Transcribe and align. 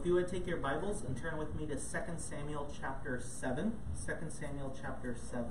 if 0.00 0.06
you 0.06 0.14
would 0.14 0.28
take 0.28 0.46
your 0.46 0.56
Bibles 0.56 1.02
and 1.02 1.14
turn 1.14 1.36
with 1.36 1.54
me 1.54 1.66
to 1.66 1.74
2 1.74 1.80
Samuel 2.16 2.72
chapter 2.80 3.20
7. 3.22 3.74
2 4.06 4.12
Samuel 4.30 4.74
chapter 4.80 5.14
7. 5.14 5.44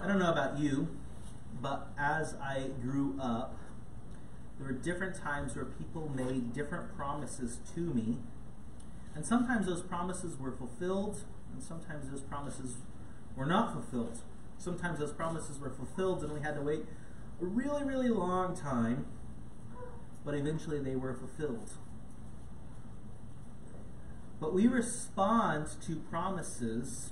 I 0.00 0.06
don't 0.06 0.20
know 0.20 0.30
about 0.30 0.60
you, 0.60 0.86
but 1.60 1.88
as 1.98 2.36
I 2.40 2.68
grew 2.80 3.18
up, 3.20 3.58
there 4.58 4.68
were 4.68 4.72
different 4.72 5.16
times 5.16 5.56
where 5.56 5.64
people 5.64 6.08
made 6.14 6.52
different 6.52 6.96
promises 6.96 7.58
to 7.74 7.80
me. 7.80 8.18
And 9.16 9.26
sometimes 9.26 9.66
those 9.66 9.82
promises 9.82 10.38
were 10.38 10.52
fulfilled, 10.52 11.24
and 11.52 11.62
sometimes 11.62 12.10
those 12.10 12.22
promises 12.22 12.76
were 13.36 13.46
not 13.46 13.72
fulfilled. 13.72 14.18
Sometimes 14.58 14.98
those 14.98 15.12
promises 15.12 15.58
were 15.58 15.70
fulfilled, 15.70 16.22
and 16.22 16.32
we 16.32 16.40
had 16.40 16.54
to 16.54 16.62
wait 16.62 16.84
a 17.40 17.44
really, 17.44 17.84
really 17.84 18.08
long 18.08 18.56
time, 18.56 19.06
but 20.24 20.34
eventually 20.34 20.78
they 20.78 20.96
were 20.96 21.14
fulfilled. 21.14 21.72
But 24.40 24.52
we 24.52 24.66
respond 24.66 25.68
to 25.86 25.96
promises 25.96 27.10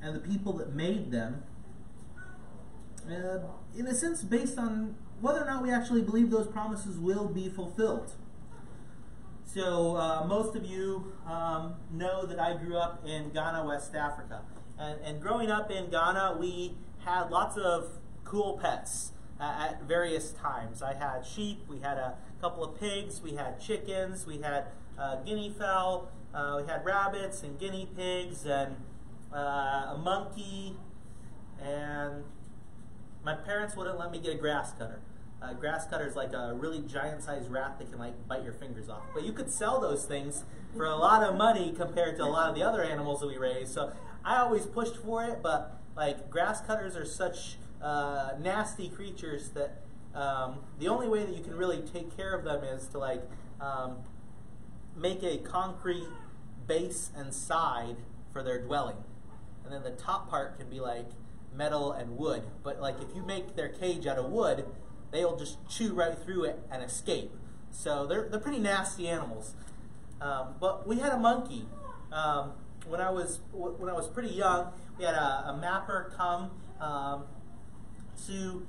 and 0.00 0.16
the 0.16 0.20
people 0.20 0.52
that 0.54 0.74
made 0.74 1.12
them, 1.12 1.44
uh, 3.08 3.38
in 3.76 3.86
a 3.86 3.94
sense, 3.94 4.22
based 4.22 4.58
on 4.58 4.96
whether 5.20 5.40
or 5.40 5.46
not 5.46 5.62
we 5.62 5.70
actually 5.70 6.02
believe 6.02 6.30
those 6.30 6.48
promises 6.48 6.98
will 6.98 7.28
be 7.28 7.48
fulfilled. 7.48 8.12
So, 9.52 9.96
uh, 9.96 10.24
most 10.26 10.56
of 10.56 10.64
you 10.64 11.12
um, 11.28 11.74
know 11.92 12.24
that 12.24 12.40
I 12.40 12.56
grew 12.56 12.78
up 12.78 13.06
in 13.06 13.28
Ghana, 13.34 13.66
West 13.66 13.94
Africa. 13.94 14.40
And, 14.78 14.98
and 15.02 15.20
growing 15.20 15.50
up 15.50 15.70
in 15.70 15.90
Ghana, 15.90 16.38
we 16.40 16.74
had 17.04 17.30
lots 17.30 17.58
of 17.58 17.98
cool 18.24 18.58
pets 18.62 19.12
uh, 19.38 19.68
at 19.68 19.82
various 19.82 20.32
times. 20.32 20.80
I 20.80 20.94
had 20.94 21.26
sheep, 21.26 21.66
we 21.68 21.80
had 21.80 21.98
a 21.98 22.14
couple 22.40 22.64
of 22.64 22.80
pigs, 22.80 23.20
we 23.20 23.32
had 23.32 23.60
chickens, 23.60 24.26
we 24.26 24.38
had 24.38 24.68
uh, 24.98 25.16
guinea 25.16 25.54
fowl, 25.58 26.10
uh, 26.32 26.62
we 26.62 26.66
had 26.66 26.82
rabbits 26.82 27.42
and 27.42 27.58
guinea 27.60 27.86
pigs, 27.94 28.46
and 28.46 28.76
uh, 29.34 29.92
a 29.96 30.00
monkey, 30.02 30.78
and 31.62 32.24
my 33.22 33.34
parents 33.34 33.76
wouldn't 33.76 33.98
let 33.98 34.10
me 34.12 34.18
get 34.18 34.36
a 34.36 34.38
grass 34.38 34.72
cutter. 34.72 35.00
A 35.42 35.54
grass 35.54 35.86
cutter 35.86 36.06
is 36.06 36.16
like 36.16 36.32
a 36.32 36.54
really 36.54 36.80
giant 36.80 37.22
sized 37.22 37.50
rat 37.50 37.78
that 37.78 37.90
can 37.90 37.98
like 37.98 38.14
bite 38.28 38.44
your 38.44 38.52
fingers 38.52 38.88
off. 38.88 39.02
But 39.14 39.24
you 39.24 39.32
could 39.32 39.50
sell 39.50 39.80
those 39.80 40.04
things 40.04 40.44
for 40.76 40.86
a 40.86 40.96
lot 40.96 41.22
of 41.22 41.36
money 41.36 41.74
compared 41.76 42.16
to 42.16 42.24
a 42.24 42.26
lot 42.26 42.48
of 42.48 42.54
the 42.54 42.62
other 42.62 42.82
animals 42.82 43.20
that 43.20 43.26
we 43.26 43.36
raise. 43.36 43.68
So 43.72 43.92
I 44.24 44.38
always 44.38 44.66
pushed 44.66 44.96
for 44.96 45.24
it, 45.24 45.40
but 45.42 45.80
like 45.96 46.30
grass 46.30 46.60
cutters 46.60 46.96
are 46.96 47.04
such 47.04 47.56
uh, 47.82 48.32
nasty 48.40 48.88
creatures 48.88 49.50
that 49.50 49.82
um, 50.14 50.60
the 50.78 50.88
only 50.88 51.08
way 51.08 51.24
that 51.24 51.34
you 51.34 51.42
can 51.42 51.56
really 51.56 51.80
take 51.80 52.16
care 52.16 52.34
of 52.34 52.44
them 52.44 52.62
is 52.64 52.86
to 52.88 52.98
like 52.98 53.22
um, 53.60 53.96
make 54.96 55.22
a 55.22 55.38
concrete 55.38 56.08
base 56.66 57.10
and 57.16 57.34
side 57.34 57.96
for 58.32 58.42
their 58.42 58.62
dwelling 58.62 58.96
and 59.64 59.72
then 59.72 59.82
the 59.82 60.02
top 60.02 60.28
part 60.28 60.58
can 60.58 60.68
be 60.68 60.80
like 60.80 61.06
metal 61.54 61.92
and 61.92 62.16
wood. 62.16 62.42
But 62.62 62.80
like 62.80 62.96
if 63.00 63.14
you 63.14 63.22
make 63.22 63.56
their 63.56 63.68
cage 63.68 64.06
out 64.06 64.18
of 64.18 64.26
wood, 64.26 64.64
they'll 65.12 65.36
just 65.36 65.58
chew 65.68 65.94
right 65.94 66.18
through 66.18 66.44
it 66.44 66.58
and 66.70 66.82
escape. 66.82 67.30
So 67.70 68.06
they're 68.06 68.28
they're 68.28 68.40
pretty 68.40 68.58
nasty 68.58 69.08
animals. 69.08 69.54
Um, 70.20 70.54
but 70.60 70.86
we 70.86 70.98
had 70.98 71.12
a 71.12 71.18
monkey 71.18 71.66
um, 72.12 72.52
when 72.86 73.00
I 73.00 73.10
was 73.10 73.40
when 73.52 73.88
I 73.88 73.94
was 73.94 74.08
pretty 74.08 74.30
young. 74.30 74.72
We 74.98 75.04
had 75.04 75.14
a, 75.14 75.50
a 75.50 75.58
mapper 75.60 76.12
come 76.16 76.50
um, 76.80 77.24
to 78.26 78.66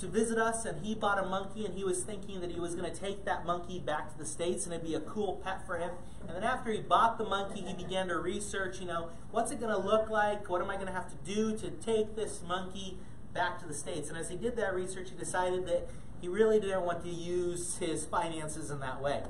to 0.00 0.06
visit 0.06 0.36
us, 0.36 0.66
and 0.66 0.84
he 0.84 0.94
bought 0.94 1.18
a 1.18 1.26
monkey, 1.26 1.64
and 1.64 1.74
he 1.74 1.82
was 1.82 2.02
thinking 2.02 2.40
that 2.40 2.50
he 2.50 2.60
was 2.60 2.74
going 2.74 2.90
to 2.90 2.98
take 2.98 3.24
that 3.24 3.46
monkey 3.46 3.78
back 3.78 4.12
to 4.12 4.18
the 4.18 4.26
States, 4.26 4.64
and 4.64 4.74
it'd 4.74 4.86
be 4.86 4.94
a 4.94 5.00
cool 5.00 5.40
pet 5.42 5.66
for 5.66 5.78
him. 5.78 5.90
And 6.26 6.36
then 6.36 6.44
after 6.44 6.70
he 6.70 6.80
bought 6.80 7.16
the 7.16 7.24
monkey, 7.24 7.62
he 7.62 7.72
began 7.72 8.08
to 8.08 8.18
research, 8.18 8.78
you 8.78 8.86
know, 8.86 9.08
what's 9.30 9.52
it 9.52 9.58
going 9.58 9.72
to 9.72 9.78
look 9.78 10.10
like? 10.10 10.50
What 10.50 10.60
am 10.60 10.68
I 10.68 10.74
going 10.74 10.88
to 10.88 10.92
have 10.92 11.08
to 11.08 11.34
do 11.34 11.56
to 11.56 11.70
take 11.70 12.14
this 12.14 12.42
monkey 12.46 12.98
back 13.36 13.60
to 13.60 13.66
the 13.66 13.74
States? 13.74 14.08
And 14.08 14.18
as 14.18 14.30
he 14.30 14.36
did 14.36 14.56
that 14.56 14.74
research, 14.74 15.10
he 15.10 15.16
decided 15.16 15.66
that 15.66 15.88
he 16.20 16.28
really 16.28 16.58
didn't 16.58 16.82
want 16.82 17.02
to 17.02 17.10
use 17.10 17.76
his 17.78 18.06
finances 18.06 18.70
in 18.70 18.80
that 18.80 19.00
way. 19.02 19.22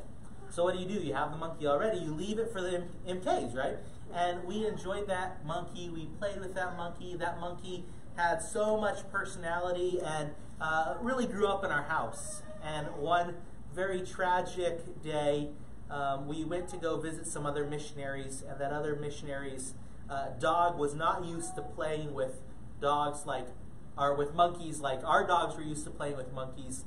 So 0.48 0.64
what 0.64 0.74
do 0.74 0.80
you 0.80 0.86
do? 0.86 1.04
You 1.04 1.12
have 1.14 1.32
the 1.32 1.36
monkey 1.36 1.66
already, 1.66 1.98
you 1.98 2.14
leave 2.14 2.38
it 2.38 2.52
for 2.52 2.62
the 2.62 2.84
MKs, 3.06 3.54
right? 3.54 3.76
And 4.14 4.44
we 4.44 4.66
enjoyed 4.66 5.08
that 5.08 5.44
monkey. 5.44 5.90
We 5.90 6.06
played 6.18 6.40
with 6.40 6.54
that 6.54 6.76
monkey. 6.76 7.16
That 7.16 7.40
monkey 7.40 7.84
had 8.16 8.40
so 8.40 8.80
much 8.80 8.98
personality 9.10 10.00
and 10.02 10.30
uh, 10.60 10.94
really 11.00 11.26
grew 11.26 11.48
up 11.48 11.64
in 11.64 11.70
our 11.70 11.82
house. 11.82 12.42
And 12.62 12.86
one 12.96 13.34
very 13.74 14.00
tragic 14.00 15.02
day, 15.02 15.50
um, 15.90 16.26
we 16.26 16.44
went 16.44 16.68
to 16.68 16.76
go 16.76 16.98
visit 16.98 17.26
some 17.26 17.44
other 17.44 17.66
missionaries, 17.66 18.42
and 18.48 18.58
that 18.60 18.72
other 18.72 18.96
missionary's 18.96 19.74
uh, 20.08 20.28
dog 20.40 20.78
was 20.78 20.94
not 20.94 21.24
used 21.24 21.54
to 21.56 21.62
playing 21.62 22.14
with 22.14 22.40
dogs 22.80 23.26
like, 23.26 23.46
or 23.98 24.14
with 24.14 24.34
monkeys 24.34 24.80
like 24.80 25.02
our 25.04 25.26
dogs 25.26 25.56
were 25.56 25.62
used 25.62 25.84
to 25.84 25.90
playing 25.90 26.16
with 26.16 26.32
monkeys. 26.32 26.84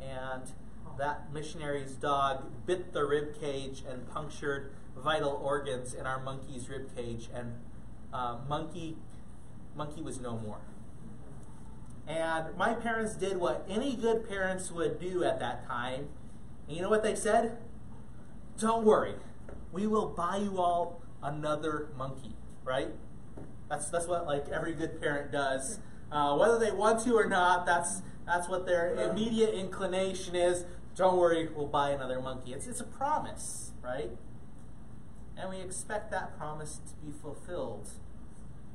And 0.00 0.50
that 0.98 1.32
missionary's 1.32 1.92
dog 1.92 2.66
bit 2.66 2.92
the 2.92 3.04
rib 3.04 3.40
cage 3.40 3.82
and 3.88 4.08
punctured 4.12 4.72
vital 4.96 5.40
organs 5.42 5.94
in 5.94 6.06
our 6.06 6.22
monkey's 6.22 6.68
rib 6.68 6.94
cage, 6.94 7.28
and 7.34 7.54
uh, 8.12 8.38
monkey 8.48 8.96
monkey 9.74 10.02
was 10.02 10.20
no 10.20 10.36
more. 10.36 10.60
And 12.06 12.56
my 12.56 12.74
parents 12.74 13.14
did 13.14 13.38
what 13.38 13.64
any 13.68 13.96
good 13.96 14.28
parents 14.28 14.70
would 14.70 15.00
do 15.00 15.24
at 15.24 15.38
that 15.40 15.66
time. 15.66 16.08
And 16.66 16.76
you 16.76 16.82
know 16.82 16.90
what 16.90 17.02
they 17.02 17.14
said? 17.14 17.58
Don't 18.58 18.84
worry, 18.84 19.14
we 19.72 19.86
will 19.86 20.08
buy 20.08 20.36
you 20.36 20.58
all 20.60 21.00
another 21.22 21.88
monkey, 21.96 22.34
right? 22.64 22.88
That's 23.70 23.88
that's 23.88 24.06
what 24.06 24.26
like 24.26 24.48
every 24.48 24.74
good 24.74 25.00
parent 25.00 25.32
does. 25.32 25.78
Uh, 26.12 26.36
whether 26.36 26.58
they 26.58 26.70
want 26.70 27.02
to 27.04 27.14
or 27.14 27.26
not, 27.26 27.64
that's 27.64 28.02
that's 28.26 28.48
what 28.48 28.66
their 28.66 28.94
immediate 28.94 29.54
inclination 29.54 30.36
is. 30.36 30.64
Don't 30.94 31.16
worry, 31.16 31.48
we'll 31.48 31.66
buy 31.66 31.90
another 31.90 32.20
monkey. 32.20 32.52
It's 32.52 32.66
it's 32.66 32.80
a 32.80 32.84
promise, 32.84 33.72
right? 33.82 34.10
And 35.36 35.48
we 35.48 35.60
expect 35.60 36.10
that 36.10 36.36
promise 36.38 36.78
to 36.86 37.06
be 37.06 37.10
fulfilled. 37.10 37.88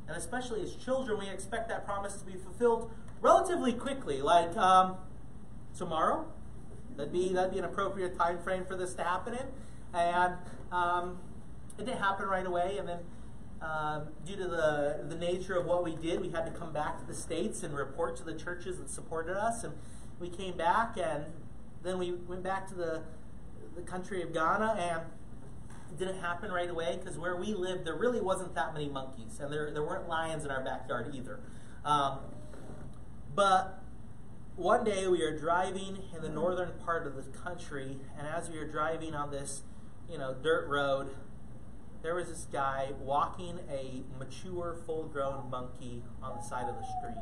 And 0.08 0.18
especially 0.18 0.64
as 0.64 0.74
children, 0.76 1.20
we 1.20 1.30
expect 1.30 1.70
that 1.70 1.86
promise 1.86 2.16
to 2.16 2.26
be 2.26 2.38
fulfilled 2.38 2.90
relatively 3.22 3.74
quickly, 3.74 4.22
like 4.22 4.56
um, 4.58 4.96
tomorrow. 5.78 6.26
That'd 6.96 7.14
be 7.14 7.34
that'd 7.34 7.52
be 7.52 7.60
an 7.60 7.66
appropriate 7.66 8.18
time 8.18 8.40
frame 8.40 8.66
for 8.66 8.76
this 8.76 8.96
to 8.96 9.04
happen 9.04 9.36
in, 9.36 9.46
and 9.94 10.34
um, 10.72 11.20
it 11.78 11.86
didn't 11.86 12.00
happen 12.00 12.26
right 12.26 12.46
away. 12.46 12.78
And 12.80 12.88
then, 12.88 13.00
um, 13.62 14.10
due 14.26 14.36
to 14.36 14.48
the 14.48 15.06
the 15.08 15.16
nature 15.16 15.56
of 15.56 15.66
what 15.66 15.84
we 15.84 15.96
did, 15.96 16.22
we 16.22 16.30
had 16.30 16.46
to 16.46 16.52
come 16.52 16.72
back 16.72 17.00
to 17.00 17.06
the 17.06 17.16
states 17.16 17.64
and 17.64 17.76
report 17.76 18.16
to 18.18 18.24
the 18.24 18.34
churches 18.34 18.78
that 18.78 18.90
supported 18.90 19.36
us. 19.36 19.64
And 19.64 19.74
we 20.20 20.30
came 20.30 20.56
back, 20.56 20.98
and 20.98 21.26
then 21.84 21.98
we 21.98 22.12
went 22.12 22.44
back 22.44 22.68
to 22.70 22.76
the 22.76 23.02
the 23.76 23.82
country 23.82 24.22
of 24.22 24.34
Ghana, 24.34 24.76
and 24.80 25.02
it 25.92 25.98
didn't 25.98 26.20
happen 26.20 26.52
right 26.52 26.70
away 26.70 26.98
because 27.00 27.18
where 27.18 27.36
we 27.36 27.54
lived, 27.54 27.86
there 27.86 27.96
really 27.96 28.22
wasn't 28.22 28.54
that 28.56 28.74
many 28.74 28.90
monkeys, 28.90 29.40
and 29.40 29.52
there 29.52 29.72
there 29.72 29.84
weren't 29.84 30.08
lions 30.08 30.46
in 30.46 30.52
our 30.52 30.64
backyard 30.64 31.14
either. 31.16 31.40
Um, 31.84 32.20
but 33.34 33.82
one 34.56 34.84
day 34.84 35.08
we 35.08 35.20
were 35.20 35.38
driving 35.38 36.00
in 36.16 36.22
the 36.22 36.30
northern 36.30 36.72
part 36.84 37.08
of 37.08 37.16
the 37.16 37.24
country, 37.38 37.98
and 38.18 38.28
as 38.28 38.50
we 38.50 38.58
were 38.58 38.68
driving 38.68 39.14
on 39.14 39.32
this, 39.32 39.62
you 40.10 40.18
know, 40.18 40.36
dirt 40.42 40.68
road, 40.68 41.10
there 42.08 42.16
was 42.16 42.30
this 42.30 42.48
guy 42.54 42.92
walking 43.02 43.60
a 43.70 44.02
mature, 44.18 44.78
full-grown 44.86 45.50
monkey 45.50 46.02
on 46.24 46.38
the 46.38 46.42
side 46.42 46.70
of 46.70 46.78
the 46.78 46.86
street. 46.98 47.22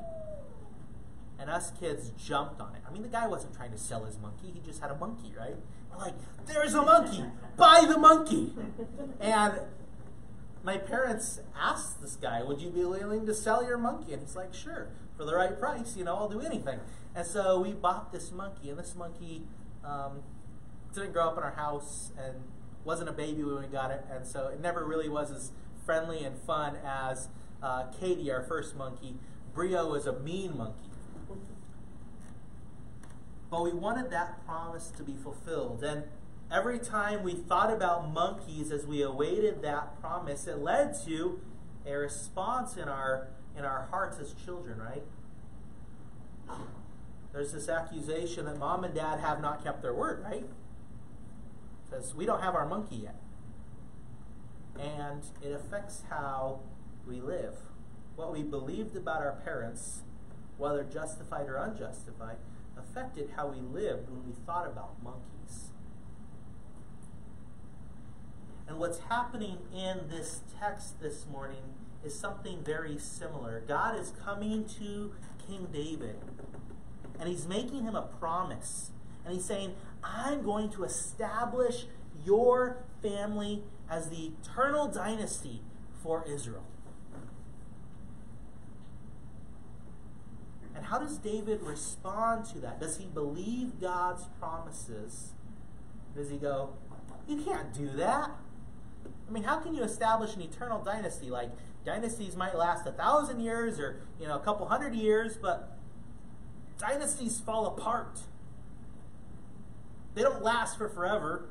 And 1.40 1.50
us 1.50 1.72
kids 1.80 2.12
jumped 2.12 2.62
on 2.62 2.76
it. 2.76 2.84
I 2.88 2.94
mean, 2.94 3.02
the 3.02 3.08
guy 3.10 3.26
wasn't 3.26 3.56
trying 3.56 3.72
to 3.72 3.80
sell 3.80 4.06
his 4.06 4.20
monkey; 4.20 4.52
he 4.54 4.60
just 4.60 4.82
had 4.82 4.92
a 4.92 4.96
monkey, 4.96 5.34
right? 5.36 5.56
We're 5.90 5.98
like, 5.98 6.14
"There's 6.46 6.76
a 6.76 6.84
monkey! 6.84 7.26
Buy 7.58 7.86
the 7.88 7.98
monkey!" 7.98 8.54
And 9.20 9.62
my 10.64 10.78
parents 10.78 11.40
asked 11.60 12.04
this 12.04 12.16
guy, 12.16 12.44
"Would 12.44 12.62
you 12.62 12.70
be 12.70 12.86
willing 12.86 13.26
to 13.26 13.34
sell 13.34 13.66
your 13.66 13.80
monkey?" 13.80 14.14
And 14.14 14.22
he's 14.22 14.36
like, 14.36 14.54
"Sure." 14.54 14.90
for 15.18 15.24
the 15.24 15.34
right 15.34 15.58
price, 15.58 15.96
you 15.96 16.04
know, 16.04 16.14
I'll 16.14 16.28
do 16.28 16.42
anything. 16.42 16.78
And 17.16 17.26
so 17.26 17.62
we 17.62 17.72
bought 17.72 18.12
this 18.12 18.34
monkey, 18.34 18.70
and 18.70 18.78
this 18.78 18.96
monkey 18.96 19.44
um, 19.82 20.24
didn't 20.94 21.14
grow 21.14 21.30
up 21.30 21.38
in 21.38 21.44
our 21.44 21.52
house 21.52 22.12
and 22.18 22.36
wasn't 22.86 23.10
a 23.10 23.14
baby 23.14 23.44
when 23.44 23.62
we 23.62 23.68
got 23.68 23.92
it, 23.92 24.06
and 24.12 24.26
so 24.26 24.48
it 24.48 24.62
never 24.62 24.86
really 24.86 25.10
was 25.10 25.32
as 25.32 25.52
friendly 25.86 26.24
and 26.24 26.38
fun 26.38 26.78
as 26.86 27.28
uh, 27.62 27.86
Katie, 28.00 28.32
our 28.32 28.44
first 28.44 28.76
monkey. 28.76 29.16
Brio 29.54 29.92
was 29.92 30.06
a 30.06 30.20
mean 30.20 30.58
monkey. 30.58 30.90
But 33.50 33.64
we 33.64 33.72
wanted 33.72 34.12
that 34.12 34.46
promise 34.46 34.92
to 34.98 35.04
be 35.04 35.16
fulfilled. 35.16 35.84
And 35.84 36.04
every 36.52 36.80
time 36.80 37.24
we 37.24 37.34
thought 37.34 37.72
about 37.72 38.12
monkeys 38.12 38.72
as 38.72 38.86
we 38.86 39.02
awaited 39.02 39.62
that 39.62 40.00
promise, 40.02 40.48
it 40.48 40.60
led 40.60 40.96
to 41.06 41.40
a 41.86 41.94
response 41.94 42.76
in 42.76 42.88
our 42.90 43.28
in 43.58 43.64
our 43.64 43.88
hearts 43.90 44.20
as 44.20 44.34
children, 44.34 44.80
right? 44.80 45.04
There's 47.32 47.54
this 47.54 47.70
accusation 47.70 48.46
that 48.46 48.58
mom 48.60 48.84
and 48.84 48.94
dad 48.94 49.22
have 49.22 49.42
not 49.42 49.64
kept 49.64 49.82
their 49.82 49.94
word, 49.94 50.22
right? 50.24 50.46
Because 51.96 52.14
we 52.14 52.26
don't 52.26 52.42
have 52.42 52.56
our 52.56 52.68
monkey 52.68 52.98
yet. 52.98 53.16
And 54.78 55.24
it 55.42 55.54
affects 55.54 56.04
how 56.10 56.60
we 57.08 57.22
live. 57.22 57.54
What 58.18 58.34
we 58.34 58.44
believed 58.44 58.98
about 58.98 59.22
our 59.22 59.40
parents, 59.46 60.02
whether 60.58 60.84
justified 60.84 61.48
or 61.48 61.56
unjustified, 61.56 62.36
affected 62.78 63.32
how 63.38 63.48
we 63.48 63.62
lived 63.62 64.10
when 64.10 64.26
we 64.26 64.34
thought 64.46 64.68
about 64.68 65.02
monkeys. 65.02 65.70
And 68.68 68.78
what's 68.78 69.00
happening 69.00 69.60
in 69.74 70.10
this 70.10 70.42
text 70.60 71.00
this 71.00 71.26
morning 71.32 71.76
is 72.04 72.18
something 72.18 72.62
very 72.64 72.98
similar. 72.98 73.64
God 73.66 73.98
is 73.98 74.12
coming 74.24 74.66
to 74.80 75.14
King 75.48 75.68
David 75.72 76.18
and 77.20 77.30
he's 77.30 77.48
making 77.48 77.84
him 77.84 77.96
a 77.96 78.02
promise. 78.02 78.92
And 79.24 79.34
he's 79.34 79.46
saying, 79.46 79.76
I'm 80.06 80.44
going 80.44 80.70
to 80.72 80.84
establish 80.84 81.86
your 82.24 82.84
family 83.02 83.64
as 83.90 84.10
the 84.10 84.32
eternal 84.42 84.88
dynasty 84.88 85.62
for 86.02 86.24
Israel. 86.28 86.64
And 90.76 90.86
how 90.86 91.00
does 91.00 91.18
David 91.18 91.62
respond 91.62 92.46
to 92.54 92.60
that? 92.60 92.80
Does 92.80 92.98
he 92.98 93.06
believe 93.06 93.80
God's 93.80 94.26
promises? 94.40 95.32
Does 96.16 96.30
he 96.30 96.38
go, 96.38 96.74
You 97.28 97.38
can't 97.38 97.74
do 97.74 97.90
that? 97.96 98.32
I 99.28 99.32
mean, 99.32 99.44
how 99.44 99.60
can 99.60 99.74
you 99.74 99.84
establish 99.84 100.36
an 100.36 100.42
eternal 100.42 100.84
dynasty? 100.84 101.30
Like, 101.30 101.50
dynasties 101.84 102.36
might 102.36 102.56
last 102.56 102.86
a 102.86 102.92
thousand 102.92 103.40
years 103.40 103.80
or, 103.80 104.02
you 104.20 104.28
know, 104.28 104.36
a 104.36 104.40
couple 104.40 104.68
hundred 104.68 104.94
years, 104.94 105.38
but 105.38 105.78
dynasties 106.78 107.40
fall 107.40 107.66
apart. 107.68 108.20
They 110.16 110.22
don't 110.24 110.42
last 110.42 110.78
for 110.78 110.90
forever. 110.90 111.50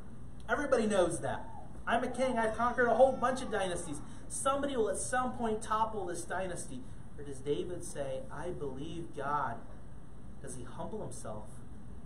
Everybody 0.49 0.87
knows 0.87 1.21
that. 1.21 1.45
I'm 1.87 2.03
a 2.03 2.09
king. 2.09 2.39
I've 2.39 2.57
conquered 2.57 2.89
a 2.89 2.95
whole 2.95 3.13
bunch 3.13 3.43
of 3.43 3.51
dynasties. 3.51 4.01
Somebody 4.29 4.77
will 4.77 4.89
at 4.89 4.97
some 4.97 5.33
point 5.33 5.63
topple 5.63 6.07
this 6.07 6.23
dynasty. 6.23 6.81
Or 7.19 7.25
does 7.25 7.39
David 7.39 7.85
say, 7.85 8.21
I 8.33 8.49
believe 8.49 9.15
God? 9.17 9.57
Does 10.43 10.57
he 10.57 10.65
humble 10.65 11.03
himself, 11.03 11.45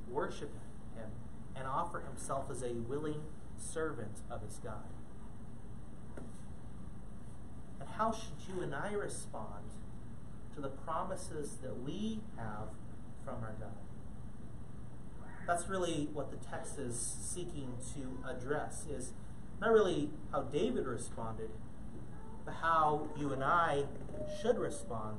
worship 0.09 0.53
him, 0.97 1.11
and 1.57 1.67
offer 1.67 2.01
himself 2.01 2.51
as 2.51 2.63
a 2.63 2.75
willing 2.75 3.23
servant 3.57 4.21
of 4.31 4.43
his 4.43 4.57
God? 4.57 4.85
And 7.81 7.89
how 7.89 8.13
should 8.13 8.49
you 8.49 8.63
and 8.63 8.75
I 8.75 8.93
respond 8.93 9.65
to 10.55 10.61
the 10.61 10.69
promises 10.69 11.59
that 11.63 11.83
we 11.83 12.21
have 12.37 12.69
from 13.25 13.43
our 13.43 13.55
God? 13.61 13.88
That's 15.49 15.67
really 15.67 16.11
what 16.13 16.31
the 16.31 16.37
text 16.37 16.79
is 16.79 16.95
seeking 16.95 17.73
to 17.95 18.29
address 18.29 18.85
is 18.87 19.15
not 19.63 19.73
really 19.73 20.11
how 20.31 20.43
David 20.43 20.85
responded, 20.85 21.49
but 22.45 22.57
how 22.61 23.09
you 23.19 23.33
and 23.33 23.43
I 23.43 23.85
should 24.43 24.59
respond 24.59 25.17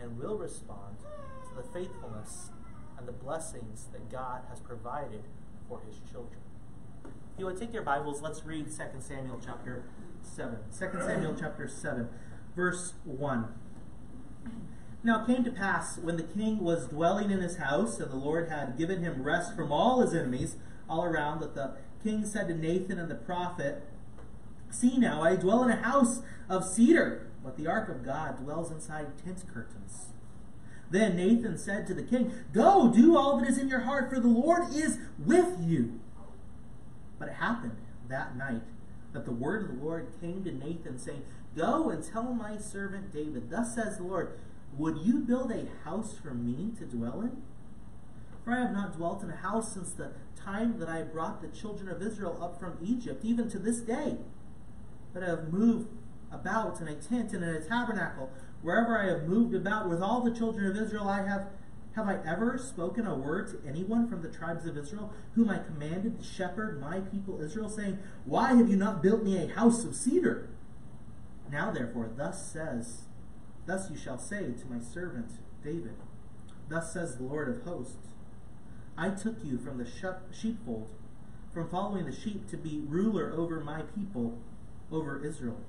and 0.00 0.16
will 0.16 0.38
respond 0.38 0.98
to 1.00 1.56
the 1.56 1.64
faithfulness 1.64 2.50
and 2.96 3.08
the 3.08 3.12
blessings 3.12 3.88
that 3.92 4.12
God 4.12 4.42
has 4.48 4.60
provided 4.60 5.24
for 5.68 5.80
his 5.88 5.98
children. 6.08 6.38
If 7.04 7.40
you 7.40 7.46
would 7.46 7.58
take 7.58 7.72
your 7.74 7.82
Bibles, 7.82 8.22
let's 8.22 8.44
read 8.44 8.66
2 8.66 8.72
Samuel 9.00 9.40
chapter 9.44 9.82
7. 10.22 10.56
2 10.78 10.86
Samuel 11.00 11.34
chapter 11.36 11.66
7, 11.66 12.08
verse 12.54 12.94
1. 13.04 13.48
Now 15.04 15.22
it 15.22 15.26
came 15.26 15.44
to 15.44 15.50
pass 15.50 15.98
when 15.98 16.16
the 16.16 16.22
king 16.22 16.64
was 16.64 16.88
dwelling 16.88 17.30
in 17.30 17.42
his 17.42 17.58
house, 17.58 18.00
and 18.00 18.10
the 18.10 18.16
Lord 18.16 18.48
had 18.48 18.78
given 18.78 19.02
him 19.02 19.22
rest 19.22 19.54
from 19.54 19.70
all 19.70 20.00
his 20.00 20.14
enemies 20.14 20.56
all 20.88 21.04
around, 21.04 21.40
that 21.40 21.54
the 21.54 21.76
king 22.02 22.24
said 22.24 22.48
to 22.48 22.54
Nathan 22.54 22.98
and 22.98 23.10
the 23.10 23.14
prophet, 23.14 23.82
See 24.70 24.96
now, 24.96 25.22
I 25.22 25.36
dwell 25.36 25.62
in 25.62 25.70
a 25.70 25.76
house 25.76 26.22
of 26.48 26.64
cedar, 26.64 27.30
but 27.44 27.58
the 27.58 27.66
ark 27.66 27.90
of 27.90 28.02
God 28.02 28.42
dwells 28.42 28.70
inside 28.70 29.18
tent 29.22 29.44
curtains. 29.52 30.06
Then 30.90 31.16
Nathan 31.16 31.58
said 31.58 31.86
to 31.86 31.94
the 31.94 32.02
king, 32.02 32.32
Go, 32.54 32.90
do 32.90 33.14
all 33.14 33.38
that 33.38 33.48
is 33.48 33.58
in 33.58 33.68
your 33.68 33.80
heart, 33.80 34.08
for 34.08 34.20
the 34.20 34.28
Lord 34.28 34.74
is 34.74 34.98
with 35.18 35.60
you. 35.60 36.00
But 37.18 37.28
it 37.28 37.34
happened 37.34 37.76
that 38.08 38.36
night 38.36 38.62
that 39.12 39.26
the 39.26 39.32
word 39.32 39.64
of 39.64 39.76
the 39.76 39.84
Lord 39.84 40.08
came 40.20 40.44
to 40.44 40.50
Nathan, 40.50 40.98
saying, 40.98 41.24
Go 41.54 41.90
and 41.90 42.02
tell 42.02 42.32
my 42.32 42.56
servant 42.56 43.12
David, 43.12 43.50
Thus 43.50 43.74
says 43.74 43.98
the 43.98 44.04
Lord, 44.04 44.38
Would 44.76 44.98
you 44.98 45.20
build 45.20 45.52
a 45.52 45.66
house 45.84 46.16
for 46.18 46.34
me 46.34 46.72
to 46.78 46.84
dwell 46.84 47.20
in? 47.20 47.42
For 48.44 48.52
I 48.52 48.60
have 48.60 48.72
not 48.72 48.96
dwelt 48.96 49.22
in 49.22 49.30
a 49.30 49.36
house 49.36 49.72
since 49.72 49.92
the 49.92 50.12
time 50.36 50.78
that 50.78 50.88
I 50.88 51.02
brought 51.02 51.40
the 51.40 51.48
children 51.48 51.88
of 51.88 52.02
Israel 52.02 52.38
up 52.42 52.58
from 52.58 52.78
Egypt, 52.82 53.24
even 53.24 53.48
to 53.50 53.58
this 53.58 53.80
day. 53.80 54.18
But 55.12 55.22
I 55.22 55.28
have 55.28 55.52
moved 55.52 55.88
about 56.30 56.80
in 56.80 56.88
a 56.88 56.94
tent 56.94 57.32
and 57.32 57.42
in 57.42 57.50
a 57.50 57.60
tabernacle. 57.60 58.30
Wherever 58.62 58.98
I 58.98 59.06
have 59.06 59.28
moved 59.28 59.54
about 59.54 59.88
with 59.88 60.02
all 60.02 60.20
the 60.20 60.34
children 60.34 60.66
of 60.66 60.76
Israel, 60.76 61.08
I 61.08 61.26
have 61.26 61.46
have 61.94 62.08
I 62.08 62.18
ever 62.26 62.58
spoken 62.58 63.06
a 63.06 63.14
word 63.14 63.48
to 63.48 63.68
anyone 63.68 64.08
from 64.08 64.20
the 64.20 64.28
tribes 64.28 64.66
of 64.66 64.76
Israel, 64.76 65.12
whom 65.36 65.48
I 65.48 65.58
commanded 65.58 66.18
to 66.18 66.24
shepherd 66.24 66.80
my 66.80 66.98
people 66.98 67.40
Israel, 67.40 67.68
saying, 67.68 68.00
Why 68.24 68.54
have 68.54 68.68
you 68.68 68.76
not 68.76 69.00
built 69.00 69.22
me 69.22 69.38
a 69.38 69.54
house 69.54 69.84
of 69.84 69.94
cedar? 69.94 70.48
Now 71.52 71.70
therefore, 71.70 72.10
thus 72.16 72.50
says, 72.50 73.03
thus 73.66 73.90
you 73.90 73.96
shall 73.96 74.18
say 74.18 74.52
to 74.52 74.66
my 74.68 74.80
servant 74.80 75.32
David, 75.62 75.94
Thus 76.68 76.92
says 76.92 77.16
the 77.16 77.24
Lord 77.24 77.48
of 77.48 77.62
hosts, 77.62 78.08
I 78.96 79.10
took 79.10 79.44
you 79.44 79.58
from 79.58 79.78
the 79.78 79.86
sheepfold, 80.32 80.88
from 81.52 81.68
following 81.68 82.06
the 82.06 82.14
sheep, 82.14 82.48
to 82.50 82.56
be 82.56 82.82
ruler 82.86 83.32
over 83.36 83.60
my 83.60 83.82
people, 83.82 84.38
over 84.92 85.24
Israel. 85.24 85.60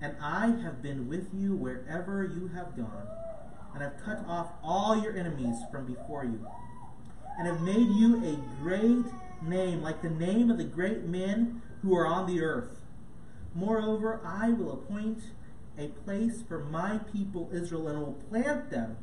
And 0.00 0.16
I 0.20 0.46
have 0.62 0.82
been 0.82 1.08
with 1.08 1.28
you 1.34 1.54
wherever 1.54 2.24
you 2.24 2.48
have 2.54 2.76
gone, 2.76 3.06
and 3.74 3.82
have 3.82 4.02
cut 4.04 4.24
off 4.26 4.52
all 4.62 5.00
your 5.00 5.16
enemies 5.16 5.56
from 5.70 5.86
before 5.86 6.24
you, 6.24 6.46
and 7.38 7.46
have 7.46 7.60
made 7.60 7.88
you 7.88 8.24
a 8.24 8.62
great 8.62 9.06
name, 9.42 9.82
like 9.82 10.02
the 10.02 10.10
name 10.10 10.50
of 10.50 10.58
the 10.58 10.64
great 10.64 11.04
men 11.04 11.62
who 11.82 11.96
are 11.96 12.06
on 12.06 12.26
the 12.26 12.42
earth. 12.42 12.80
Moreover, 13.54 14.20
I 14.24 14.50
will 14.50 14.72
appoint 14.72 15.22
a 15.78 15.88
place 15.88 16.42
for 16.46 16.58
my 16.58 16.98
people 16.98 17.50
Israel, 17.52 17.88
and 17.88 17.98
will 17.98 18.12
plant 18.28 18.70
them, 18.70 18.96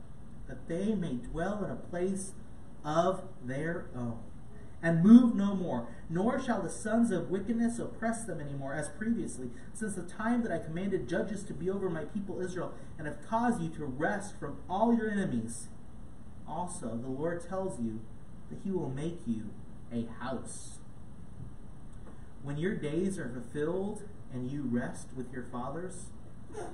that 0.48 0.68
they 0.68 0.94
may 0.94 1.16
dwell 1.16 1.64
in 1.64 1.72
a 1.72 1.76
place 1.76 2.34
of 2.86 3.24
their 3.44 3.88
own, 3.96 4.20
and 4.82 5.04
move 5.04 5.36
no 5.36 5.56
more, 5.56 5.88
nor 6.10 6.40
shall 6.42 6.62
the 6.62 6.70
sons 6.70 7.12
of 7.12 7.30
wickedness 7.30 7.80
oppress 7.80 8.26
them 8.26 8.40
any 8.40 8.54
more, 8.54 8.74
as 8.74 8.90
previously, 8.90 9.50
since 9.74 9.96
the 9.96 10.04
time 10.04 10.44
that 10.44 10.52
I 10.52 10.60
commanded 10.60 11.10
judges 11.10 11.44
to 11.46 11.54
be 11.54 11.70
over 11.70 11.90
my 11.90 12.06
people 12.06 12.40
Israel, 12.40 12.74
and 12.98 13.08
have 13.08 13.28
caused 13.28 13.62
you 13.62 13.70
to 13.70 13.86
rest 13.86 14.40
from 14.40 14.58
all 14.70 14.96
your 14.96 15.10
enemies. 15.10 15.70
Also, 16.48 16.96
the 16.96 17.10
Lord 17.10 17.48
tells 17.48 17.80
you 17.80 18.02
that 18.50 18.60
he 18.64 18.72
will 18.72 18.90
make 18.90 19.22
you 19.26 19.50
a 19.92 20.06
house. 20.24 20.80
When 22.44 22.58
your 22.58 22.76
days 22.76 23.20
are 23.20 23.30
fulfilled 23.30 24.04
and 24.32 24.50
you 24.50 24.62
rest 24.62 25.08
with 25.16 25.34
your 25.34 25.44
fathers, 25.44 26.12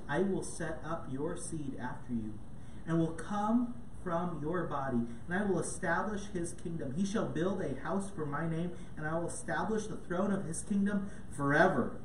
I 0.08 0.20
will 0.20 0.42
set 0.42 0.80
up 0.84 1.06
your 1.10 1.36
seed 1.36 1.76
after 1.80 2.12
you, 2.12 2.34
and 2.86 2.98
will 2.98 3.12
come 3.12 3.74
from 4.02 4.38
your 4.42 4.64
body, 4.64 5.00
and 5.26 5.38
I 5.38 5.44
will 5.44 5.58
establish 5.58 6.26
his 6.32 6.52
kingdom. 6.52 6.94
He 6.94 7.06
shall 7.06 7.26
build 7.26 7.62
a 7.62 7.80
house 7.80 8.10
for 8.14 8.26
my 8.26 8.48
name, 8.48 8.72
and 8.96 9.06
I 9.06 9.18
will 9.18 9.28
establish 9.28 9.86
the 9.86 9.96
throne 9.96 10.30
of 10.30 10.44
his 10.44 10.62
kingdom 10.62 11.10
forever. 11.30 11.96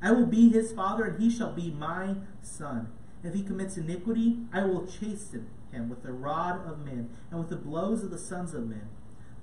I 0.00 0.12
will 0.12 0.26
be 0.26 0.48
his 0.50 0.72
father, 0.72 1.04
and 1.04 1.20
he 1.20 1.30
shall 1.30 1.52
be 1.52 1.70
my 1.70 2.16
son. 2.42 2.92
If 3.24 3.34
he 3.34 3.42
commits 3.42 3.76
iniquity, 3.76 4.40
I 4.52 4.64
will 4.64 4.86
chasten 4.86 5.48
him 5.72 5.88
with 5.88 6.02
the 6.02 6.12
rod 6.12 6.64
of 6.66 6.84
men, 6.84 7.10
and 7.30 7.40
with 7.40 7.48
the 7.48 7.56
blows 7.56 8.04
of 8.04 8.10
the 8.10 8.18
sons 8.18 8.54
of 8.54 8.68
men. 8.68 8.88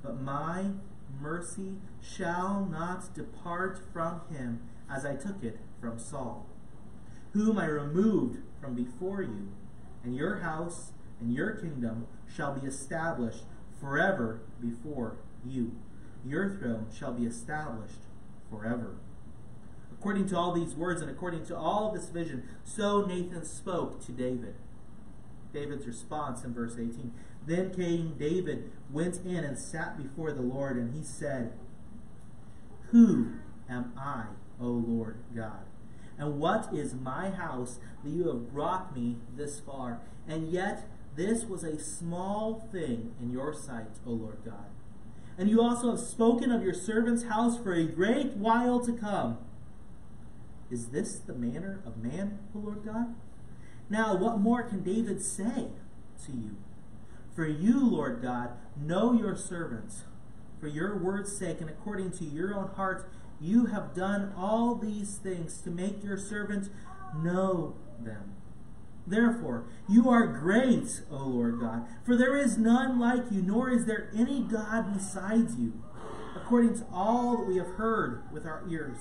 But 0.02 0.22
my 0.22 0.72
mercy 1.20 1.76
shall 2.02 2.66
not 2.72 3.14
depart 3.14 3.82
from 3.92 4.22
him, 4.32 4.62
as 4.90 5.06
I 5.06 5.16
took 5.16 5.44
it 5.44 5.60
from 5.82 6.00
Saul, 6.00 6.46
whom 7.34 7.58
I 7.58 7.66
removed 7.66 8.40
from 8.62 8.76
before 8.76 9.22
you, 9.22 9.50
and 10.04 10.16
your 10.16 10.38
house 10.38 10.92
and 11.20 11.34
your 11.34 11.52
kingdom 11.52 12.08
shall 12.34 12.54
be 12.54 12.68
established 12.68 13.44
forever 13.80 14.42
before 14.60 15.18
you. 15.46 15.74
Your 16.26 16.50
throne 16.50 16.88
shall 16.98 17.14
be 17.14 17.26
established 17.26 18.02
forever. 18.50 18.98
According 19.92 20.28
to 20.28 20.38
all 20.38 20.52
these 20.52 20.76
words 20.76 21.02
and 21.02 21.10
according 21.10 21.46
to 21.46 21.56
all 21.56 21.92
this 21.92 22.10
vision, 22.10 22.44
so 22.64 23.06
Nathan 23.06 23.46
spoke 23.46 24.04
to 24.06 24.12
David. 24.12 24.56
David's 25.54 25.86
response 25.86 26.44
in 26.44 26.54
verse 26.54 26.74
18 26.74 27.12
Then 27.46 27.74
King 27.74 28.16
David 28.18 28.72
went 28.92 29.18
in 29.26 29.44
and 29.44 29.58
sat 29.58 29.98
before 29.98 30.32
the 30.32 30.42
Lord, 30.42 30.78
and 30.78 30.96
he 30.96 31.04
said, 31.04 31.54
Who 32.92 33.34
am 33.70 33.94
I, 33.98 34.26
O 34.60 34.68
Lord 34.68 35.18
God? 35.36 35.66
And 36.22 36.40
what 36.40 36.72
is 36.72 36.94
my 36.94 37.32
house 37.32 37.80
that 38.04 38.12
you 38.12 38.28
have 38.28 38.54
brought 38.54 38.96
me 38.96 39.18
this 39.36 39.60
far? 39.60 40.02
And 40.28 40.52
yet 40.52 40.88
this 41.16 41.46
was 41.46 41.64
a 41.64 41.80
small 41.80 42.70
thing 42.72 43.16
in 43.20 43.32
your 43.32 43.56
sight, 43.56 43.98
O 44.06 44.12
Lord 44.12 44.38
God. 44.46 44.68
And 45.36 45.50
you 45.50 45.64
also 45.64 45.90
have 45.90 46.00
spoken 46.00 46.52
of 46.52 46.62
your 46.62 46.76
servant's 46.76 47.24
house 47.24 47.58
for 47.58 47.74
a 47.74 47.86
great 47.86 48.34
while 48.34 48.80
to 48.82 48.94
come. 48.94 49.40
Is 50.70 50.90
this 50.90 51.18
the 51.18 51.34
manner 51.34 51.82
of 51.88 51.98
man, 51.98 52.38
O 52.56 52.60
Lord 52.60 52.86
God? 52.86 53.16
Now, 53.90 54.16
what 54.16 54.40
more 54.40 54.62
can 54.62 54.84
David 54.84 55.24
say 55.24 55.70
to 56.26 56.32
you? 56.32 56.56
For 57.36 57.48
you, 57.48 57.84
Lord 57.84 58.22
God, 58.22 58.52
know 58.80 59.14
your 59.14 59.36
servants. 59.36 60.04
For 60.60 60.68
your 60.68 60.96
word's 61.00 61.36
sake 61.36 61.62
and 61.62 61.70
according 61.70 62.12
to 62.12 62.26
your 62.26 62.54
own 62.54 62.68
heart, 62.76 63.12
you 63.42 63.66
have 63.66 63.96
done 63.96 64.34
all 64.38 64.76
these 64.76 65.18
things 65.18 65.60
to 65.62 65.72
make 65.72 66.04
your 66.04 66.18
servant 66.18 66.70
know 67.16 67.76
them. 68.00 68.36
Therefore, 69.08 69.66
you 69.90 70.10
are 70.10 70.28
great, 70.28 71.02
O 71.10 71.26
Lord 71.26 71.60
God, 71.60 71.86
for 72.06 72.16
there 72.16 72.38
is 72.38 72.58
none 72.58 73.00
like 73.00 73.32
you, 73.32 73.42
nor 73.42 73.70
is 73.72 73.86
there 73.86 74.12
any 74.16 74.42
God 74.42 74.94
besides 74.94 75.56
you, 75.58 75.74
according 76.36 76.78
to 76.78 76.86
all 76.94 77.38
that 77.38 77.48
we 77.48 77.58
have 77.58 77.68
heard 77.68 78.22
with 78.32 78.46
our 78.46 78.64
ears. 78.70 79.00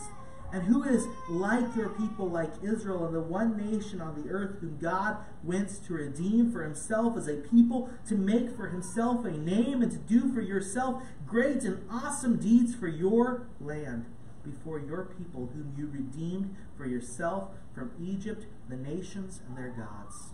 And 0.53 0.65
who 0.65 0.83
is 0.83 1.07
like 1.29 1.77
your 1.77 1.91
people, 1.91 2.29
like 2.29 2.51
Israel, 2.63 3.05
and 3.05 3.15
the 3.15 3.21
one 3.21 3.57
nation 3.57 4.01
on 4.01 4.21
the 4.21 4.31
earth 4.31 4.59
whom 4.61 4.79
God 4.79 5.19
went 5.45 5.85
to 5.87 5.93
redeem 5.93 6.51
for 6.51 6.65
himself 6.65 7.17
as 7.17 7.29
a 7.29 7.37
people, 7.37 7.91
to 8.09 8.17
make 8.17 8.57
for 8.57 8.69
himself 8.69 9.25
a 9.25 9.31
name, 9.31 9.81
and 9.81 9.93
to 9.93 9.99
do 9.99 10.33
for 10.35 10.41
yourself 10.41 11.05
great 11.25 11.63
and 11.63 11.87
awesome 11.89 12.39
deeds 12.39 12.75
for 12.75 12.89
your 12.89 13.47
land 13.61 14.07
before 14.45 14.79
your 14.79 15.05
people, 15.05 15.51
whom 15.55 15.75
you 15.77 15.87
redeemed 15.87 16.55
for 16.77 16.87
yourself 16.87 17.51
from 17.75 17.93
Egypt, 18.01 18.47
the 18.69 18.77
nations 18.77 19.41
and 19.47 19.57
their 19.57 19.71
gods. 19.71 20.33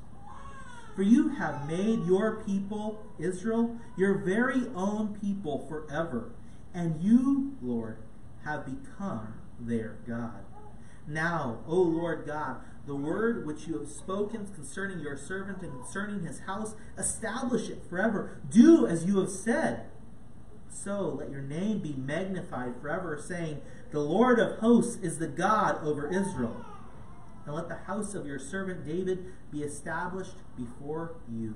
For 0.95 1.03
you 1.03 1.29
have 1.29 1.69
made 1.69 2.07
your 2.07 2.43
people, 2.45 3.05
Israel, 3.19 3.77
your 3.99 4.15
very 4.15 4.63
own 4.75 5.19
people 5.21 5.67
forever, 5.69 6.33
and 6.73 7.03
you, 7.03 7.57
Lord, 7.61 7.99
have 8.45 8.65
become 8.65 9.35
their 9.61 9.99
God. 10.07 10.45
Now, 11.07 11.59
O 11.67 11.77
Lord 11.77 12.27
God, 12.27 12.61
the 12.87 12.95
word 12.95 13.47
which 13.47 13.67
you 13.67 13.79
have 13.79 13.89
spoken 13.89 14.47
concerning 14.47 15.01
your 15.01 15.17
servant 15.17 15.63
and 15.63 15.73
concerning 15.73 16.25
his 16.25 16.41
house, 16.41 16.75
establish 16.97 17.69
it 17.69 17.83
forever. 17.89 18.41
Do 18.49 18.87
as 18.87 19.05
you 19.05 19.19
have 19.19 19.31
said. 19.31 19.87
So 20.85 21.17
let 21.19 21.31
your 21.31 21.41
name 21.41 21.79
be 21.79 21.95
magnified 21.95 22.75
forever, 22.81 23.21
saying, 23.21 23.61
The 23.91 24.01
Lord 24.01 24.39
of 24.39 24.59
hosts 24.59 25.03
is 25.03 25.19
the 25.19 25.27
God 25.27 25.83
over 25.83 26.07
Israel. 26.07 26.65
And 27.47 27.55
let 27.55 27.69
the 27.69 27.77
house 27.77 28.15
of 28.15 28.27
your 28.27 28.39
servant 28.39 28.87
David 28.87 29.25
be 29.51 29.63
established 29.63 30.37
before 30.57 31.17
you. 31.33 31.55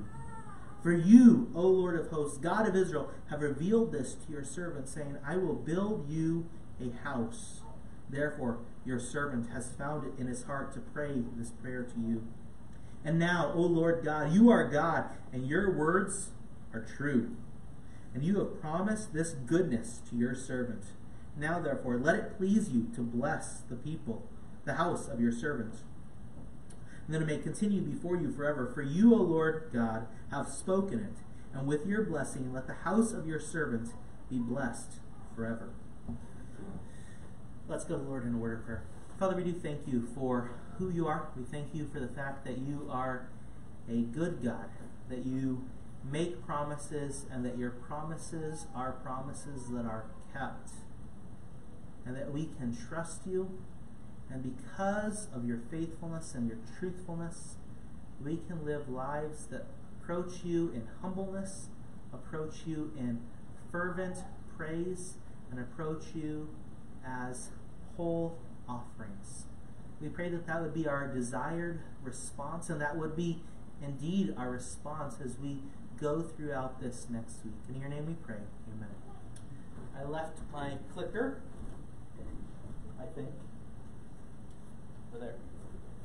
For 0.82 0.92
you, 0.92 1.50
O 1.54 1.62
Lord 1.62 2.00
of 2.00 2.08
hosts, 2.08 2.38
God 2.38 2.66
of 2.66 2.74
Israel, 2.74 3.10
have 3.28 3.42
revealed 3.42 3.92
this 3.92 4.14
to 4.14 4.32
your 4.32 4.42
servant, 4.42 4.88
saying, 4.88 5.18
I 5.24 5.36
will 5.36 5.54
build 5.54 6.08
you 6.08 6.46
a 6.80 6.90
house. 7.04 7.60
Therefore, 8.08 8.58
your 8.86 8.98
servant 8.98 9.50
has 9.50 9.72
found 9.72 10.06
it 10.06 10.18
in 10.18 10.26
his 10.26 10.44
heart 10.44 10.72
to 10.72 10.80
pray 10.80 11.22
this 11.36 11.50
prayer 11.50 11.82
to 11.82 12.00
you. 12.00 12.26
And 13.04 13.18
now, 13.18 13.52
O 13.54 13.60
Lord 13.60 14.02
God, 14.02 14.32
you 14.32 14.50
are 14.50 14.66
God, 14.66 15.04
and 15.32 15.46
your 15.46 15.70
words 15.70 16.30
are 16.72 16.84
true. 16.96 17.36
And 18.14 18.24
you 18.24 18.38
have 18.38 18.60
promised 18.60 19.12
this 19.12 19.30
goodness 19.32 20.00
to 20.10 20.16
your 20.16 20.34
servant. 20.34 20.84
Now, 21.36 21.60
therefore, 21.60 21.98
let 21.98 22.16
it 22.16 22.36
please 22.36 22.70
you 22.70 22.88
to 22.94 23.02
bless 23.02 23.60
the 23.60 23.76
people, 23.76 24.26
the 24.64 24.74
house 24.74 25.08
of 25.08 25.20
your 25.20 25.32
servant. 25.32 25.76
And 27.06 27.14
that 27.14 27.22
it 27.22 27.26
may 27.26 27.38
continue 27.38 27.80
before 27.80 28.16
you 28.16 28.32
forever. 28.32 28.70
For 28.72 28.82
you, 28.82 29.14
O 29.14 29.18
Lord 29.18 29.70
God, 29.72 30.06
have 30.30 30.48
spoken 30.48 31.00
it. 31.00 31.22
And 31.56 31.66
with 31.66 31.86
your 31.86 32.02
blessing, 32.04 32.52
let 32.52 32.66
the 32.66 32.74
house 32.74 33.12
of 33.12 33.26
your 33.26 33.40
servant 33.40 33.90
be 34.28 34.38
blessed 34.38 35.00
forever. 35.34 35.70
Let's 37.68 37.84
go 37.84 37.96
to 37.96 38.02
the 38.02 38.08
Lord 38.08 38.26
in 38.26 38.34
a 38.34 38.38
word 38.38 38.60
of 38.60 38.64
prayer. 38.64 38.84
Father, 39.18 39.36
we 39.36 39.44
do 39.44 39.52
thank 39.52 39.86
you 39.86 40.08
for 40.14 40.50
who 40.78 40.90
you 40.90 41.06
are. 41.06 41.28
We 41.36 41.44
thank 41.44 41.74
you 41.74 41.88
for 41.92 42.00
the 42.00 42.08
fact 42.08 42.44
that 42.44 42.58
you 42.58 42.88
are 42.90 43.28
a 43.88 44.02
good 44.02 44.42
God, 44.42 44.70
that 45.08 45.26
you 45.26 45.64
make 46.09 46.45
promises, 46.45 47.26
and 47.30 47.45
that 47.45 47.59
your 47.59 47.71
promises 47.71 48.66
are 48.75 48.92
promises 48.92 49.69
that 49.71 49.85
are 49.85 50.07
kept, 50.33 50.71
and 52.07 52.16
that 52.16 52.33
we 52.33 52.49
can 52.59 52.76
trust 52.76 53.23
you. 53.26 53.59
And 54.30 54.57
because 54.57 55.28
of 55.35 55.45
your 55.45 55.61
faithfulness 55.71 56.35
and 56.35 56.49
your 56.49 56.59
truthfulness, 56.78 57.57
we 58.25 58.37
can 58.37 58.64
live 58.64 58.88
lives 58.88 59.47
that 59.47 59.66
approach 60.00 60.45
you 60.45 60.71
in 60.75 60.88
humbleness, 61.02 61.66
approach 62.12 62.62
you 62.66 62.92
in 62.97 63.21
fervent 63.71 64.19
praise, 64.57 65.14
and 65.50 65.59
approach 65.59 66.04
you 66.14 66.49
as 67.07 67.50
whole 67.97 68.38
offerings. 68.69 69.47
We 70.00 70.09
pray 70.09 70.28
that 70.30 70.47
that 70.47 70.62
would 70.62 70.75
be 70.75 70.87
our 70.87 71.09
desired 71.09 71.80
response, 72.02 72.71
and 72.71 72.80
that 72.80 72.97
would 72.97 73.16
be 73.16 73.42
indeed 73.83 74.35
our 74.37 74.50
response 74.50 75.16
as 75.25 75.38
we 75.38 75.59
go 76.00 76.23
throughout 76.23 76.80
this 76.80 77.07
next 77.11 77.45
week. 77.45 77.54
In 77.69 77.80
your 77.80 77.90
name 77.90 78.07
we 78.07 78.14
pray. 78.14 78.37
Amen. 78.75 78.88
I 79.99 80.04
left 80.04 80.38
my 80.52 80.73
clicker, 80.95 81.42
I 82.99 83.04
think. 83.14 83.28
Over 85.11 85.25
there. 85.25 85.35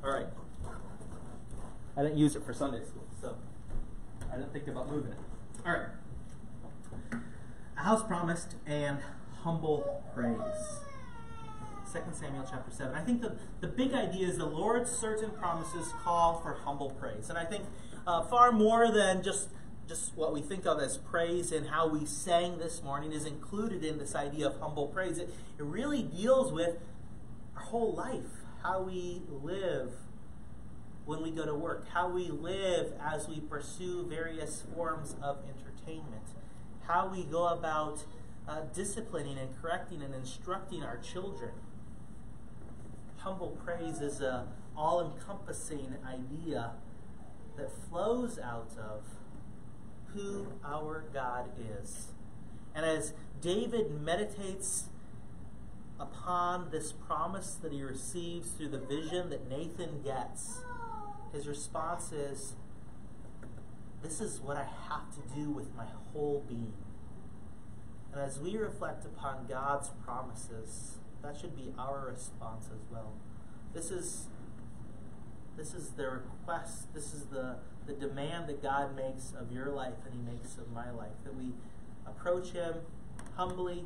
All 0.04 0.12
right. 0.12 0.28
I 1.98 2.04
didn't 2.04 2.18
use 2.18 2.36
it 2.36 2.44
for 2.46 2.54
Sunday 2.54 2.84
school, 2.84 3.06
so 3.22 3.36
I 4.32 4.36
didn't 4.36 4.52
think 4.52 4.68
about 4.68 4.92
moving 4.92 5.12
it. 5.12 5.18
All 5.66 5.72
right. 5.72 7.22
A 7.78 7.82
house 7.82 8.04
promised 8.04 8.56
and 8.66 9.00
humble 9.44 10.04
praise. 10.14 10.82
2 11.94 12.00
Samuel 12.12 12.46
chapter 12.50 12.72
7. 12.72 12.94
I 12.94 13.02
think 13.02 13.22
the, 13.22 13.38
the 13.62 13.68
big 13.68 13.94
idea 13.94 14.28
is 14.28 14.38
the 14.38 14.46
Lord's 14.46 14.92
certain 14.92 15.32
promises 15.32 15.94
call 16.04 16.42
for 16.42 16.56
humble 16.66 16.90
praise. 16.90 17.30
And 17.30 17.38
I 17.38 17.46
think 17.46 17.64
uh, 18.06 18.24
far 18.24 18.52
more 18.52 18.92
than 18.92 19.24
just 19.24 19.50
just 19.88 20.16
what 20.16 20.34
we 20.34 20.42
think 20.42 20.66
of 20.66 20.80
as 20.80 20.98
praise 20.98 21.52
and 21.52 21.68
how 21.68 21.88
we 21.88 22.06
sang 22.06 22.58
this 22.58 22.82
morning 22.82 23.12
is 23.12 23.26
included 23.26 23.84
in 23.84 23.98
this 24.00 24.16
idea 24.16 24.48
of 24.48 24.60
humble 24.60 24.88
praise. 24.88 25.18
It, 25.18 25.30
it 25.60 25.64
really 25.64 26.02
deals 26.02 26.52
with 26.52 26.78
our 27.56 27.64
whole 27.64 27.94
life, 27.94 28.44
how 28.64 28.82
we 28.82 29.22
live 29.30 29.94
when 31.06 31.22
we 31.22 31.30
go 31.30 31.46
to 31.46 31.54
work, 31.54 31.88
how 31.94 32.10
we 32.10 32.30
live 32.30 32.94
as 33.00 33.28
we 33.28 33.40
pursue 33.40 34.06
various 34.08 34.64
forms 34.74 35.16
of 35.22 35.38
entertainment, 35.48 36.24
how 36.88 37.08
we 37.08 37.24
go 37.24 37.48
about 37.48 38.06
uh, 38.48 38.62
disciplining 38.74 39.38
and 39.38 39.50
correcting 39.62 40.02
and 40.02 40.16
instructing 40.16 40.84
our 40.84 40.98
children. 40.98 41.52
Humble 43.18 43.58
praise 43.64 44.02
is 44.02 44.22
a 44.22 44.48
all-encompassing 44.76 45.96
idea 46.06 46.72
that 47.56 47.70
flows 47.90 48.38
out 48.38 48.72
of 48.78 49.04
who 50.16 50.48
our 50.64 51.04
God 51.14 51.50
is. 51.80 52.14
And 52.74 52.86
as 52.86 53.14
David 53.42 54.02
meditates 54.02 54.86
upon 56.00 56.72
this 56.72 56.92
promise 56.92 57.58
that 57.62 57.72
he 57.72 57.84
receives 57.84 58.50
through 58.50 58.70
the 58.70 58.80
vision 58.80 59.30
that 59.30 59.50
Nathan 59.50 60.02
gets, 60.04 60.60
his 61.34 61.48
response 61.48 62.12
is, 62.12 62.54
This 64.02 64.22
is 64.22 64.40
what 64.40 64.58
I 64.58 64.68
have 64.90 65.12
to 65.16 65.36
do 65.36 65.50
with 65.50 65.76
my 65.76 65.86
whole 66.12 66.44
being. 66.48 66.74
And 68.14 68.22
as 68.22 68.40
we 68.40 68.56
reflect 68.56 69.06
upon 69.06 69.46
God's 69.48 69.90
promises, 70.06 70.98
that 71.22 71.38
should 71.38 71.56
be 71.56 71.74
our 71.78 72.08
response 72.12 72.68
as 72.74 72.82
well. 72.90 73.14
This 73.74 73.92
is 73.92 74.28
this 75.58 75.74
is 75.74 75.90
the 75.92 76.10
request, 76.10 76.94
this 76.94 77.14
is 77.14 77.26
the 77.26 77.58
the 77.86 77.94
demand 77.94 78.48
that 78.48 78.62
God 78.64 78.96
makes 78.96 79.34
of 79.40 79.52
your 79.52 79.70
life 79.70 79.94
and 80.06 80.14
He 80.14 80.34
makes 80.34 80.58
of 80.58 80.72
my 80.72 80.90
life. 80.92 81.14
That 81.24 81.36
we 81.36 81.54
approach 82.06 82.52
Him 82.52 82.76
humbly 83.36 83.86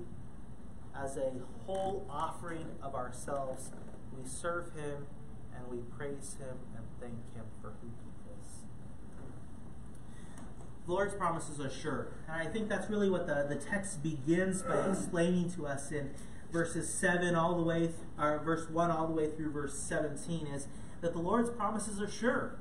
as 0.96 1.18
a 1.18 1.32
whole 1.66 2.08
offering 2.10 2.66
of 2.82 2.96
ourselves. 2.96 3.72
We 4.18 4.28
serve 4.28 4.74
Him 4.76 5.08
and 5.56 5.68
we 5.70 5.80
praise 5.98 6.38
Him 6.40 6.58
and 6.76 6.86
thank 7.00 7.36
Him 7.36 7.46
for 7.62 7.74
who 7.82 7.88
He 7.88 8.40
is. 8.40 8.62
The 10.86 10.94
Lord's 10.94 11.14
promises 11.14 11.60
are 11.60 11.70
sure. 11.70 12.14
And 12.28 12.36
I 12.48 12.52
think 12.52 12.70
that's 12.70 12.90
really 12.90 13.10
what 13.10 13.28
the, 13.28 13.46
the 13.48 13.56
text 13.56 14.02
begins 14.02 14.62
by 14.62 14.90
explaining 14.90 15.52
to 15.52 15.68
us 15.68 15.92
in 15.92 16.12
verses 16.52 16.92
7 16.92 17.36
all 17.36 17.56
the 17.56 17.64
way, 17.64 17.92
or 18.18 18.40
verse 18.40 18.70
1 18.70 18.90
all 18.90 19.08
the 19.08 19.14
way 19.14 19.30
through 19.30 19.52
verse 19.52 19.78
17 19.78 20.48
is 20.48 20.68
that 21.02 21.14
the 21.14 21.20
Lord's 21.20 21.50
promises 21.50 22.02
are 22.02 22.10
sure 22.10 22.56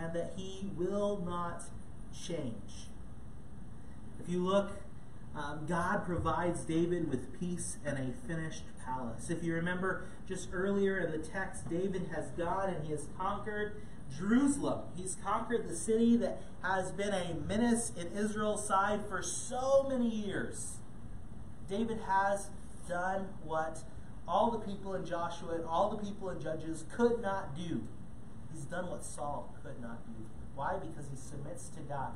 and 0.00 0.14
that 0.14 0.32
he 0.36 0.70
will 0.76 1.22
not 1.24 1.64
change. 2.12 2.88
If 4.20 4.28
you 4.28 4.44
look 4.44 4.70
um, 5.36 5.66
God 5.68 6.06
provides 6.06 6.64
David 6.64 7.10
with 7.10 7.38
peace 7.38 7.76
and 7.84 7.98
a 7.98 8.26
finished 8.26 8.62
palace. 8.82 9.28
If 9.28 9.44
you 9.44 9.52
remember 9.52 10.06
just 10.26 10.48
earlier 10.52 10.98
in 10.98 11.12
the 11.12 11.18
text, 11.18 11.68
David 11.68 12.08
has 12.14 12.30
gone 12.30 12.70
and 12.70 12.86
he 12.86 12.92
has 12.92 13.06
conquered 13.18 13.82
Jerusalem. 14.16 14.84
He's 14.96 15.16
conquered 15.22 15.68
the 15.68 15.76
city 15.76 16.16
that 16.16 16.40
has 16.62 16.90
been 16.90 17.12
a 17.12 17.34
menace 17.46 17.92
in 17.94 18.16
Israel's 18.16 18.66
side 18.66 19.00
for 19.10 19.22
so 19.22 19.86
many 19.86 20.08
years. 20.08 20.78
David 21.68 22.00
has 22.06 22.48
done 22.88 23.28
what 23.44 23.82
all 24.28 24.50
the 24.50 24.58
people 24.58 24.94
in 24.94 25.04
Joshua 25.04 25.54
and 25.54 25.64
all 25.64 25.90
the 25.90 26.04
people 26.04 26.30
in 26.30 26.40
Judges 26.40 26.84
could 26.92 27.20
not 27.20 27.56
do. 27.56 27.82
He's 28.52 28.64
done 28.64 28.90
what 28.90 29.04
Saul 29.04 29.54
could 29.62 29.80
not 29.80 30.06
do. 30.06 30.24
Why? 30.54 30.76
Because 30.78 31.08
he 31.10 31.16
submits 31.16 31.68
to 31.70 31.80
God. 31.80 32.12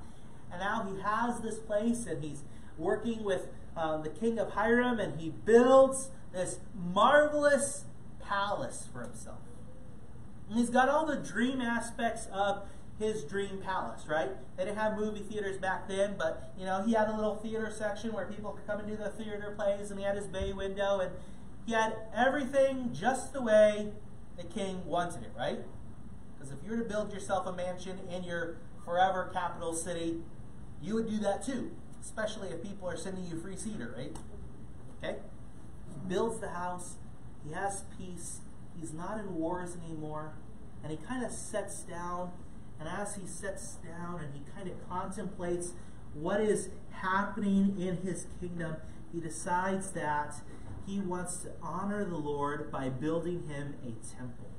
And 0.51 0.61
now 0.61 0.89
he 0.93 1.01
has 1.03 1.41
this 1.41 1.59
place 1.59 2.07
and 2.07 2.25
he's 2.25 2.43
working 2.79 3.23
with 3.23 3.49
uh, 3.77 3.99
the 3.99 4.09
king 4.09 4.39
of 4.39 4.53
Hiram 4.53 4.99
and 4.99 5.21
he 5.21 5.31
builds 5.31 6.11
this 6.33 6.59
marvelous 6.75 7.85
palace 8.21 8.89
for 8.93 9.03
himself. 9.03 9.39
And 10.49 10.59
he's 10.59 10.71
got 10.71 10.89
all 10.89 11.07
the 11.07 11.17
dream 11.17 11.61
aspects 11.61 12.27
of 12.33 12.63
his 12.99 13.25
dream 13.25 13.59
palace, 13.65 14.07
right? 14.07 14.31
They 14.57 14.65
didn't 14.65 14.77
have 14.77 14.99
movie 14.99 15.21
theaters 15.21 15.57
back 15.57 15.89
then, 15.89 16.17
but 16.19 16.53
you 16.59 16.67
know, 16.67 16.83
he 16.83 16.93
had 16.93 17.09
a 17.09 17.17
little 17.17 17.37
theater 17.37 17.73
section 17.77 18.13
where 18.13 18.27
people 18.27 18.53
could 18.53 18.67
come 18.67 18.79
and 18.79 18.89
do 18.89 18.97
the 18.97 19.09
theater 19.09 19.55
plays, 19.57 19.91
and 19.91 19.99
he 19.99 20.05
had 20.05 20.17
his 20.17 20.27
bay 20.27 20.53
window, 20.53 21.01
and 21.01 21.11
he 21.67 21.73
had 21.73 21.95
everything 22.15 22.91
just 22.93 23.33
the 23.33 23.43
way 23.43 23.93
the 24.37 24.45
king 24.45 24.85
wanted 24.85 25.23
it, 25.23 25.33
right? 25.37 25.61
Because 26.35 26.53
if 26.53 26.59
you 26.65 26.71
were 26.71 26.83
to 26.83 26.89
build 26.89 27.13
yourself 27.13 27.47
a 27.47 27.53
mansion 27.53 27.99
in 28.11 28.25
your 28.25 28.57
forever 28.85 29.31
capital 29.33 29.75
city, 29.75 30.21
you 30.83 30.95
would 30.95 31.09
do 31.09 31.19
that 31.19 31.45
too, 31.45 31.71
especially 32.01 32.49
if 32.49 32.63
people 32.63 32.89
are 32.89 32.97
sending 32.97 33.27
you 33.27 33.39
free 33.39 33.57
cedar, 33.57 33.95
right? 33.97 34.17
Okay? 34.99 35.19
He 35.89 36.09
builds 36.09 36.41
the 36.41 36.49
house, 36.49 36.97
he 37.47 37.53
has 37.53 37.85
peace, 37.99 38.41
he's 38.79 38.93
not 38.93 39.19
in 39.19 39.35
wars 39.35 39.77
anymore, 39.85 40.33
and 40.83 40.91
he 40.91 40.99
kind 40.99 41.25
of 41.25 41.31
sets 41.31 41.83
down, 41.83 42.33
and 42.79 42.89
as 42.89 43.17
he 43.17 43.27
sets 43.27 43.75
down 43.75 44.21
and 44.21 44.35
he 44.35 44.41
kind 44.57 44.69
of 44.69 44.89
contemplates 44.89 45.73
what 46.15 46.41
is 46.41 46.71
happening 46.91 47.77
in 47.79 47.99
his 47.99 48.27
kingdom, 48.41 48.77
he 49.13 49.21
decides 49.21 49.91
that 49.93 50.37
he 50.91 51.01
wants 51.01 51.37
to 51.39 51.51
honor 51.63 52.05
the 52.05 52.17
Lord 52.17 52.71
by 52.73 52.89
building 52.89 53.47
him 53.47 53.75
a 53.83 53.93
temple. 54.17 54.51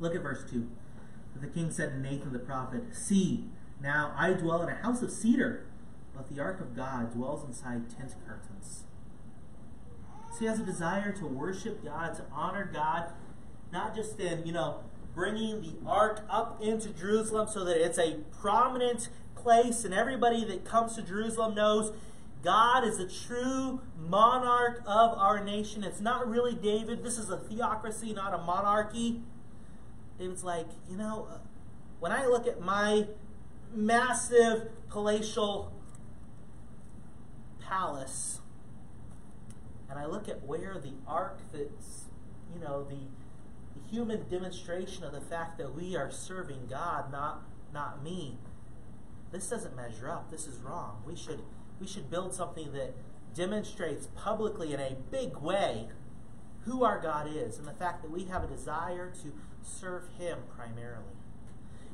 Look 0.00 0.14
at 0.14 0.22
verse 0.22 0.48
2. 0.50 0.68
The 1.38 1.48
king 1.48 1.70
said 1.70 1.90
to 1.90 1.98
Nathan 1.98 2.32
the 2.32 2.38
prophet, 2.38 2.82
See, 2.92 3.44
now 3.82 4.14
I 4.16 4.32
dwell 4.32 4.62
in 4.62 4.70
a 4.70 4.76
house 4.76 5.02
of 5.02 5.10
cedar, 5.10 5.66
but 6.14 6.34
the 6.34 6.40
ark 6.40 6.60
of 6.60 6.74
God 6.74 7.12
dwells 7.12 7.46
inside 7.46 7.90
tent 7.90 8.14
curtains. 8.26 8.84
So 10.32 10.40
he 10.40 10.46
has 10.46 10.60
a 10.60 10.64
desire 10.64 11.12
to 11.12 11.26
worship 11.26 11.84
God, 11.84 12.14
to 12.14 12.24
honor 12.32 12.68
God, 12.72 13.12
not 13.70 13.94
just 13.94 14.18
in, 14.18 14.46
you 14.46 14.52
know, 14.52 14.80
bringing 15.14 15.60
the 15.60 15.74
ark 15.86 16.24
up 16.30 16.62
into 16.62 16.88
Jerusalem 16.88 17.48
so 17.52 17.64
that 17.64 17.76
it's 17.76 17.98
a 17.98 18.18
prominent 18.40 19.10
place 19.34 19.84
and 19.84 19.92
everybody 19.92 20.44
that 20.46 20.64
comes 20.64 20.94
to 20.96 21.02
Jerusalem 21.02 21.54
knows 21.54 21.92
God 22.46 22.84
is 22.84 22.98
the 22.98 23.08
true 23.08 23.80
monarch 23.98 24.80
of 24.86 25.18
our 25.18 25.42
nation. 25.42 25.82
It's 25.82 26.00
not 26.00 26.30
really 26.30 26.54
David. 26.54 27.02
This 27.02 27.18
is 27.18 27.28
a 27.28 27.38
theocracy, 27.38 28.12
not 28.12 28.32
a 28.32 28.38
monarchy. 28.38 29.20
David's 30.16 30.44
like, 30.44 30.68
you 30.88 30.96
know, 30.96 31.26
when 31.98 32.12
I 32.12 32.26
look 32.26 32.46
at 32.46 32.60
my 32.60 33.08
massive 33.74 34.68
palatial 34.88 35.72
palace, 37.60 38.38
and 39.90 39.98
I 39.98 40.06
look 40.06 40.28
at 40.28 40.44
where 40.46 40.78
the 40.78 40.92
ark 41.04 41.40
that's, 41.52 42.04
you 42.54 42.60
know, 42.60 42.84
the, 42.84 43.00
the 43.74 43.88
human 43.90 44.28
demonstration 44.28 45.02
of 45.02 45.10
the 45.10 45.20
fact 45.20 45.58
that 45.58 45.74
we 45.74 45.96
are 45.96 46.12
serving 46.12 46.68
God, 46.70 47.10
not 47.10 47.42
not 47.74 48.04
me. 48.04 48.38
This 49.32 49.48
doesn't 49.48 49.74
measure 49.74 50.08
up. 50.08 50.30
This 50.30 50.46
is 50.46 50.60
wrong. 50.60 51.02
We 51.04 51.16
should 51.16 51.40
we 51.80 51.86
should 51.86 52.10
build 52.10 52.34
something 52.34 52.72
that 52.72 52.94
demonstrates 53.34 54.08
publicly 54.16 54.72
in 54.72 54.80
a 54.80 54.96
big 55.10 55.36
way 55.38 55.88
who 56.64 56.82
our 56.84 57.00
God 57.00 57.28
is 57.32 57.58
and 57.58 57.66
the 57.66 57.72
fact 57.72 58.02
that 58.02 58.10
we 58.10 58.24
have 58.24 58.42
a 58.42 58.46
desire 58.46 59.12
to 59.22 59.32
serve 59.62 60.04
Him 60.18 60.38
primarily. 60.56 61.04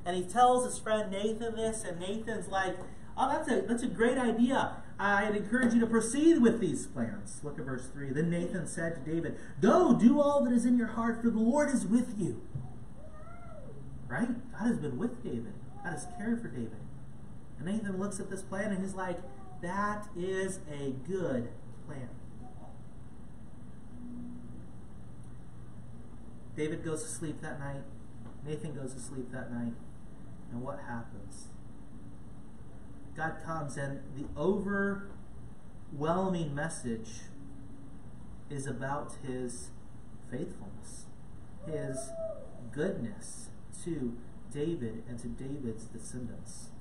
And 0.04 0.16
he 0.16 0.24
tells 0.24 0.64
his 0.64 0.78
friend 0.78 1.10
Nathan 1.10 1.54
this, 1.54 1.84
and 1.84 2.00
Nathan's 2.00 2.48
like, 2.48 2.76
Oh, 3.16 3.28
that's 3.28 3.48
a 3.50 3.60
that's 3.60 3.82
a 3.82 3.88
great 3.88 4.16
idea. 4.16 4.76
I'd 4.98 5.36
encourage 5.36 5.74
you 5.74 5.80
to 5.80 5.86
proceed 5.86 6.40
with 6.40 6.60
these 6.60 6.86
plans. 6.86 7.40
Look 7.42 7.58
at 7.58 7.64
verse 7.64 7.88
3. 7.92 8.10
Then 8.10 8.30
Nathan 8.30 8.66
said 8.66 9.04
to 9.04 9.12
David, 9.12 9.38
Go, 9.60 9.94
do 9.94 10.20
all 10.20 10.44
that 10.44 10.52
is 10.52 10.64
in 10.64 10.78
your 10.78 10.88
heart, 10.88 11.20
for 11.22 11.28
the 11.28 11.38
Lord 11.38 11.70
is 11.70 11.84
with 11.84 12.14
you. 12.18 12.40
Right? 14.08 14.28
God 14.52 14.66
has 14.66 14.78
been 14.78 14.96
with 14.96 15.22
David. 15.22 15.54
God 15.82 15.90
has 15.90 16.06
cared 16.16 16.40
for 16.40 16.48
David. 16.48 16.78
And 17.58 17.66
Nathan 17.66 17.98
looks 17.98 18.20
at 18.20 18.30
this 18.30 18.42
plan 18.42 18.70
and 18.70 18.82
he's 18.82 18.94
like, 18.94 19.18
That 19.62 20.08
is 20.16 20.58
a 20.68 20.90
good 21.08 21.48
plan. 21.86 22.08
David 26.56 26.84
goes 26.84 27.04
to 27.04 27.08
sleep 27.08 27.40
that 27.40 27.60
night. 27.60 27.82
Nathan 28.44 28.74
goes 28.74 28.92
to 28.94 29.00
sleep 29.00 29.30
that 29.30 29.52
night. 29.52 29.74
And 30.50 30.62
what 30.62 30.80
happens? 30.86 31.46
God 33.16 33.36
comes, 33.44 33.76
and 33.76 34.00
the 34.16 34.24
overwhelming 34.36 36.52
message 36.54 37.20
is 38.50 38.66
about 38.66 39.12
his 39.24 39.70
faithfulness, 40.30 41.06
his 41.66 42.10
goodness 42.72 43.50
to 43.84 44.16
David 44.52 45.04
and 45.08 45.18
to 45.20 45.28
David's 45.28 45.84
descendants. 45.84 46.71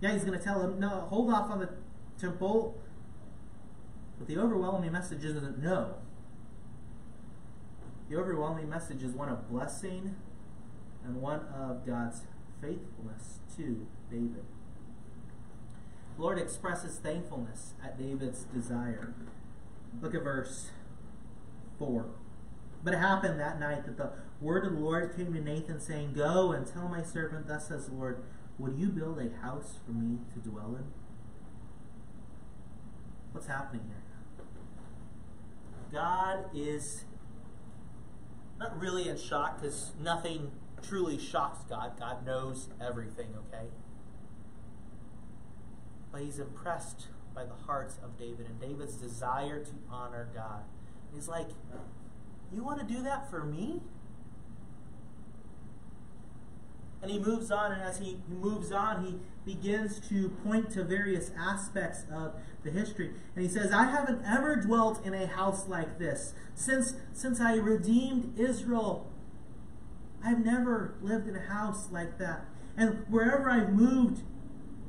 Yeah, 0.00 0.12
he's 0.12 0.24
going 0.24 0.38
to 0.38 0.44
tell 0.44 0.60
him, 0.62 0.78
no, 0.78 1.06
hold 1.08 1.32
off 1.32 1.50
on 1.50 1.60
the 1.60 1.70
temple. 2.20 2.78
But 4.18 4.28
the 4.28 4.38
overwhelming 4.38 4.92
message 4.92 5.24
isn't 5.24 5.62
no. 5.62 5.96
The 8.08 8.16
overwhelming 8.16 8.68
message 8.68 9.02
is 9.02 9.12
one 9.12 9.28
of 9.28 9.50
blessing 9.50 10.16
and 11.04 11.20
one 11.20 11.40
of 11.54 11.86
God's 11.86 12.22
faithfulness 12.60 13.40
to 13.56 13.86
David. 14.10 14.44
The 16.16 16.22
Lord 16.22 16.38
expresses 16.38 16.96
thankfulness 16.96 17.74
at 17.84 17.98
David's 17.98 18.44
desire. 18.44 19.14
Look 20.00 20.14
at 20.14 20.22
verse 20.22 20.70
4. 21.78 22.06
But 22.82 22.94
it 22.94 22.98
happened 22.98 23.40
that 23.40 23.58
night 23.58 23.84
that 23.86 23.96
the 23.96 24.12
word 24.40 24.64
of 24.64 24.72
the 24.72 24.78
Lord 24.78 25.14
came 25.16 25.32
to 25.34 25.40
Nathan, 25.40 25.80
saying, 25.80 26.12
Go 26.12 26.52
and 26.52 26.66
tell 26.66 26.88
my 26.88 27.02
servant, 27.02 27.48
Thus 27.48 27.68
says 27.68 27.86
the 27.86 27.94
Lord, 27.94 28.22
Would 28.58 28.78
you 28.78 28.88
build 28.88 29.18
a 29.18 29.30
house 29.42 29.78
for 29.84 29.92
me 29.92 30.18
to 30.32 30.48
dwell 30.48 30.76
in? 30.76 30.84
What's 33.32 33.46
happening 33.46 33.82
here? 33.86 34.46
God 35.92 36.46
is 36.54 37.04
not 38.58 38.78
really 38.80 39.08
in 39.08 39.16
shock 39.18 39.60
because 39.60 39.92
nothing 40.00 40.50
truly 40.82 41.18
shocks 41.18 41.58
God. 41.68 41.98
God 41.98 42.24
knows 42.24 42.68
everything, 42.80 43.28
okay? 43.48 43.66
But 46.10 46.22
he's 46.22 46.38
impressed 46.38 47.08
by 47.34 47.44
the 47.44 47.54
hearts 47.66 47.98
of 48.02 48.18
David 48.18 48.46
and 48.46 48.58
David's 48.58 48.94
desire 48.94 49.62
to 49.62 49.70
honor 49.90 50.28
God. 50.34 50.62
He's 51.14 51.28
like, 51.28 51.48
You 52.52 52.64
want 52.64 52.80
to 52.80 52.86
do 52.86 53.02
that 53.02 53.30
for 53.30 53.44
me? 53.44 53.82
And 57.06 57.14
he 57.14 57.20
moves 57.20 57.52
on, 57.52 57.70
and 57.70 57.82
as 57.82 58.00
he, 58.00 58.18
moves 58.28 58.72
on, 58.72 59.04
he 59.04 59.54
begins 59.54 60.00
to 60.08 60.30
point 60.44 60.72
to 60.72 60.82
various 60.82 61.30
aspects 61.38 62.02
of 62.12 62.34
the 62.64 62.72
history. 62.72 63.12
And 63.36 63.44
he 63.44 63.48
says, 63.48 63.70
I 63.70 63.84
haven't 63.84 64.24
ever 64.26 64.56
dwelt 64.56 65.06
in 65.06 65.14
a 65.14 65.28
house 65.28 65.68
like 65.68 66.00
this. 66.00 66.34
Since, 66.56 66.94
since 67.12 67.40
I 67.40 67.54
redeemed 67.54 68.36
Israel, 68.36 69.08
I've 70.24 70.44
never 70.44 70.96
lived 71.00 71.28
in 71.28 71.36
a 71.36 71.46
house 71.46 71.92
like 71.92 72.18
that. 72.18 72.46
And 72.76 73.04
wherever 73.08 73.48
I've 73.48 73.72
moved, 73.72 74.22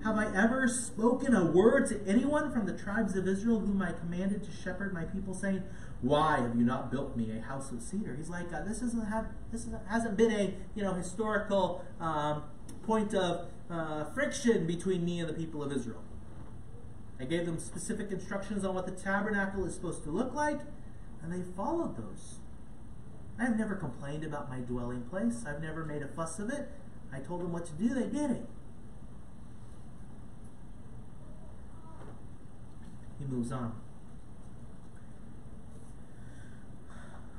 have 0.03 0.15
I 0.15 0.35
ever 0.35 0.67
spoken 0.67 1.35
a 1.35 1.45
word 1.45 1.87
to 1.89 2.01
anyone 2.07 2.51
from 2.51 2.65
the 2.65 2.73
tribes 2.73 3.15
of 3.15 3.27
Israel 3.27 3.59
whom 3.59 3.79
I 3.83 3.91
commanded 3.91 4.43
to 4.43 4.51
shepherd 4.51 4.91
my 4.91 5.03
people, 5.03 5.35
saying, 5.35 5.61
Why 6.01 6.41
have 6.41 6.55
you 6.55 6.63
not 6.63 6.91
built 6.91 7.17
me 7.17 7.31
a 7.35 7.41
house 7.41 7.71
of 7.71 7.81
cedar? 7.81 8.15
He's 8.15 8.29
like, 8.29 8.53
uh, 8.53 8.63
this 8.63 8.81
isn't 8.81 9.07
have 9.07 9.27
this 9.51 9.61
isn't, 9.61 9.87
hasn't 9.87 10.15
been 10.15 10.31
a 10.31 10.53
you 10.75 10.83
know 10.83 10.93
historical 10.93 11.83
um, 11.99 12.43
point 12.85 13.13
of 13.13 13.47
uh, 13.69 14.05
friction 14.13 14.67
between 14.67 15.03
me 15.03 15.19
and 15.19 15.29
the 15.29 15.33
people 15.33 15.63
of 15.63 15.71
Israel. 15.71 16.03
I 17.19 17.25
gave 17.25 17.47
them 17.47 17.57
specific 17.57 18.11
instructions 18.11 18.63
on 18.63 18.75
what 18.75 18.85
the 18.85 18.91
tabernacle 18.91 19.65
is 19.65 19.73
supposed 19.73 20.03
to 20.03 20.11
look 20.11 20.35
like, 20.35 20.59
and 21.23 21.33
they 21.33 21.41
followed 21.55 21.97
those. 21.97 22.37
I've 23.39 23.57
never 23.57 23.75
complained 23.75 24.23
about 24.23 24.49
my 24.49 24.59
dwelling 24.59 25.01
place. 25.03 25.43
I've 25.47 25.61
never 25.61 25.83
made 25.83 26.03
a 26.03 26.07
fuss 26.07 26.37
of 26.37 26.49
it. 26.49 26.69
I 27.11 27.19
told 27.19 27.41
them 27.41 27.53
what 27.53 27.65
to 27.65 27.73
do, 27.73 27.89
they 27.89 28.07
did 28.07 28.31
it. 28.31 28.45
he 33.19 33.25
moves 33.25 33.51
on. 33.51 33.73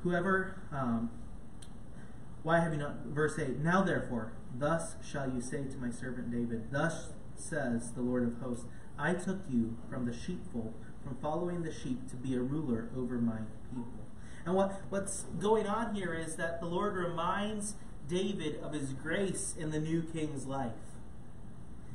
Whoever, 0.03 0.61
um, 0.71 1.09
why 2.43 2.59
have 2.59 2.71
you 2.73 2.79
not, 2.79 3.05
verse 3.07 3.37
8, 3.37 3.59
now 3.59 3.83
therefore, 3.83 4.33
thus 4.57 4.95
shall 5.03 5.29
you 5.29 5.41
say 5.41 5.63
to 5.65 5.77
my 5.77 5.91
servant 5.91 6.31
David, 6.31 6.71
thus 6.71 7.09
says 7.35 7.91
the 7.91 8.01
Lord 8.01 8.23
of 8.23 8.41
hosts, 8.41 8.65
I 8.97 9.13
took 9.13 9.39
you 9.49 9.77
from 9.89 10.05
the 10.05 10.13
sheepfold, 10.13 10.73
from 11.03 11.15
following 11.21 11.63
the 11.63 11.73
sheep, 11.73 12.09
to 12.09 12.15
be 12.15 12.35
a 12.35 12.39
ruler 12.39 12.89
over 12.97 13.17
my 13.17 13.39
people. 13.69 13.87
And 14.45 14.55
what, 14.55 14.81
what's 14.89 15.23
going 15.39 15.67
on 15.67 15.95
here 15.95 16.13
is 16.13 16.35
that 16.37 16.59
the 16.59 16.65
Lord 16.65 16.95
reminds 16.95 17.75
David 18.07 18.59
of 18.61 18.73
his 18.73 18.93
grace 18.93 19.53
in 19.57 19.71
the 19.71 19.79
new 19.79 20.01
king's 20.01 20.45
life. 20.45 20.71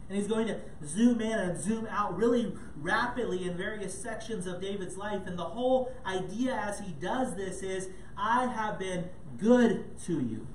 And 0.09 0.19
he's 0.19 0.27
going 0.29 0.47
to 0.49 0.61
zoom 0.85 1.21
in 1.21 1.38
and 1.38 1.59
zoom 1.59 1.87
out 1.90 2.17
really 2.17 2.53
rapidly 2.77 3.45
in 3.45 3.57
various 3.57 4.01
sections 4.01 4.47
of 4.47 4.61
David's 4.61 4.97
life. 4.97 5.23
And 5.27 5.38
the 5.38 5.45
whole 5.45 5.93
idea 6.05 6.55
as 6.55 6.81
he 6.81 6.93
does 6.93 7.37
this 7.37 7.62
is 7.62 7.88
I 8.17 8.47
have 8.47 8.79
been 8.79 9.09
good 9.38 9.99
to 10.05 10.21
you. 10.21 10.47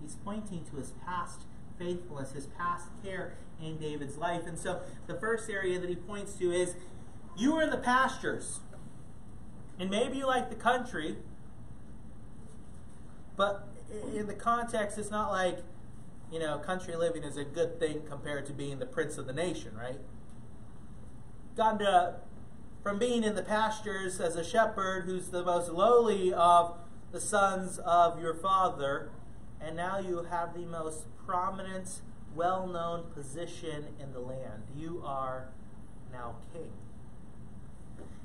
He's 0.00 0.14
pointing 0.14 0.64
to 0.70 0.76
his 0.76 0.92
past 1.04 1.42
faithfulness, 1.78 2.32
his 2.32 2.46
past 2.46 2.86
care 3.02 3.34
in 3.60 3.78
David's 3.78 4.16
life. 4.16 4.42
And 4.46 4.58
so 4.58 4.80
the 5.06 5.14
first 5.14 5.50
area 5.50 5.78
that 5.78 5.88
he 5.88 5.96
points 5.96 6.34
to 6.34 6.52
is 6.52 6.74
you 7.36 7.54
were 7.54 7.62
in 7.62 7.70
the 7.70 7.76
pastures. 7.76 8.60
And 9.78 9.90
maybe 9.90 10.18
you 10.18 10.26
like 10.26 10.48
the 10.48 10.56
country, 10.56 11.16
but 13.36 13.68
in 14.14 14.26
the 14.26 14.34
context, 14.34 14.96
it's 14.98 15.10
not 15.10 15.30
like, 15.30 15.58
you 16.30 16.38
know, 16.38 16.58
country 16.58 16.96
living 16.96 17.22
is 17.22 17.36
a 17.36 17.44
good 17.44 17.78
thing 17.78 18.02
compared 18.08 18.46
to 18.46 18.52
being 18.52 18.78
the 18.78 18.86
prince 18.86 19.18
of 19.18 19.26
the 19.26 19.32
nation, 19.32 19.76
right? 19.76 20.00
Gone 21.56 21.78
to, 21.78 21.88
uh, 21.88 22.12
from 22.82 22.98
being 22.98 23.24
in 23.24 23.34
the 23.34 23.42
pastures 23.42 24.20
as 24.20 24.36
a 24.36 24.44
shepherd, 24.44 25.04
who's 25.04 25.28
the 25.28 25.44
most 25.44 25.70
lowly 25.70 26.32
of 26.32 26.76
the 27.12 27.20
sons 27.20 27.78
of 27.78 28.20
your 28.20 28.34
father, 28.34 29.10
and 29.60 29.76
now 29.76 29.98
you 29.98 30.22
have 30.24 30.54
the 30.54 30.66
most 30.66 31.04
prominent, 31.24 32.00
well 32.34 32.66
known 32.66 33.04
position 33.14 33.86
in 34.00 34.12
the 34.12 34.20
land. 34.20 34.64
You 34.76 35.02
are 35.04 35.48
now 36.12 36.36
king. 36.52 36.72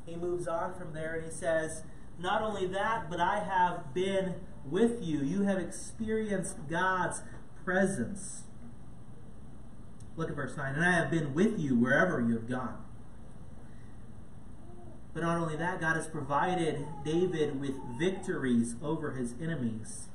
He 0.06 0.16
moves 0.16 0.48
on 0.48 0.74
from 0.74 0.94
there 0.94 1.16
and 1.16 1.26
he 1.26 1.32
says, 1.32 1.84
Not 2.20 2.42
only 2.42 2.68
that, 2.68 3.10
but 3.10 3.20
I 3.20 3.40
have 3.40 3.94
been 3.94 4.36
with 4.70 5.04
you. 5.04 5.20
You 5.20 5.44
have 5.44 5.58
experienced 5.58 6.58
God's 6.70 7.22
presence. 7.72 8.44
Look 10.18 10.30
at 10.30 10.36
verse 10.36 10.58
9. 10.58 10.76
And 10.76 10.84
I 10.84 10.92
have 10.92 11.10
been 11.10 11.34
with 11.34 11.58
you 11.58 11.76
wherever 11.76 12.20
you 12.20 12.34
have 12.34 12.50
gone. 12.50 12.78
But 15.14 15.24
not 15.24 15.38
only 15.38 15.56
that, 15.56 15.80
God 15.80 15.96
has 15.96 16.08
provided 16.08 16.86
David 17.06 17.62
with 17.62 17.76
victories 17.98 18.76
over 18.84 19.12
his 19.12 19.36
enemies. 19.42 20.08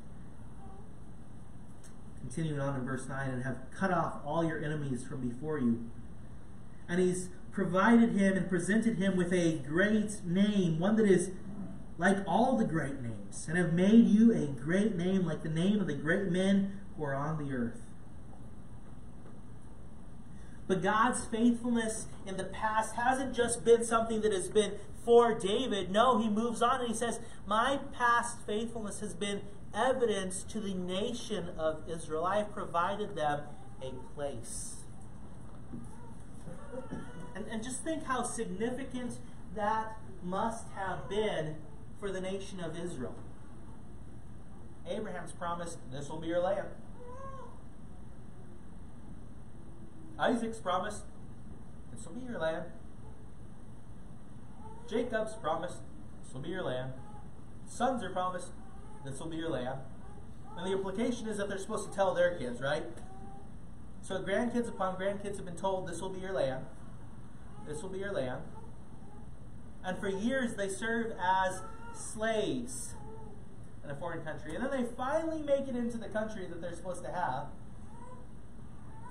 Continuing 2.20 2.60
on 2.60 2.78
in 2.78 2.84
verse 2.84 3.08
9, 3.08 3.28
and 3.28 3.44
have 3.44 3.56
cut 3.74 3.90
off 3.90 4.16
all 4.24 4.44
your 4.44 4.62
enemies 4.62 5.02
from 5.04 5.26
before 5.26 5.58
you. 5.58 5.88
And 6.88 7.00
he's 7.00 7.30
provided 7.52 8.12
him 8.12 8.36
and 8.36 8.48
presented 8.50 8.98
him 8.98 9.16
with 9.16 9.32
a 9.32 9.58
great 9.66 10.24
name, 10.24 10.78
one 10.78 10.96
that 10.96 11.06
is 11.06 11.30
like 11.96 12.18
all 12.26 12.58
the 12.58 12.64
great 12.64 13.00
names, 13.00 13.46
and 13.48 13.56
have 13.56 13.72
made 13.72 14.06
you 14.06 14.32
a 14.34 14.46
great 14.46 14.94
name 14.94 15.24
like 15.24 15.42
the 15.42 15.48
name 15.48 15.80
of 15.80 15.86
the 15.86 15.94
great 15.94 16.30
men 16.30 16.80
who 16.96 17.04
are 17.04 17.14
on 17.14 17.44
the 17.44 17.52
earth. 17.52 17.80
But 20.66 20.82
God's 20.82 21.24
faithfulness 21.24 22.06
in 22.26 22.36
the 22.36 22.44
past 22.44 22.96
hasn't 22.96 23.34
just 23.34 23.64
been 23.64 23.84
something 23.84 24.20
that 24.22 24.32
has 24.32 24.48
been 24.48 24.72
for 25.04 25.32
David. 25.32 25.90
No, 25.90 26.18
he 26.18 26.28
moves 26.28 26.60
on 26.60 26.80
and 26.80 26.88
he 26.88 26.94
says, 26.94 27.20
My 27.46 27.78
past 27.92 28.38
faithfulness 28.46 29.00
has 29.00 29.14
been 29.14 29.42
evidence 29.72 30.42
to 30.44 30.60
the 30.60 30.74
nation 30.74 31.50
of 31.56 31.82
Israel. 31.88 32.24
I 32.24 32.38
have 32.38 32.52
provided 32.52 33.14
them 33.14 33.42
a 33.80 33.92
place. 34.14 34.76
And, 37.34 37.46
and 37.48 37.62
just 37.62 37.84
think 37.84 38.04
how 38.04 38.22
significant 38.24 39.18
that 39.54 39.98
must 40.24 40.66
have 40.74 41.08
been 41.08 41.56
for 42.00 42.10
the 42.10 42.20
nation 42.20 42.60
of 42.60 42.76
Israel. 42.78 43.14
Abraham's 44.88 45.32
promised, 45.32 45.78
This 45.92 46.08
will 46.08 46.18
be 46.18 46.28
your 46.28 46.40
land. 46.40 46.68
Isaac's 50.18 50.58
promise, 50.58 51.02
This 51.92 52.06
will 52.06 52.14
be 52.14 52.22
your 52.22 52.38
land. 52.38 52.64
Jacob's 54.88 55.34
promise, 55.34 55.78
This 56.24 56.32
will 56.32 56.40
be 56.40 56.50
your 56.50 56.62
land. 56.62 56.92
Sons 57.66 58.02
are 58.02 58.10
promised, 58.10 58.48
This 59.04 59.18
will 59.18 59.28
be 59.28 59.36
your 59.36 59.50
land. 59.50 59.80
And 60.56 60.66
the 60.66 60.72
implication 60.72 61.28
is 61.28 61.36
that 61.36 61.48
they're 61.48 61.58
supposed 61.58 61.90
to 61.90 61.94
tell 61.94 62.14
their 62.14 62.38
kids, 62.38 62.60
right? 62.60 62.84
So 64.00 64.22
grandkids 64.22 64.68
upon 64.68 64.96
grandkids 64.96 65.36
have 65.36 65.44
been 65.44 65.56
told, 65.56 65.88
This 65.88 66.00
will 66.00 66.10
be 66.10 66.20
your 66.20 66.32
land. 66.32 66.64
This 67.66 67.82
will 67.82 67.90
be 67.90 67.98
your 67.98 68.12
land. 68.12 68.42
And 69.84 69.98
for 69.98 70.08
years 70.08 70.54
they 70.54 70.68
serve 70.68 71.12
as 71.22 71.60
slaves 71.94 72.94
in 73.84 73.90
a 73.90 73.94
foreign 73.94 74.24
country. 74.24 74.54
And 74.54 74.64
then 74.64 74.70
they 74.70 74.88
finally 74.96 75.42
make 75.42 75.68
it 75.68 75.76
into 75.76 75.98
the 75.98 76.08
country 76.08 76.46
that 76.46 76.60
they're 76.60 76.74
supposed 76.74 77.04
to 77.04 77.10
have. 77.10 77.46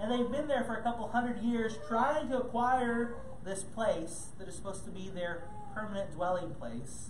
And 0.01 0.11
they've 0.11 0.31
been 0.31 0.47
there 0.47 0.63
for 0.63 0.75
a 0.75 0.83
couple 0.83 1.07
hundred 1.07 1.41
years 1.41 1.77
trying 1.87 2.29
to 2.29 2.37
acquire 2.37 3.15
this 3.43 3.63
place 3.63 4.27
that 4.37 4.47
is 4.47 4.55
supposed 4.55 4.83
to 4.85 4.91
be 4.91 5.09
their 5.09 5.43
permanent 5.73 6.13
dwelling 6.13 6.53
place. 6.55 7.09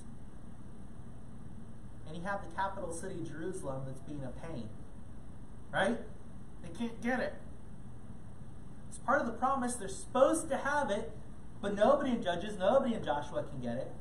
And 2.08 2.15
you 2.15 2.24
have 2.24 2.41
the 2.48 2.56
capital 2.56 2.93
city, 2.93 3.24
Jerusalem, 3.28 3.84
that's 3.88 4.02
being 4.02 4.24
a 4.24 4.48
pain. 4.48 4.69
Right? 5.74 5.98
They 6.62 6.78
can't 6.78 7.02
get 7.02 7.19
it. 7.19 7.34
It's 8.89 9.00
part 9.00 9.21
of 9.21 9.28
the 9.28 9.34
promise. 9.34 9.76
They're 9.76 9.88
supposed 9.88 10.50
to 10.50 10.58
have 10.58 10.91
it, 10.91 11.12
but 11.62 11.76
nobody 11.76 12.12
in 12.12 12.24
Judges, 12.24 12.58
nobody 12.58 12.93
in 12.93 13.04
Joshua 13.04 13.43
can 13.43 13.60
get 13.62 13.78
it. 13.78 13.91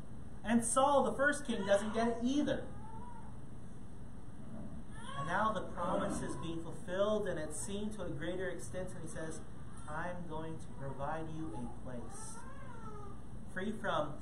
And 0.44 0.62
Saul, 0.62 1.05
the 1.05 1.12
first 1.12 1.47
king, 1.47 1.66
doesn't 1.66 1.94
get 1.94 2.09
it 2.09 2.16
either. 2.23 2.64
And 5.25 5.33
now 5.33 5.53
the 5.53 5.63
promise 5.63 6.21
is 6.21 6.37
being 6.37 6.63
fulfilled, 6.63 7.29
and 7.29 7.39
it's 7.39 7.59
seen 7.59 7.89
to 7.95 8.03
a 8.03 8.11
greater 8.11 8.51
extent. 8.51 8.91
And 8.91 9.09
he 9.09 9.09
says, 9.09 9.41
I'm 9.89 10.29
going 10.29 10.59
to 10.59 10.67
provide 10.79 11.25
you 11.35 11.51
a 11.57 11.85
place. 11.85 12.37
Free 13.55 13.73
from 13.81 14.13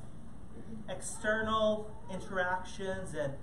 external 0.89 1.91
interactions 2.13 3.15
and 3.15 3.35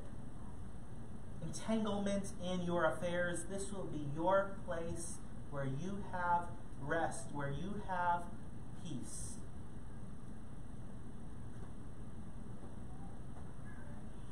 entanglement 1.43 2.32
in 2.41 2.62
your 2.62 2.86
affairs. 2.86 3.45
This 3.52 3.74
will 3.74 3.88
be 3.88 4.08
your 4.15 4.52
place 4.65 5.15
where 5.52 5.65
you 5.65 6.06
have 6.13 6.43
rest, 6.82 7.28
where 7.34 7.52
you 7.52 7.82
have 7.89 8.24
peace. 8.86 9.34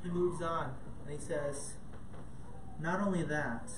he 0.04 0.10
moves 0.10 0.42
on 0.42 0.74
and 1.06 1.20
he 1.20 1.22
says, 1.22 1.74
not 2.80 3.02
only 3.02 3.24
that, 3.24 3.70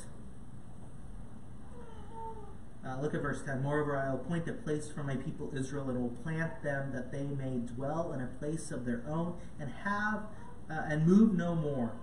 uh, 2.86 3.00
look 3.02 3.14
at 3.14 3.22
verse 3.22 3.42
10. 3.46 3.62
Moreover, 3.62 3.98
I 3.98 4.10
will 4.10 4.22
appoint 4.22 4.48
a 4.48 4.54
place 4.54 4.90
for 4.90 5.04
my 5.04 5.16
people 5.16 5.52
Israel 5.56 5.90
and 5.90 6.02
will 6.02 6.18
plant 6.24 6.64
them 6.64 6.92
that 6.94 7.12
they 7.12 7.24
may 7.24 7.58
dwell 7.58 8.14
in 8.14 8.22
a 8.22 8.28
place 8.28 8.72
of 8.72 8.86
their 8.86 9.04
own 9.08 9.36
and 9.60 9.70
have 9.84 10.24
uh, 10.70 10.86
and 10.88 11.06
move 11.06 11.34
no 11.34 11.56
more. 11.56 11.94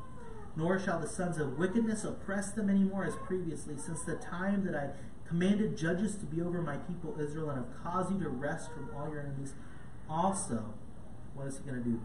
Nor 0.54 0.78
shall 0.78 1.00
the 1.00 1.08
sons 1.08 1.38
of 1.38 1.58
wickedness 1.58 2.04
oppress 2.04 2.52
them 2.52 2.70
any 2.70 2.82
more 2.82 3.04
as 3.04 3.14
previously, 3.26 3.76
since 3.76 4.02
the 4.02 4.16
time 4.16 4.64
that 4.64 4.74
I 4.74 4.90
commanded 5.28 5.76
judges 5.76 6.16
to 6.16 6.24
be 6.24 6.40
over 6.40 6.62
my 6.62 6.76
people 6.76 7.16
Israel 7.20 7.50
and 7.50 7.58
have 7.58 7.82
caused 7.82 8.12
you 8.12 8.20
to 8.20 8.28
rest 8.28 8.70
from 8.72 8.90
all 8.96 9.10
your 9.10 9.20
enemies. 9.20 9.54
Also, 10.08 10.74
what 11.34 11.46
is 11.46 11.58
he 11.58 11.70
going 11.70 11.82
to 11.82 11.88
do? 11.88 12.00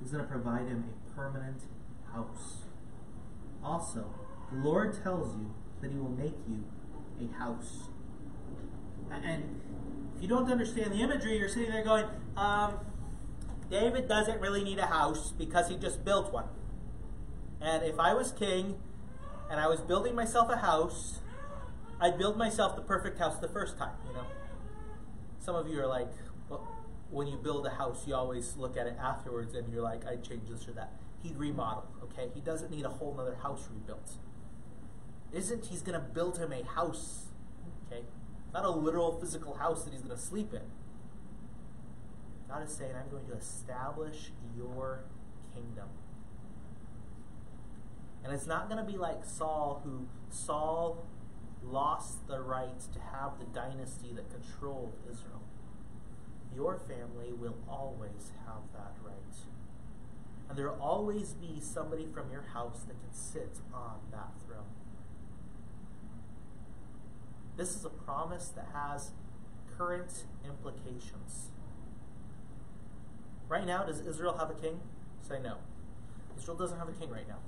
He's 0.00 0.12
going 0.12 0.24
to 0.24 0.30
provide 0.30 0.68
him 0.68 0.84
a 0.88 1.14
permanent 1.14 1.62
house. 2.12 2.67
Also, 3.62 4.06
the 4.52 4.58
Lord 4.58 5.02
tells 5.02 5.34
you 5.36 5.52
that 5.80 5.90
He 5.90 5.98
will 5.98 6.10
make 6.10 6.36
you 6.48 6.64
a 7.20 7.38
house. 7.38 7.88
And 9.10 9.60
if 10.16 10.22
you 10.22 10.28
don't 10.28 10.50
understand 10.50 10.92
the 10.92 11.00
imagery, 11.00 11.38
you're 11.38 11.48
sitting 11.48 11.70
there 11.70 11.84
going, 11.84 12.06
um, 12.36 12.74
David 13.70 14.08
doesn't 14.08 14.40
really 14.40 14.64
need 14.64 14.78
a 14.78 14.86
house 14.86 15.32
because 15.32 15.68
he 15.68 15.76
just 15.76 16.04
built 16.04 16.32
one. 16.32 16.46
And 17.60 17.84
if 17.84 17.98
I 17.98 18.14
was 18.14 18.32
king 18.32 18.76
and 19.50 19.60
I 19.60 19.66
was 19.66 19.80
building 19.80 20.14
myself 20.14 20.48
a 20.50 20.56
house, 20.56 21.18
I'd 22.00 22.18
build 22.18 22.36
myself 22.36 22.76
the 22.76 22.82
perfect 22.82 23.18
house 23.18 23.38
the 23.38 23.48
first 23.48 23.76
time, 23.76 23.94
you 24.06 24.14
know. 24.14 24.24
Some 25.38 25.54
of 25.54 25.68
you 25.68 25.80
are 25.80 25.86
like, 25.86 26.08
well, 26.48 26.66
when 27.10 27.26
you 27.26 27.36
build 27.36 27.66
a 27.66 27.70
house, 27.70 28.06
you 28.06 28.14
always 28.14 28.56
look 28.56 28.76
at 28.76 28.86
it 28.86 28.96
afterwards 29.00 29.54
and 29.54 29.70
you're 29.72 29.82
like, 29.82 30.06
I'd 30.06 30.22
change 30.22 30.48
this 30.48 30.66
or 30.68 30.72
that 30.72 30.92
he'd 31.22 31.36
remodel, 31.36 31.86
okay? 32.02 32.30
He 32.34 32.40
doesn't 32.40 32.70
need 32.70 32.84
a 32.84 32.90
whole 32.90 33.16
other 33.18 33.36
house 33.36 33.68
rebuilt. 33.72 34.12
Isn't 35.32 35.66
he's 35.66 35.82
going 35.82 35.98
to 35.98 36.06
build 36.06 36.38
him 36.38 36.52
a 36.52 36.64
house, 36.64 37.26
okay? 37.86 38.02
Not 38.52 38.64
a 38.64 38.70
literal 38.70 39.18
physical 39.20 39.54
house 39.54 39.84
that 39.84 39.92
he's 39.92 40.02
going 40.02 40.16
to 40.16 40.22
sleep 40.22 40.52
in. 40.54 40.62
God 42.48 42.66
is 42.66 42.74
saying, 42.74 42.92
I'm 42.96 43.10
going 43.10 43.26
to 43.26 43.36
establish 43.36 44.30
your 44.56 45.04
kingdom. 45.54 45.88
And 48.24 48.32
it's 48.32 48.46
not 48.46 48.70
going 48.70 48.84
to 48.84 48.90
be 48.90 48.98
like 48.98 49.24
Saul, 49.24 49.82
who 49.84 50.06
Saul 50.30 51.04
lost 51.62 52.26
the 52.26 52.40
right 52.40 52.80
to 52.92 53.00
have 53.12 53.38
the 53.38 53.44
dynasty 53.46 54.12
that 54.14 54.30
controlled 54.30 54.94
Israel. 55.10 55.42
Your 56.54 56.78
family 56.78 57.32
will 57.32 57.56
always 57.68 58.32
have 58.46 58.62
that 58.72 58.94
right. 59.04 59.27
And 60.48 60.56
there 60.56 60.68
will 60.68 60.80
always 60.80 61.34
be 61.34 61.60
somebody 61.60 62.06
from 62.06 62.30
your 62.30 62.42
house 62.54 62.80
that 62.86 63.00
can 63.00 63.12
sit 63.12 63.58
on 63.72 63.98
that 64.10 64.30
throne. 64.46 64.64
This 67.56 67.74
is 67.76 67.84
a 67.84 67.90
promise 67.90 68.48
that 68.48 68.68
has 68.72 69.10
current 69.76 70.24
implications. 70.46 71.50
Right 73.48 73.66
now, 73.66 73.84
does 73.84 74.00
Israel 74.00 74.38
have 74.38 74.50
a 74.50 74.54
king? 74.54 74.80
Say 75.26 75.40
no. 75.42 75.56
Israel 76.38 76.56
doesn't 76.56 76.78
have 76.78 76.88
a 76.88 76.92
king 76.92 77.10
right 77.10 77.28
now. 77.28 77.38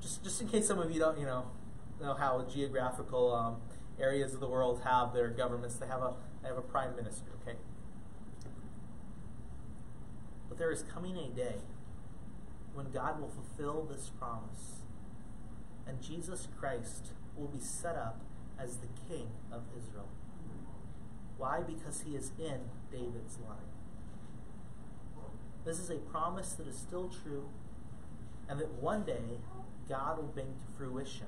Just, 0.00 0.24
just 0.24 0.40
in 0.40 0.48
case 0.48 0.66
some 0.66 0.78
of 0.78 0.90
you 0.90 0.98
don't, 0.98 1.18
you 1.18 1.26
know, 1.26 1.44
know 2.00 2.14
how 2.14 2.44
geographical 2.52 3.34
um, 3.34 3.56
areas 4.00 4.32
of 4.32 4.40
the 4.40 4.48
world 4.48 4.80
have 4.84 5.12
their 5.12 5.28
governments. 5.28 5.76
They 5.76 5.86
have 5.86 6.00
a 6.00 6.14
they 6.42 6.48
have 6.48 6.56
a 6.56 6.62
prime 6.62 6.96
minister. 6.96 7.26
Okay. 7.42 7.58
But 10.50 10.58
there 10.58 10.70
is 10.70 10.82
coming 10.82 11.16
a 11.16 11.28
day 11.28 11.62
when 12.74 12.90
God 12.90 13.18
will 13.20 13.30
fulfill 13.30 13.88
this 13.90 14.10
promise, 14.18 14.82
and 15.86 16.02
Jesus 16.02 16.48
Christ 16.58 17.12
will 17.36 17.48
be 17.48 17.60
set 17.60 17.96
up 17.96 18.20
as 18.58 18.76
the 18.76 18.88
King 19.08 19.28
of 19.50 19.62
Israel. 19.74 20.08
Why? 21.38 21.60
Because 21.60 22.02
he 22.02 22.14
is 22.14 22.32
in 22.38 22.60
David's 22.92 23.38
line. 23.48 23.70
This 25.64 25.78
is 25.78 25.88
a 25.88 25.96
promise 25.96 26.52
that 26.54 26.66
is 26.66 26.76
still 26.76 27.10
true, 27.22 27.48
and 28.48 28.60
that 28.60 28.72
one 28.74 29.04
day 29.04 29.38
God 29.88 30.18
will 30.18 30.24
bring 30.24 30.46
to 30.46 30.76
fruition. 30.76 31.26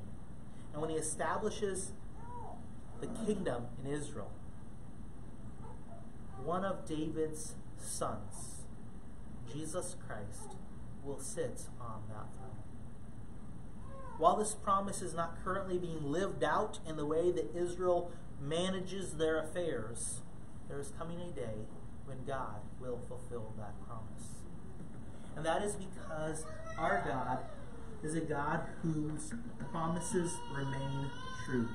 And 0.73 0.83
when 0.83 0.91
he 0.91 0.97
establishes 0.97 1.93
the 3.01 3.07
kingdom 3.07 3.67
in 3.85 3.91
Israel, 3.91 4.31
one 6.45 6.65
of 6.65 6.87
David's 6.87 7.55
sons, 7.79 8.52
Jesus 9.51 9.97
Christ, 10.07 10.57
will 11.03 11.19
sit 11.19 11.63
on 11.81 12.03
that 12.09 12.33
throne. 12.35 12.63
While 14.19 14.37
this 14.37 14.55
promise 14.55 15.03
is 15.03 15.15
not 15.15 15.43
currently 15.43 15.79
being 15.79 16.05
lived 16.05 16.45
out 16.45 16.79
in 16.87 16.97
the 16.97 17.07
way 17.07 17.31
that 17.33 17.57
Israel 17.57 18.13
manages 18.41 19.15
their 19.15 19.41
affairs, 19.41 20.21
there 20.69 20.79
is 20.79 20.93
coming 20.99 21.21
a 21.21 21.31
day 21.31 21.67
when 22.05 22.25
God 22.25 22.61
will 22.81 23.01
fulfill 23.09 23.53
that 23.59 23.75
promise. 23.87 24.43
And 25.37 25.45
that 25.47 25.63
is 25.63 25.75
because 25.75 26.45
our 26.79 27.03
God 27.07 27.39
is 28.03 28.15
a 28.15 28.21
God 28.21 28.63
whose 28.83 29.33
promises 29.71 30.33
remain 30.55 31.11
true. 31.47 31.69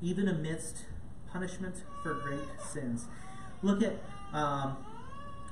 Even 0.00 0.28
amidst 0.28 0.86
punishment 1.32 1.84
for 2.02 2.14
great 2.14 2.48
sins. 2.72 3.06
Look 3.62 3.82
at 3.82 3.94
um, 4.32 4.76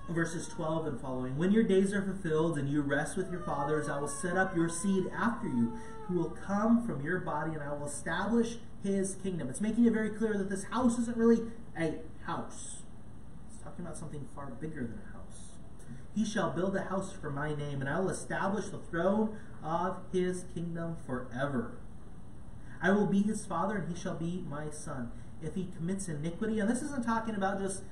verses 0.09 0.49
12 0.49 0.87
and 0.87 1.01
following. 1.01 1.39
When 1.39 1.53
your 1.53 1.63
days 1.63 1.93
are 1.93 2.03
fulfilled 2.03 2.59
and 2.59 2.69
you 2.69 2.83
rest 2.83 3.17
with 3.17 3.31
your 3.31 3.41
fathers, 3.41 3.89
I 3.89 3.99
will 4.01 4.09
set 4.09 4.37
up 4.37 4.57
your 4.57 4.69
seed 4.69 5.11
after 5.17 5.47
you, 5.47 5.79
who 6.07 6.15
will 6.19 6.31
come 6.31 6.85
from 6.85 7.03
your 7.03 7.21
body, 7.21 7.53
and 7.53 7.63
I 7.63 7.73
will 7.73 7.87
establish 7.87 8.57
his 8.83 9.15
kingdom. 9.17 9.49
It's 9.49 9.61
making 9.61 9.87
it 9.87 9.93
very 9.93 10.11
clear 10.11 10.37
that 10.37 10.51
this 10.51 10.65
house 10.65 10.99
isn't 10.99 11.17
really 11.17 11.43
a 11.79 11.95
house, 12.27 12.83
it's 13.49 13.63
talking 13.63 13.85
about 13.85 13.97
something 13.97 14.27
far 14.35 14.47
bigger 14.47 14.83
than 14.83 14.99
a 14.99 15.13
house. 15.17 15.53
He 16.15 16.25
shall 16.25 16.51
build 16.51 16.75
a 16.77 16.83
house 16.83 17.13
for 17.13 17.31
my 17.31 17.55
name, 17.55 17.81
and 17.81 17.89
I 17.89 18.01
will 18.01 18.11
establish 18.11 18.67
the 18.67 18.79
throne 18.79 19.37
of 19.63 19.99
his 20.13 20.45
kingdom 20.53 20.97
forever. 21.07 21.79
I 22.83 22.91
will 22.91 23.07
be 23.07 23.23
his 23.23 23.47
father, 23.47 23.77
and 23.77 23.95
he 23.95 24.01
shall 24.01 24.17
be 24.17 24.45
my 24.49 24.71
son. 24.71 25.13
If 25.43 25.55
he 25.55 25.69
commits 25.77 26.09
iniquity, 26.09 26.59
and 26.59 26.69
this 26.69 26.83
isn't 26.83 27.05
talking 27.05 27.35
about 27.35 27.61
just, 27.61 27.85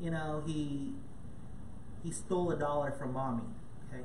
you 0.00 0.10
know, 0.10 0.42
he 0.46 0.92
he 2.02 2.12
stole 2.12 2.50
a 2.50 2.56
dollar 2.56 2.92
from 2.92 3.14
mommy. 3.14 3.42
Okay. 3.88 4.02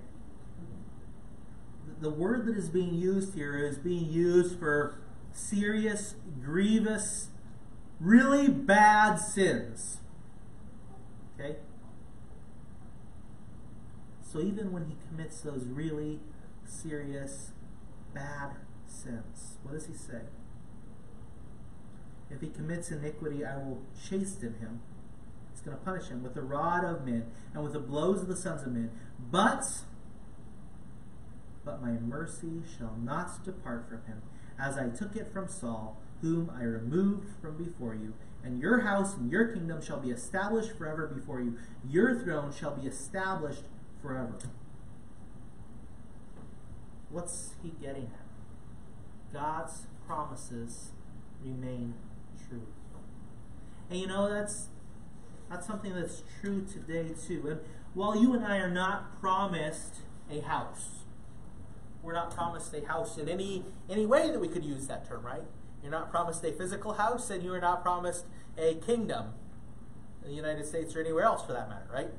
The 2.01 2.09
word 2.09 2.45
that 2.45 2.57
is 2.57 2.69
being 2.69 2.93
used 2.93 3.35
here 3.35 3.57
is 3.57 3.77
being 3.77 4.09
used 4.09 4.57
for 4.57 5.01
serious, 5.33 6.15
grievous, 6.41 7.27
really 7.99 8.47
bad 8.47 9.15
sins. 9.15 9.97
Okay? 11.39 11.57
So 14.21 14.39
even 14.39 14.71
when 14.71 14.85
he 14.85 14.95
commits 15.07 15.41
those 15.41 15.65
really 15.65 16.19
serious, 16.65 17.51
bad 18.13 18.51
sins, 18.85 19.57
what 19.63 19.73
does 19.73 19.87
he 19.87 19.93
say? 19.93 20.21
If 22.29 22.41
he 22.41 22.47
commits 22.47 22.91
iniquity, 22.91 23.43
I 23.43 23.57
will 23.57 23.81
chasten 24.07 24.55
him. 24.59 24.81
Going 25.69 25.79
to 25.79 25.85
punish 25.85 26.07
him 26.07 26.23
with 26.23 26.33
the 26.33 26.41
rod 26.41 26.83
of 26.83 27.05
men 27.05 27.27
and 27.53 27.63
with 27.63 27.73
the 27.73 27.79
blows 27.79 28.23
of 28.23 28.27
the 28.27 28.35
sons 28.35 28.63
of 28.63 28.71
men. 28.71 28.89
But, 29.19 29.63
but 31.63 31.79
my 31.79 31.91
mercy 31.91 32.63
shall 32.75 32.95
not 32.99 33.43
depart 33.45 33.87
from 33.87 34.03
him, 34.05 34.23
as 34.59 34.79
I 34.79 34.89
took 34.89 35.15
it 35.15 35.31
from 35.31 35.47
Saul, 35.47 36.01
whom 36.21 36.51
I 36.57 36.63
removed 36.63 37.27
from 37.39 37.63
before 37.63 37.93
you. 37.93 38.15
And 38.43 38.59
your 38.59 38.81
house 38.81 39.15
and 39.15 39.31
your 39.31 39.53
kingdom 39.53 39.79
shall 39.79 39.99
be 39.99 40.09
established 40.09 40.75
forever 40.75 41.05
before 41.05 41.39
you. 41.39 41.57
Your 41.87 42.19
throne 42.19 42.51
shall 42.51 42.75
be 42.75 42.87
established 42.87 43.65
forever. 44.01 44.39
What's 47.11 47.53
he 47.61 47.69
getting 47.79 48.05
at? 48.05 49.33
God's 49.33 49.85
promises 50.07 50.93
remain 51.43 51.93
true. 52.49 52.65
And 53.91 53.99
you 53.99 54.07
know 54.07 54.29
that's 54.29 54.69
that's 55.49 55.65
something 55.65 55.93
that's 55.93 56.23
true 56.41 56.65
today 56.71 57.13
too. 57.27 57.47
And 57.47 57.59
while 57.93 58.15
you 58.15 58.33
and 58.33 58.45
I 58.45 58.57
are 58.57 58.69
not 58.69 59.19
promised 59.19 59.95
a 60.31 60.41
house, 60.41 61.05
we're 62.03 62.13
not 62.13 62.33
promised 62.33 62.73
a 62.73 62.85
house 62.85 63.17
in 63.17 63.27
any 63.27 63.65
any 63.89 64.05
way 64.05 64.29
that 64.29 64.39
we 64.39 64.47
could 64.47 64.63
use 64.63 64.87
that 64.87 65.07
term, 65.07 65.25
right? 65.25 65.43
You're 65.81 65.91
not 65.91 66.11
promised 66.11 66.43
a 66.43 66.51
physical 66.51 66.93
house, 66.93 67.29
and 67.29 67.43
you 67.43 67.53
are 67.53 67.59
not 67.59 67.81
promised 67.81 68.25
a 68.57 68.75
kingdom 68.75 69.33
in 70.23 70.29
the 70.29 70.35
United 70.35 70.65
States 70.65 70.95
or 70.95 70.99
anywhere 70.99 71.23
else 71.23 71.45
for 71.45 71.53
that 71.53 71.69
matter, 71.69 71.87
right? 71.91 72.09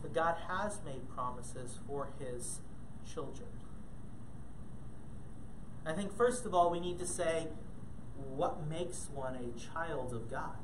But 0.00 0.14
God 0.14 0.36
has 0.48 0.78
made 0.84 1.08
promises 1.08 1.78
for 1.86 2.10
his 2.18 2.60
children. 3.12 3.48
I 5.84 5.92
think, 5.92 6.16
first 6.16 6.46
of 6.46 6.54
all, 6.54 6.70
we 6.70 6.80
need 6.80 6.98
to 6.98 7.06
say 7.06 7.48
what 8.16 8.66
makes 8.68 9.08
one 9.12 9.34
a 9.34 9.58
child 9.58 10.12
of 10.12 10.30
God? 10.30 10.56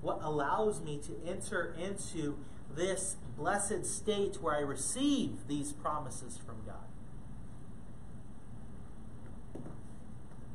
What 0.00 0.20
allows 0.22 0.80
me 0.80 0.98
to 0.98 1.16
enter 1.26 1.74
into 1.78 2.38
this 2.74 3.16
blessed 3.36 3.84
state 3.84 4.36
where 4.40 4.54
I 4.54 4.60
receive 4.60 5.48
these 5.48 5.72
promises 5.72 6.38
from 6.38 6.62
God? 6.66 6.74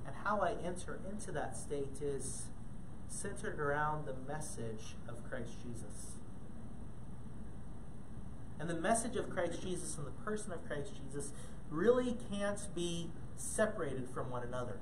And 0.06 0.16
how 0.24 0.40
I 0.40 0.54
enter 0.64 1.00
into 1.10 1.32
that 1.32 1.58
state 1.58 2.02
is 2.02 2.44
centered 3.08 3.60
around 3.60 4.06
the 4.06 4.16
message 4.32 4.96
of 5.08 5.30
Christ 5.30 5.52
Jesus. 5.64 6.12
And 8.60 8.70
the 8.70 8.76
message 8.76 9.16
of 9.16 9.30
Christ 9.30 9.62
Jesus 9.62 9.98
and 9.98 10.06
the 10.06 10.12
person 10.12 10.52
of 10.52 10.66
Christ 10.68 10.92
Jesus 11.04 11.32
really 11.70 12.16
can't 12.32 12.68
be 12.76 13.10
separated 13.36 14.08
from 14.14 14.30
one 14.30 14.44
another. 14.44 14.78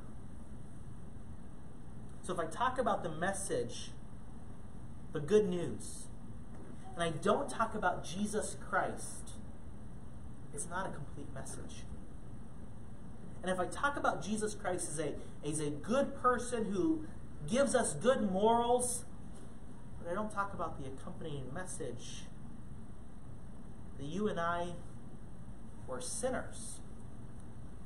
So 2.29 2.35
if 2.35 2.39
I 2.39 2.45
talk 2.45 2.77
about 2.77 3.01
the 3.01 3.09
message, 3.09 3.89
the 5.13 5.19
good 5.19 5.49
news, 5.49 6.03
and 6.93 7.03
I 7.03 7.09
don't 7.09 7.49
talk 7.49 7.73
about 7.73 8.05
Jesus 8.05 8.55
Christ, 8.69 9.31
it's 10.53 10.69
not 10.69 10.85
a 10.85 10.91
complete 10.91 11.33
message. 11.33 11.85
And 13.41 13.49
if 13.49 13.59
I 13.59 13.65
talk 13.65 13.97
about 13.97 14.23
Jesus 14.23 14.53
Christ 14.53 14.89
as 14.91 14.99
a, 14.99 15.13
as 15.43 15.59
a 15.59 15.71
good 15.71 16.21
person 16.21 16.65
who 16.65 17.05
gives 17.49 17.73
us 17.73 17.95
good 17.95 18.31
morals, 18.31 19.05
but 19.97 20.11
I 20.11 20.13
don't 20.13 20.31
talk 20.31 20.53
about 20.53 20.79
the 20.79 20.87
accompanying 20.87 21.51
message, 21.51 22.25
that 23.97 24.05
you 24.05 24.27
and 24.27 24.39
I 24.39 24.73
were 25.87 25.99
sinners, 25.99 26.77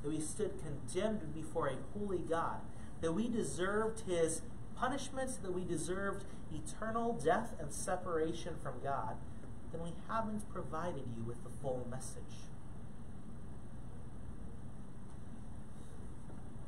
that 0.02 0.10
we 0.10 0.20
stood 0.20 0.52
condemned 0.62 1.34
before 1.34 1.68
a 1.68 1.98
holy 1.98 2.18
God, 2.18 2.60
that 3.04 3.12
we 3.12 3.28
deserved 3.28 4.00
his 4.08 4.40
punishment, 4.74 5.30
that 5.42 5.52
we 5.52 5.62
deserved 5.62 6.24
eternal 6.50 7.12
death 7.12 7.52
and 7.60 7.70
separation 7.70 8.54
from 8.62 8.72
God, 8.82 9.16
then 9.70 9.82
we 9.82 9.92
haven't 10.08 10.50
provided 10.50 11.04
you 11.14 11.22
with 11.22 11.44
the 11.44 11.50
full 11.60 11.86
message. 11.90 12.48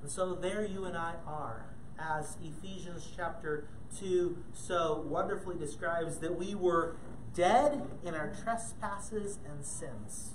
And 0.03 0.11
so 0.11 0.35
there 0.35 0.63
you 0.63 0.85
and 0.85 0.95
I 0.95 1.15
are, 1.27 1.69
as 1.99 2.37
Ephesians 2.45 3.11
chapter 3.17 3.67
2 3.99 4.37
so 4.53 5.07
wonderfully 5.09 5.57
describes 5.57 6.19
that 6.19 6.39
we 6.39 6.55
were 6.55 6.97
dead 7.33 7.83
in 8.05 8.15
our 8.15 8.31
trespasses 8.45 9.39
and 9.51 9.65
sins. 9.65 10.35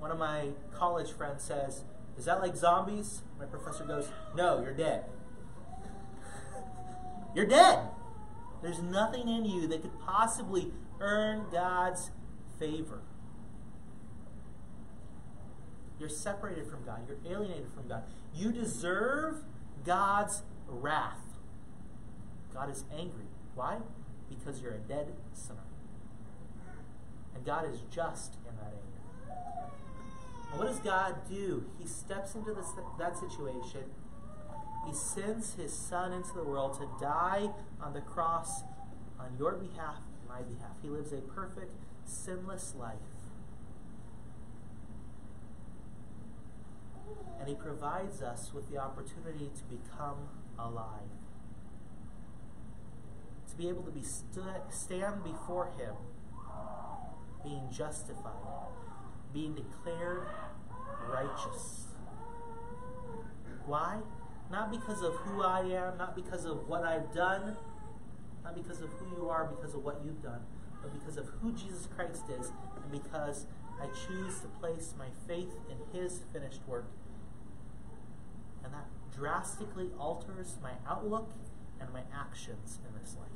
One 0.00 0.10
of 0.10 0.18
my 0.18 0.48
college 0.74 1.12
friends 1.12 1.44
says, 1.44 1.84
Is 2.18 2.24
that 2.26 2.40
like 2.40 2.56
zombies? 2.56 3.22
My 3.38 3.46
professor 3.46 3.84
goes, 3.84 4.08
No, 4.36 4.60
you're 4.60 4.74
dead. 4.74 5.04
You're 7.34 7.46
dead. 7.46 7.88
There's 8.62 8.82
nothing 8.82 9.28
in 9.28 9.44
you 9.44 9.66
that 9.68 9.82
could 9.82 9.98
possibly 10.00 10.70
earn 11.00 11.46
God's 11.50 12.10
favor. 12.58 13.00
You're 15.98 16.08
separated 16.08 16.66
from 16.66 16.84
God. 16.84 17.00
You're 17.06 17.32
alienated 17.32 17.72
from 17.74 17.88
God. 17.88 18.04
You 18.34 18.52
deserve 18.52 19.44
God's 19.84 20.42
wrath. 20.68 21.18
God 22.52 22.70
is 22.70 22.84
angry. 22.92 23.26
Why? 23.54 23.78
Because 24.28 24.60
you're 24.60 24.74
a 24.74 24.78
dead 24.78 25.12
sinner. 25.32 25.60
And 27.34 27.44
God 27.44 27.72
is 27.72 27.80
just 27.90 28.34
in 28.48 28.56
that 28.56 28.72
anger. 28.72 28.91
What 30.54 30.68
does 30.68 30.78
God 30.80 31.16
do? 31.28 31.64
He 31.78 31.86
steps 31.86 32.34
into 32.34 32.52
this, 32.52 32.66
that 32.98 33.16
situation. 33.16 33.84
He 34.86 34.92
sends 34.92 35.54
his 35.54 35.72
son 35.72 36.12
into 36.12 36.32
the 36.34 36.42
world 36.42 36.78
to 36.78 36.88
die 37.00 37.50
on 37.80 37.94
the 37.94 38.00
cross 38.00 38.62
on 39.18 39.36
your 39.38 39.52
behalf 39.52 39.96
and 39.96 40.28
my 40.28 40.42
behalf. 40.42 40.76
He 40.82 40.88
lives 40.88 41.12
a 41.12 41.20
perfect, 41.20 41.72
sinless 42.04 42.74
life. 42.78 42.96
And 47.38 47.48
he 47.48 47.54
provides 47.54 48.22
us 48.22 48.52
with 48.54 48.70
the 48.70 48.78
opportunity 48.78 49.50
to 49.56 49.64
become 49.64 50.28
alive. 50.58 51.10
To 53.50 53.56
be 53.56 53.68
able 53.68 53.82
to 53.82 53.90
be 53.90 54.02
st- 54.02 54.70
stand 54.70 55.24
before 55.24 55.66
him, 55.78 55.94
being 57.44 57.68
justified, 57.70 58.72
being 59.32 59.54
declared 59.54 60.26
righteous. 61.08 61.86
Why? 63.66 63.98
Not 64.50 64.70
because 64.70 65.02
of 65.02 65.14
who 65.14 65.42
I 65.42 65.60
am, 65.60 65.96
not 65.96 66.14
because 66.14 66.44
of 66.44 66.68
what 66.68 66.84
I've 66.84 67.12
done, 67.14 67.56
not 68.44 68.54
because 68.54 68.80
of 68.80 68.90
who 68.90 69.16
you 69.16 69.28
are, 69.28 69.44
because 69.44 69.74
of 69.74 69.84
what 69.84 70.02
you've 70.04 70.22
done, 70.22 70.40
but 70.82 70.92
because 70.92 71.16
of 71.16 71.26
who 71.40 71.52
Jesus 71.52 71.88
Christ 71.94 72.24
is, 72.38 72.52
and 72.76 72.92
because 72.92 73.46
I 73.80 73.86
choose 73.86 74.40
to 74.40 74.48
place 74.60 74.94
my 74.98 75.08
faith 75.26 75.50
in 75.70 75.98
His 75.98 76.20
finished 76.32 76.60
work. 76.66 76.86
And 78.64 78.72
that 78.74 78.86
drastically 79.14 79.90
alters 79.98 80.56
my 80.62 80.72
outlook 80.88 81.30
and 81.80 81.92
my 81.92 82.02
actions 82.14 82.78
in 82.86 83.00
this 83.00 83.16
life. 83.18 83.28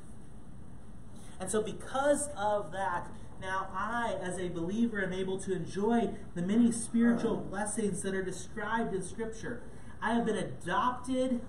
And 1.39 1.51
so, 1.51 1.61
because 1.61 2.29
of 2.35 2.71
that, 2.71 3.07
now 3.41 3.67
I, 3.73 4.15
as 4.21 4.39
a 4.39 4.49
believer, 4.49 5.03
am 5.03 5.13
able 5.13 5.39
to 5.39 5.53
enjoy 5.53 6.09
the 6.35 6.41
many 6.41 6.71
spiritual 6.71 7.37
blessings 7.37 8.01
that 8.01 8.15
are 8.15 8.23
described 8.23 8.93
in 8.93 9.03
Scripture. 9.03 9.61
I 10.01 10.13
have 10.13 10.25
been 10.25 10.37
adopted 10.37 11.41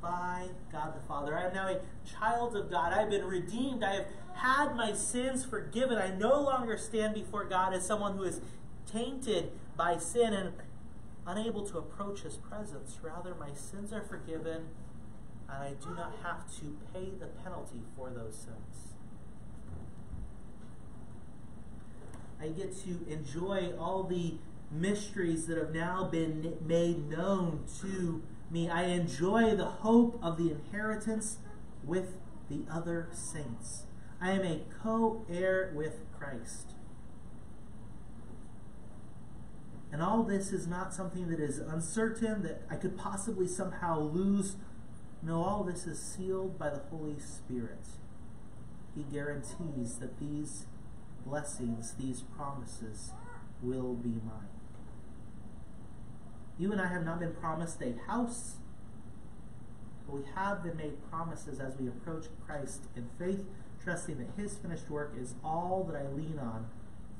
by 0.00 0.48
God 0.70 0.94
the 0.94 1.06
Father. 1.06 1.36
I 1.36 1.46
am 1.46 1.54
now 1.54 1.68
a 1.68 1.80
child 2.08 2.56
of 2.56 2.70
God. 2.70 2.92
I 2.92 3.00
have 3.00 3.10
been 3.10 3.24
redeemed. 3.24 3.82
I 3.82 3.94
have 3.94 4.06
had 4.34 4.76
my 4.76 4.92
sins 4.92 5.44
forgiven. 5.44 5.98
I 5.98 6.14
no 6.14 6.40
longer 6.40 6.76
stand 6.76 7.14
before 7.14 7.44
God 7.44 7.72
as 7.72 7.86
someone 7.86 8.16
who 8.16 8.24
is 8.24 8.40
tainted 8.90 9.50
by 9.76 9.98
sin 9.98 10.32
and 10.32 10.52
unable 11.26 11.66
to 11.66 11.78
approach 11.78 12.22
His 12.22 12.36
presence. 12.36 12.98
Rather, 13.02 13.34
my 13.34 13.52
sins 13.54 13.92
are 13.92 14.02
forgiven, 14.02 14.68
and 15.48 15.62
I 15.62 15.72
do 15.82 15.94
not 15.94 16.12
have 16.22 16.46
to 16.60 16.76
pay 16.92 17.10
the 17.18 17.26
penalty 17.26 17.82
for 17.96 18.10
those 18.10 18.36
sins. 18.36 18.85
I 22.40 22.48
get 22.48 22.76
to 22.84 23.06
enjoy 23.08 23.72
all 23.78 24.04
the 24.04 24.34
mysteries 24.70 25.46
that 25.46 25.58
have 25.58 25.74
now 25.74 26.04
been 26.04 26.56
made 26.64 27.08
known 27.08 27.64
to 27.80 28.22
me. 28.50 28.68
I 28.68 28.84
enjoy 28.84 29.54
the 29.54 29.64
hope 29.64 30.18
of 30.22 30.36
the 30.36 30.50
inheritance 30.50 31.38
with 31.84 32.16
the 32.48 32.64
other 32.70 33.08
saints. 33.12 33.84
I 34.20 34.32
am 34.32 34.44
a 34.44 34.62
co 34.82 35.24
heir 35.28 35.72
with 35.74 36.00
Christ. 36.18 36.74
And 39.92 40.02
all 40.02 40.22
this 40.24 40.52
is 40.52 40.66
not 40.66 40.92
something 40.92 41.28
that 41.28 41.40
is 41.40 41.58
uncertain, 41.58 42.42
that 42.42 42.62
I 42.68 42.76
could 42.76 42.98
possibly 42.98 43.46
somehow 43.46 43.98
lose. 44.00 44.56
No, 45.22 45.42
all 45.42 45.64
this 45.64 45.86
is 45.86 46.00
sealed 46.00 46.58
by 46.58 46.70
the 46.70 46.80
Holy 46.90 47.18
Spirit. 47.18 47.86
He 48.94 49.04
guarantees 49.04 49.96
that 49.98 50.18
these 50.18 50.66
blessings, 51.26 51.94
these 51.98 52.22
promises, 52.22 53.12
will 53.62 53.94
be 53.94 54.20
mine. 54.24 54.48
You 56.58 56.72
and 56.72 56.80
I 56.80 56.88
have 56.88 57.04
not 57.04 57.20
been 57.20 57.34
promised 57.34 57.82
a 57.82 57.94
house, 58.06 58.56
but 60.06 60.16
we 60.16 60.22
have 60.34 60.62
been 60.62 60.76
made 60.76 61.10
promises 61.10 61.60
as 61.60 61.76
we 61.76 61.88
approach 61.88 62.26
Christ 62.46 62.84
in 62.94 63.08
faith, 63.18 63.44
trusting 63.82 64.18
that 64.18 64.40
His 64.40 64.56
finished 64.56 64.88
work 64.88 65.14
is 65.20 65.34
all 65.44 65.84
that 65.90 65.96
I 65.96 66.08
lean 66.08 66.38
on 66.38 66.68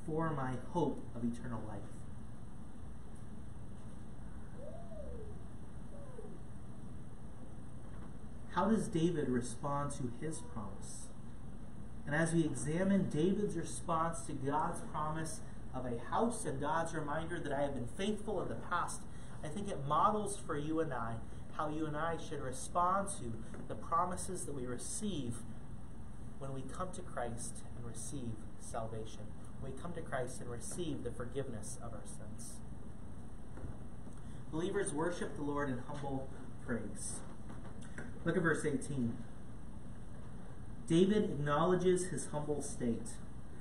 for 0.07 0.31
my 0.31 0.55
hope 0.73 1.05
of 1.15 1.25
eternal 1.25 1.63
life. 1.69 1.81
How 8.57 8.71
does 8.71 8.89
David 8.89 9.29
respond 9.29 9.91
to 9.93 10.11
his 10.19 10.39
promise? 10.39 11.09
And 12.07 12.15
as 12.15 12.33
we 12.33 12.45
examine 12.45 13.11
David's 13.11 13.57
response 13.57 14.21
to 14.23 14.33
God's 14.33 14.81
promise 14.93 15.41
of 15.75 15.87
a 15.87 15.99
house 16.11 16.45
and 16.45 16.61
God's 16.61 16.95
reminder 16.95 17.41
that 17.41 17.53
I 17.53 17.63
have 17.63 17.75
been 17.75 17.89
faithful 17.97 18.41
in 18.43 18.49
the 18.49 18.55
past, 18.55 19.03
I 19.45 19.49
think 19.49 19.69
it 19.69 19.87
models 19.87 20.39
for 20.47 20.57
you 20.57 20.81
and 20.81 20.93
I 20.93 21.17
how 21.57 21.69
you 21.69 21.87
and 21.87 21.97
I 21.97 22.17
should 22.19 22.43
respond 22.43 23.09
to 23.19 23.33
the 23.69 23.75
promises 23.75 24.45
that 24.45 24.55
we 24.55 24.67
receive 24.67 25.37
when 26.39 26.53
we 26.53 26.63
come 26.63 26.91
to 26.93 27.01
Christ 27.01 27.63
and 27.77 27.87
receive 27.87 28.33
salvation. 28.61 29.23
When 29.61 29.73
we 29.73 29.79
come 29.79 29.95
to 29.95 30.03
Christ 30.03 30.41
and 30.41 30.51
receive 30.51 31.03
the 31.03 31.11
forgiveness 31.11 31.79
of 31.83 31.95
our 31.95 32.05
sins. 32.05 32.61
Believers 34.53 34.93
worship 34.93 35.35
the 35.37 35.43
Lord 35.43 35.71
in 35.71 35.79
humble 35.79 36.29
praise. 36.65 37.21
Look 38.25 38.37
at 38.37 38.43
verse 38.43 38.65
18. 38.65 39.17
David 40.87 41.25
acknowledges 41.25 42.07
his 42.07 42.29
humble 42.29 42.63
state. 42.63 43.09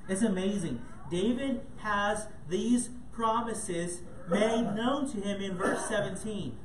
It's 0.08 0.22
amazing. 0.22 0.82
David 1.10 1.62
has 1.78 2.28
these 2.50 2.90
promises 3.12 4.02
made 4.30 4.76
known 4.76 5.10
to 5.12 5.22
him 5.22 5.42
in 5.42 5.58
verse 5.58 5.88
17. 5.88 6.58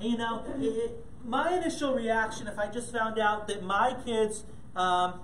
And 0.00 0.10
you 0.10 0.18
know, 0.18 0.44
it, 0.58 1.04
my 1.24 1.54
initial 1.54 1.94
reaction, 1.94 2.46
if 2.46 2.58
I 2.58 2.68
just 2.68 2.92
found 2.92 3.18
out 3.18 3.46
that 3.48 3.62
my 3.62 3.96
kids 4.04 4.44
um, 4.76 5.20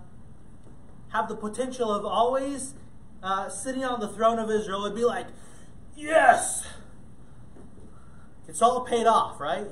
have 1.11 1.28
the 1.28 1.37
potential 1.37 1.90
of 1.92 2.04
always 2.04 2.74
uh, 3.22 3.48
sitting 3.48 3.85
on 3.85 4.00
the 4.00 4.09
throne 4.09 4.38
of 4.38 4.50
Israel, 4.50 4.82
would 4.82 4.94
be 4.94 5.04
like, 5.04 5.26
yes! 5.96 6.66
It's 8.48 8.62
all 8.62 8.82
paid 8.82 9.06
off, 9.06 9.40
right? 9.40 9.68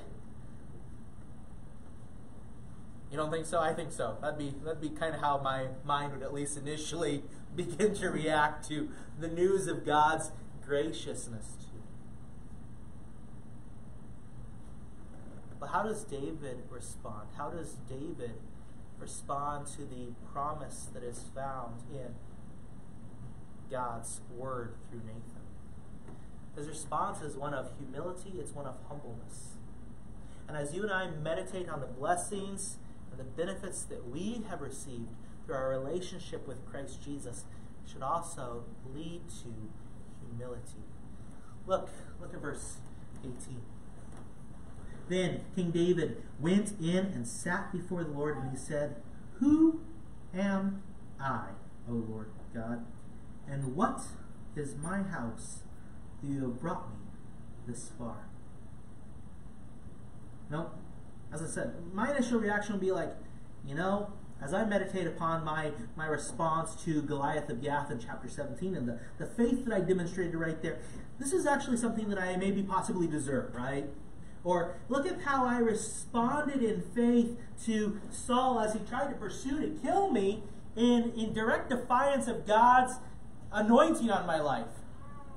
You 3.14 3.20
don't 3.20 3.30
think 3.30 3.46
so? 3.46 3.60
I 3.60 3.72
think 3.72 3.92
so. 3.92 4.18
That'd 4.20 4.40
be 4.40 4.52
that'd 4.64 4.80
be 4.80 4.88
kind 4.88 5.14
of 5.14 5.20
how 5.20 5.38
my 5.38 5.66
mind 5.84 6.14
would 6.14 6.22
at 6.24 6.34
least 6.34 6.58
initially 6.58 7.22
begin 7.54 7.94
to 7.94 8.08
react 8.08 8.66
to 8.70 8.88
the 9.20 9.28
news 9.28 9.68
of 9.68 9.86
God's 9.86 10.32
graciousness 10.66 11.54
to 11.60 11.66
me. 11.76 11.84
But 15.60 15.68
how 15.68 15.84
does 15.84 16.02
David 16.02 16.64
respond? 16.68 17.28
How 17.36 17.50
does 17.50 17.76
David 17.88 18.34
respond 18.98 19.68
to 19.76 19.82
the 19.82 20.12
promise 20.32 20.88
that 20.92 21.04
is 21.04 21.26
found 21.32 21.82
in 21.92 22.16
God's 23.70 24.22
word 24.36 24.74
through 24.90 25.02
Nathan? 25.06 26.16
His 26.56 26.66
response 26.66 27.22
is 27.22 27.36
one 27.36 27.54
of 27.54 27.70
humility, 27.78 28.40
it's 28.40 28.50
one 28.50 28.66
of 28.66 28.74
humbleness. 28.88 29.50
And 30.48 30.56
as 30.56 30.74
you 30.74 30.82
and 30.82 30.90
I 30.90 31.10
meditate 31.10 31.68
on 31.68 31.78
the 31.78 31.86
blessings 31.86 32.78
and 33.14 33.20
the 33.20 33.44
benefits 33.44 33.82
that 33.82 34.08
we 34.08 34.42
have 34.48 34.60
received 34.60 35.10
through 35.44 35.54
our 35.54 35.68
relationship 35.70 36.46
with 36.48 36.64
Christ 36.66 37.04
Jesus, 37.04 37.44
should 37.86 38.02
also 38.02 38.64
lead 38.94 39.22
to 39.28 39.52
humility. 40.26 40.82
Look, 41.66 41.90
look 42.20 42.34
at 42.34 42.40
verse 42.40 42.78
18. 43.22 43.60
Then 45.08 45.44
King 45.54 45.70
David 45.70 46.22
went 46.40 46.72
in 46.80 46.98
and 46.98 47.28
sat 47.28 47.72
before 47.72 48.04
the 48.04 48.10
Lord, 48.10 48.38
and 48.38 48.50
he 48.50 48.56
said, 48.56 48.96
Who 49.34 49.80
am 50.34 50.82
I, 51.20 51.48
O 51.88 51.92
Lord 51.92 52.30
God? 52.54 52.86
And 53.46 53.76
what 53.76 54.00
is 54.56 54.76
my 54.76 55.02
house 55.02 55.60
that 56.22 56.28
you 56.28 56.40
have 56.40 56.60
brought 56.60 56.88
me 56.90 56.96
this 57.66 57.90
far? 57.98 58.28
No. 60.50 60.70
As 61.34 61.42
I 61.42 61.46
said, 61.46 61.74
my 61.92 62.14
initial 62.14 62.38
reaction 62.38 62.74
would 62.74 62.80
be 62.80 62.92
like, 62.92 63.10
you 63.66 63.74
know, 63.74 64.12
as 64.40 64.54
I 64.54 64.64
meditate 64.64 65.08
upon 65.08 65.44
my, 65.44 65.72
my 65.96 66.06
response 66.06 66.76
to 66.84 67.02
Goliath 67.02 67.48
of 67.50 67.60
Gath 67.60 67.90
in 67.90 67.98
chapter 67.98 68.28
17 68.28 68.76
and 68.76 68.86
the, 68.86 69.00
the 69.18 69.26
faith 69.26 69.64
that 69.64 69.74
I 69.74 69.80
demonstrated 69.80 70.36
right 70.36 70.62
there, 70.62 70.78
this 71.18 71.32
is 71.32 71.44
actually 71.44 71.78
something 71.78 72.08
that 72.10 72.20
I 72.20 72.36
maybe 72.36 72.62
possibly 72.62 73.08
deserve, 73.08 73.52
right? 73.52 73.86
Or 74.44 74.76
look 74.88 75.08
at 75.08 75.22
how 75.22 75.44
I 75.44 75.58
responded 75.58 76.62
in 76.62 76.82
faith 76.94 77.36
to 77.64 78.00
Saul 78.12 78.60
as 78.60 78.74
he 78.74 78.78
tried 78.80 79.08
to 79.08 79.16
pursue 79.16 79.58
to 79.60 79.80
kill 79.82 80.12
me 80.12 80.44
in, 80.76 81.12
in 81.16 81.34
direct 81.34 81.68
defiance 81.68 82.28
of 82.28 82.46
God's 82.46 82.98
anointing 83.50 84.08
on 84.08 84.24
my 84.24 84.40
life. 84.40 84.68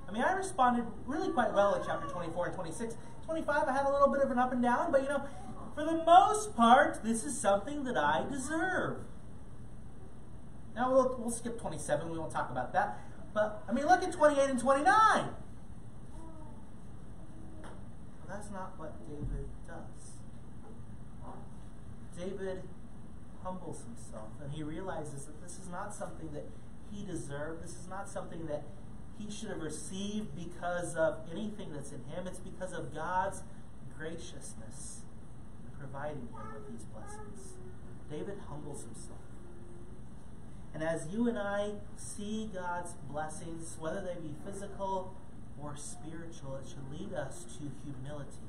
I 0.07 0.11
mean, 0.11 0.21
I 0.21 0.33
responded 0.33 0.85
really 1.07 1.29
quite 1.29 1.53
well 1.53 1.73
in 1.73 1.81
chapter 1.83 2.07
24 2.07 2.47
and 2.47 2.55
26. 2.55 2.95
25, 3.25 3.67
I 3.67 3.73
had 3.73 3.85
a 3.85 3.91
little 3.91 4.09
bit 4.09 4.21
of 4.21 4.31
an 4.31 4.37
up 4.37 4.53
and 4.53 4.61
down, 4.61 4.91
but 4.91 5.01
you 5.01 5.09
know, 5.09 5.21
for 5.77 5.85
the 5.85 6.03
most 6.03 6.55
part, 6.55 7.03
this 7.03 7.23
is 7.23 7.39
something 7.39 7.83
that 7.83 7.95
I 7.95 8.25
deserve. 8.27 8.97
Now, 10.75 10.91
we'll, 10.91 11.15
we'll 11.19 11.29
skip 11.29 11.61
27, 11.61 12.09
we 12.09 12.17
won't 12.17 12.31
talk 12.31 12.49
about 12.49 12.73
that. 12.73 12.99
But, 13.31 13.63
I 13.69 13.73
mean, 13.73 13.85
look 13.85 14.01
at 14.01 14.11
28 14.11 14.49
and 14.49 14.59
29. 14.59 14.85
Well, 14.87 15.35
that's 18.27 18.49
not 18.49 18.73
what 18.77 18.95
David 19.07 19.49
does. 19.67 20.13
David 22.17 22.63
humbles 23.43 23.83
himself 23.83 24.29
and 24.43 24.51
he 24.51 24.63
realizes 24.63 25.25
that 25.25 25.43
this 25.43 25.59
is 25.59 25.69
not 25.69 25.93
something 25.93 26.31
that 26.33 26.45
he 26.91 27.05
deserved. 27.05 27.63
This 27.63 27.75
is 27.75 27.87
not 27.87 28.09
something 28.09 28.47
that 28.47 28.63
he 29.19 29.29
should 29.29 29.49
have 29.49 29.61
received 29.61 30.35
because 30.35 30.95
of 30.95 31.19
anything 31.31 31.71
that's 31.71 31.91
in 31.91 32.03
him. 32.05 32.25
It's 32.25 32.39
because 32.39 32.73
of 32.73 32.95
God's 32.95 33.43
graciousness 33.95 35.01
providing 35.79 36.27
him 36.33 36.53
with 36.53 36.71
these 36.71 36.85
blessings. 36.85 37.53
David 38.09 38.39
humbles 38.47 38.83
himself. 38.83 39.19
And 40.73 40.83
as 40.83 41.07
you 41.11 41.27
and 41.27 41.37
I 41.37 41.71
see 41.95 42.49
God's 42.53 42.93
blessings, 43.09 43.77
whether 43.79 44.01
they 44.01 44.19
be 44.21 44.35
physical 44.45 45.15
or 45.61 45.75
spiritual, 45.75 46.55
it 46.57 46.67
should 46.67 46.91
lead 46.91 47.13
us 47.13 47.45
to 47.57 47.71
humility. 47.83 48.47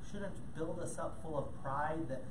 It 0.00 0.10
shouldn't 0.10 0.54
build 0.56 0.80
us 0.80 0.98
up 0.98 1.20
full 1.22 1.36
of 1.36 1.62
pride 1.62 2.08
that 2.08 2.22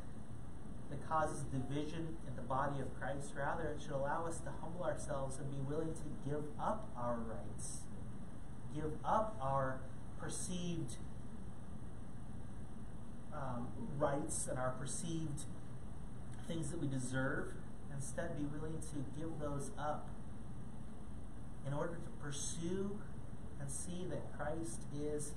that 0.89 1.07
causes 1.07 1.43
division 1.43 2.17
in 2.27 2.35
the 2.35 2.41
body 2.41 2.81
of 2.81 2.99
Christ. 2.99 3.33
Rather, 3.37 3.69
it 3.69 3.81
should 3.81 3.91
allow 3.91 4.25
us 4.25 4.39
to 4.39 4.49
humble 4.61 4.83
ourselves 4.83 5.37
and 5.37 5.49
be 5.51 5.61
willing 5.61 5.93
to 5.93 6.29
give 6.29 6.43
up 6.59 6.89
our 6.97 7.15
rights, 7.15 7.81
give 8.73 8.93
up 9.05 9.37
our 9.41 9.81
perceived 10.19 10.97
um, 13.33 13.67
rights 13.97 14.47
and 14.47 14.57
our 14.57 14.71
perceived 14.79 15.43
things 16.47 16.71
that 16.71 16.79
we 16.79 16.87
deserve. 16.87 17.53
Instead, 17.93 18.37
be 18.37 18.45
willing 18.45 18.79
to 18.79 19.19
give 19.19 19.39
those 19.39 19.71
up 19.77 20.09
in 21.67 21.73
order 21.73 21.95
to 21.95 22.09
pursue 22.23 22.99
and 23.59 23.69
see 23.69 24.05
that 24.09 24.31
Christ 24.37 24.83
is 24.95 25.33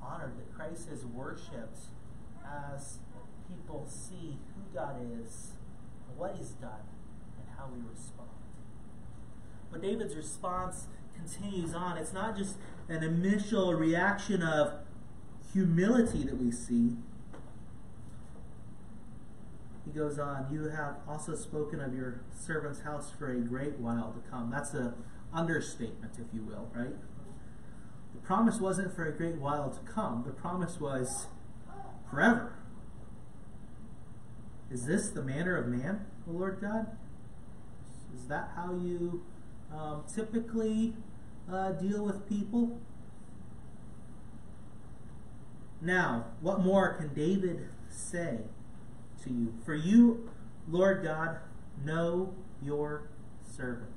honored, 0.00 0.38
that 0.38 0.54
Christ 0.54 0.88
is 0.90 1.04
worshipped 1.04 1.86
as 2.44 2.98
people 3.48 3.86
see 3.88 4.38
who 4.54 4.74
God 4.74 4.96
is, 5.20 5.52
what 6.16 6.36
He's 6.38 6.50
done, 6.50 6.86
and 7.38 7.46
how 7.58 7.68
we 7.72 7.80
respond. 7.90 8.28
But 9.70 9.82
David's 9.82 10.14
response 10.14 10.86
continues 11.14 11.74
on. 11.74 11.98
It's 11.98 12.12
not 12.12 12.36
just 12.36 12.56
an 12.88 13.02
initial 13.02 13.74
reaction 13.74 14.42
of 14.42 14.74
humility 15.52 16.24
that 16.24 16.38
we 16.38 16.52
see. 16.52 16.96
He 19.86 19.92
goes 19.92 20.18
on, 20.18 20.48
You 20.50 20.68
have 20.68 20.96
also 21.08 21.36
spoken 21.36 21.80
of 21.80 21.94
your 21.94 22.22
servant's 22.32 22.80
house 22.80 23.12
for 23.16 23.32
a 23.32 23.40
great 23.40 23.78
while 23.78 24.12
to 24.12 24.30
come. 24.30 24.50
That's 24.50 24.74
an 24.74 24.94
understatement, 25.32 26.14
if 26.18 26.34
you 26.34 26.42
will, 26.42 26.68
right? 26.74 26.94
The 28.14 28.20
promise 28.20 28.60
wasn't 28.60 28.94
for 28.94 29.06
a 29.06 29.12
great 29.12 29.36
while 29.36 29.70
to 29.70 29.80
come, 29.80 30.24
the 30.26 30.32
promise 30.32 30.80
was 30.80 31.28
forever. 32.10 32.58
Is 34.70 34.84
this 34.86 35.10
the 35.10 35.22
manner 35.22 35.56
of 35.56 35.68
man, 35.68 36.06
O 36.28 36.32
Lord 36.32 36.58
God? 36.60 36.96
Is 38.12 38.26
that 38.26 38.50
how 38.56 38.72
you 38.72 39.22
um, 39.72 40.02
typically 40.12 40.94
uh, 41.50 41.72
deal 41.72 42.04
with 42.04 42.28
people? 42.28 42.80
Now, 45.80 46.26
what 46.40 46.60
more 46.60 46.94
can 46.94 47.14
David 47.14 47.68
say 47.88 48.38
to 49.26 49.32
you? 49.32 49.54
For 49.64 49.74
you, 49.74 50.28
Lord 50.68 51.02
God, 51.02 51.38
know 51.84 52.34
your 52.62 53.08
servant. 53.56 53.90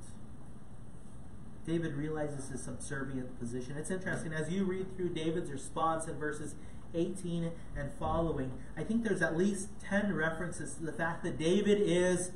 David 1.66 1.94
realizes 1.94 2.48
his 2.48 2.62
subservient 2.62 3.38
position. 3.38 3.76
It's 3.76 3.90
interesting 3.90 4.32
as 4.32 4.50
you 4.50 4.64
read 4.64 4.96
through 4.96 5.10
David's 5.10 5.50
response 5.50 6.06
in 6.06 6.16
verses 6.16 6.54
18 6.94 7.52
and 7.76 7.92
following, 7.98 8.52
I 8.76 8.82
think 8.82 9.04
there's 9.04 9.22
at 9.22 9.36
least 9.36 9.68
10 9.88 10.14
references 10.14 10.74
to 10.74 10.82
the 10.82 10.92
fact 10.92 11.22
that 11.24 11.38
David 11.38 11.78
is 11.80 12.32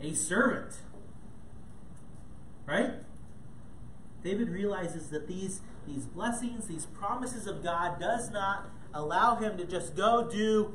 a 0.00 0.12
servant. 0.14 0.80
Right? 2.66 2.92
David 4.22 4.48
realizes 4.48 5.10
that 5.10 5.28
these, 5.28 5.60
these 5.86 6.06
blessings, 6.06 6.66
these 6.66 6.86
promises 6.86 7.46
of 7.46 7.62
God, 7.62 8.00
does 8.00 8.30
not 8.30 8.70
allow 8.92 9.36
him 9.36 9.58
to 9.58 9.64
just 9.64 9.94
go 9.94 10.28
do 10.28 10.72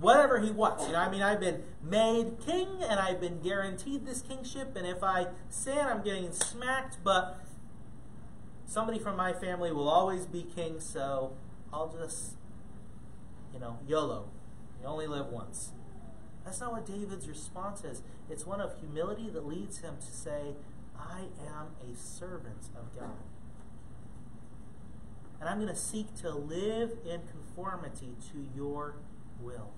whatever 0.00 0.40
he 0.40 0.50
wants. 0.50 0.86
You 0.86 0.92
know, 0.92 1.00
I 1.00 1.10
mean, 1.10 1.22
I've 1.22 1.40
been 1.40 1.62
made 1.82 2.38
king 2.44 2.68
and 2.82 3.00
I've 3.00 3.20
been 3.20 3.40
guaranteed 3.40 4.06
this 4.06 4.22
kingship, 4.22 4.76
and 4.76 4.86
if 4.86 5.02
I 5.02 5.28
sin, 5.48 5.78
I'm 5.78 6.02
getting 6.02 6.32
smacked, 6.32 6.98
but 7.02 7.38
somebody 8.66 8.98
from 8.98 9.16
my 9.16 9.32
family 9.32 9.72
will 9.72 9.88
always 9.88 10.26
be 10.26 10.42
king, 10.42 10.80
so 10.80 11.32
I'll 11.72 11.88
just 11.88 12.38
you 13.52 13.60
know, 13.60 13.78
YOLO. 13.86 14.30
You 14.80 14.86
only 14.86 15.06
live 15.06 15.26
once. 15.26 15.72
That's 16.44 16.60
not 16.60 16.72
what 16.72 16.86
David's 16.86 17.28
response 17.28 17.84
is. 17.84 18.02
It's 18.30 18.46
one 18.46 18.60
of 18.60 18.78
humility 18.78 19.28
that 19.30 19.46
leads 19.46 19.78
him 19.78 19.96
to 19.98 20.06
say, 20.06 20.54
I 20.98 21.22
am 21.44 21.68
a 21.82 21.96
servant 21.96 22.68
of 22.76 22.98
God. 22.98 23.18
And 25.40 25.48
I'm 25.48 25.58
going 25.58 25.72
to 25.72 25.78
seek 25.78 26.14
to 26.16 26.30
live 26.30 26.98
in 27.04 27.20
conformity 27.30 28.16
to 28.32 28.46
your 28.56 28.94
will. 29.40 29.70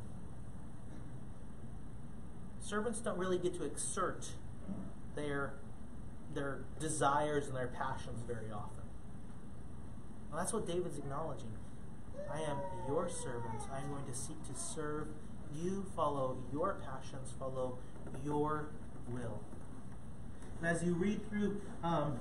Servants 2.70 3.00
don't 3.00 3.18
really 3.18 3.36
get 3.36 3.52
to 3.54 3.64
exert 3.64 4.28
their, 5.16 5.54
their 6.34 6.60
desires 6.78 7.48
and 7.48 7.56
their 7.56 7.66
passions 7.66 8.22
very 8.28 8.52
often. 8.54 8.84
That's 10.32 10.52
what 10.52 10.68
David's 10.68 10.96
acknowledging. 10.96 11.50
I 12.32 12.42
am 12.42 12.58
your 12.86 13.08
servant. 13.08 13.60
I 13.74 13.78
am 13.78 13.90
going 13.90 14.06
to 14.06 14.14
seek 14.14 14.36
to 14.46 14.54
serve 14.54 15.08
you, 15.52 15.84
follow 15.96 16.36
your 16.52 16.80
passions, 16.84 17.34
follow 17.36 17.78
your 18.24 18.68
will. 19.08 19.40
And 20.60 20.68
as 20.68 20.84
you 20.84 20.94
read 20.94 21.28
through, 21.28 21.60
um, 21.82 22.20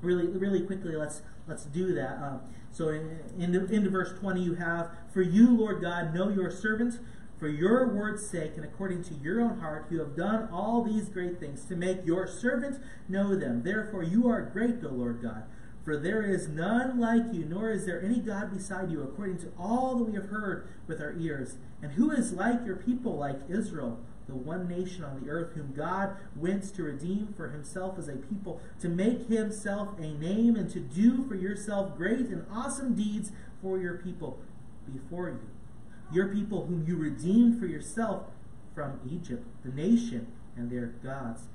really, 0.00 0.28
really 0.28 0.62
quickly, 0.62 0.96
let's 0.96 1.20
let's 1.46 1.64
do 1.64 1.92
that. 1.92 2.16
Um, 2.22 2.40
so, 2.70 2.88
in, 2.88 3.20
into, 3.38 3.66
into 3.66 3.90
verse 3.90 4.18
twenty, 4.18 4.40
you 4.40 4.54
have, 4.54 4.92
"For 5.12 5.20
you, 5.20 5.54
Lord 5.54 5.82
God, 5.82 6.14
know 6.14 6.30
your 6.30 6.50
servant." 6.50 7.00
For 7.38 7.48
your 7.48 7.86
word's 7.94 8.26
sake 8.26 8.52
and 8.56 8.64
according 8.64 9.04
to 9.04 9.14
your 9.14 9.40
own 9.40 9.60
heart, 9.60 9.86
you 9.90 10.00
have 10.00 10.16
done 10.16 10.48
all 10.52 10.82
these 10.82 11.08
great 11.08 11.38
things 11.38 11.64
to 11.66 11.76
make 11.76 12.04
your 12.04 12.26
servant 12.26 12.82
know 13.08 13.36
them. 13.36 13.62
Therefore, 13.62 14.02
you 14.02 14.28
are 14.28 14.42
great, 14.42 14.84
O 14.84 14.88
Lord 14.88 15.22
God. 15.22 15.44
For 15.84 15.96
there 15.96 16.22
is 16.22 16.48
none 16.48 16.98
like 16.98 17.32
you, 17.32 17.44
nor 17.44 17.70
is 17.70 17.86
there 17.86 18.02
any 18.02 18.18
God 18.18 18.52
beside 18.52 18.90
you, 18.90 19.02
according 19.02 19.38
to 19.38 19.52
all 19.56 19.96
that 19.96 20.04
we 20.04 20.14
have 20.14 20.30
heard 20.30 20.68
with 20.88 21.00
our 21.00 21.14
ears. 21.16 21.58
And 21.80 21.92
who 21.92 22.10
is 22.10 22.32
like 22.32 22.66
your 22.66 22.76
people, 22.76 23.16
like 23.16 23.38
Israel, 23.48 24.00
the 24.26 24.34
one 24.34 24.68
nation 24.68 25.04
on 25.04 25.22
the 25.22 25.30
earth, 25.30 25.54
whom 25.54 25.72
God 25.74 26.16
went 26.36 26.74
to 26.74 26.82
redeem 26.82 27.32
for 27.36 27.50
himself 27.50 27.98
as 27.98 28.08
a 28.08 28.16
people, 28.16 28.60
to 28.80 28.88
make 28.88 29.28
himself 29.28 29.96
a 29.98 30.12
name, 30.12 30.56
and 30.56 30.68
to 30.70 30.80
do 30.80 31.24
for 31.28 31.36
yourself 31.36 31.96
great 31.96 32.26
and 32.26 32.44
awesome 32.52 32.94
deeds 32.94 33.30
for 33.62 33.78
your 33.78 33.94
people 33.94 34.40
before 34.92 35.28
you? 35.28 35.57
Your 36.12 36.28
people, 36.28 36.66
whom 36.66 36.84
you 36.86 36.96
redeemed 36.96 37.58
for 37.58 37.66
yourself 37.66 38.24
from 38.74 39.00
Egypt, 39.10 39.44
the 39.64 39.72
nation 39.72 40.26
and 40.56 40.70
their 40.70 40.86
gods. 40.86 41.48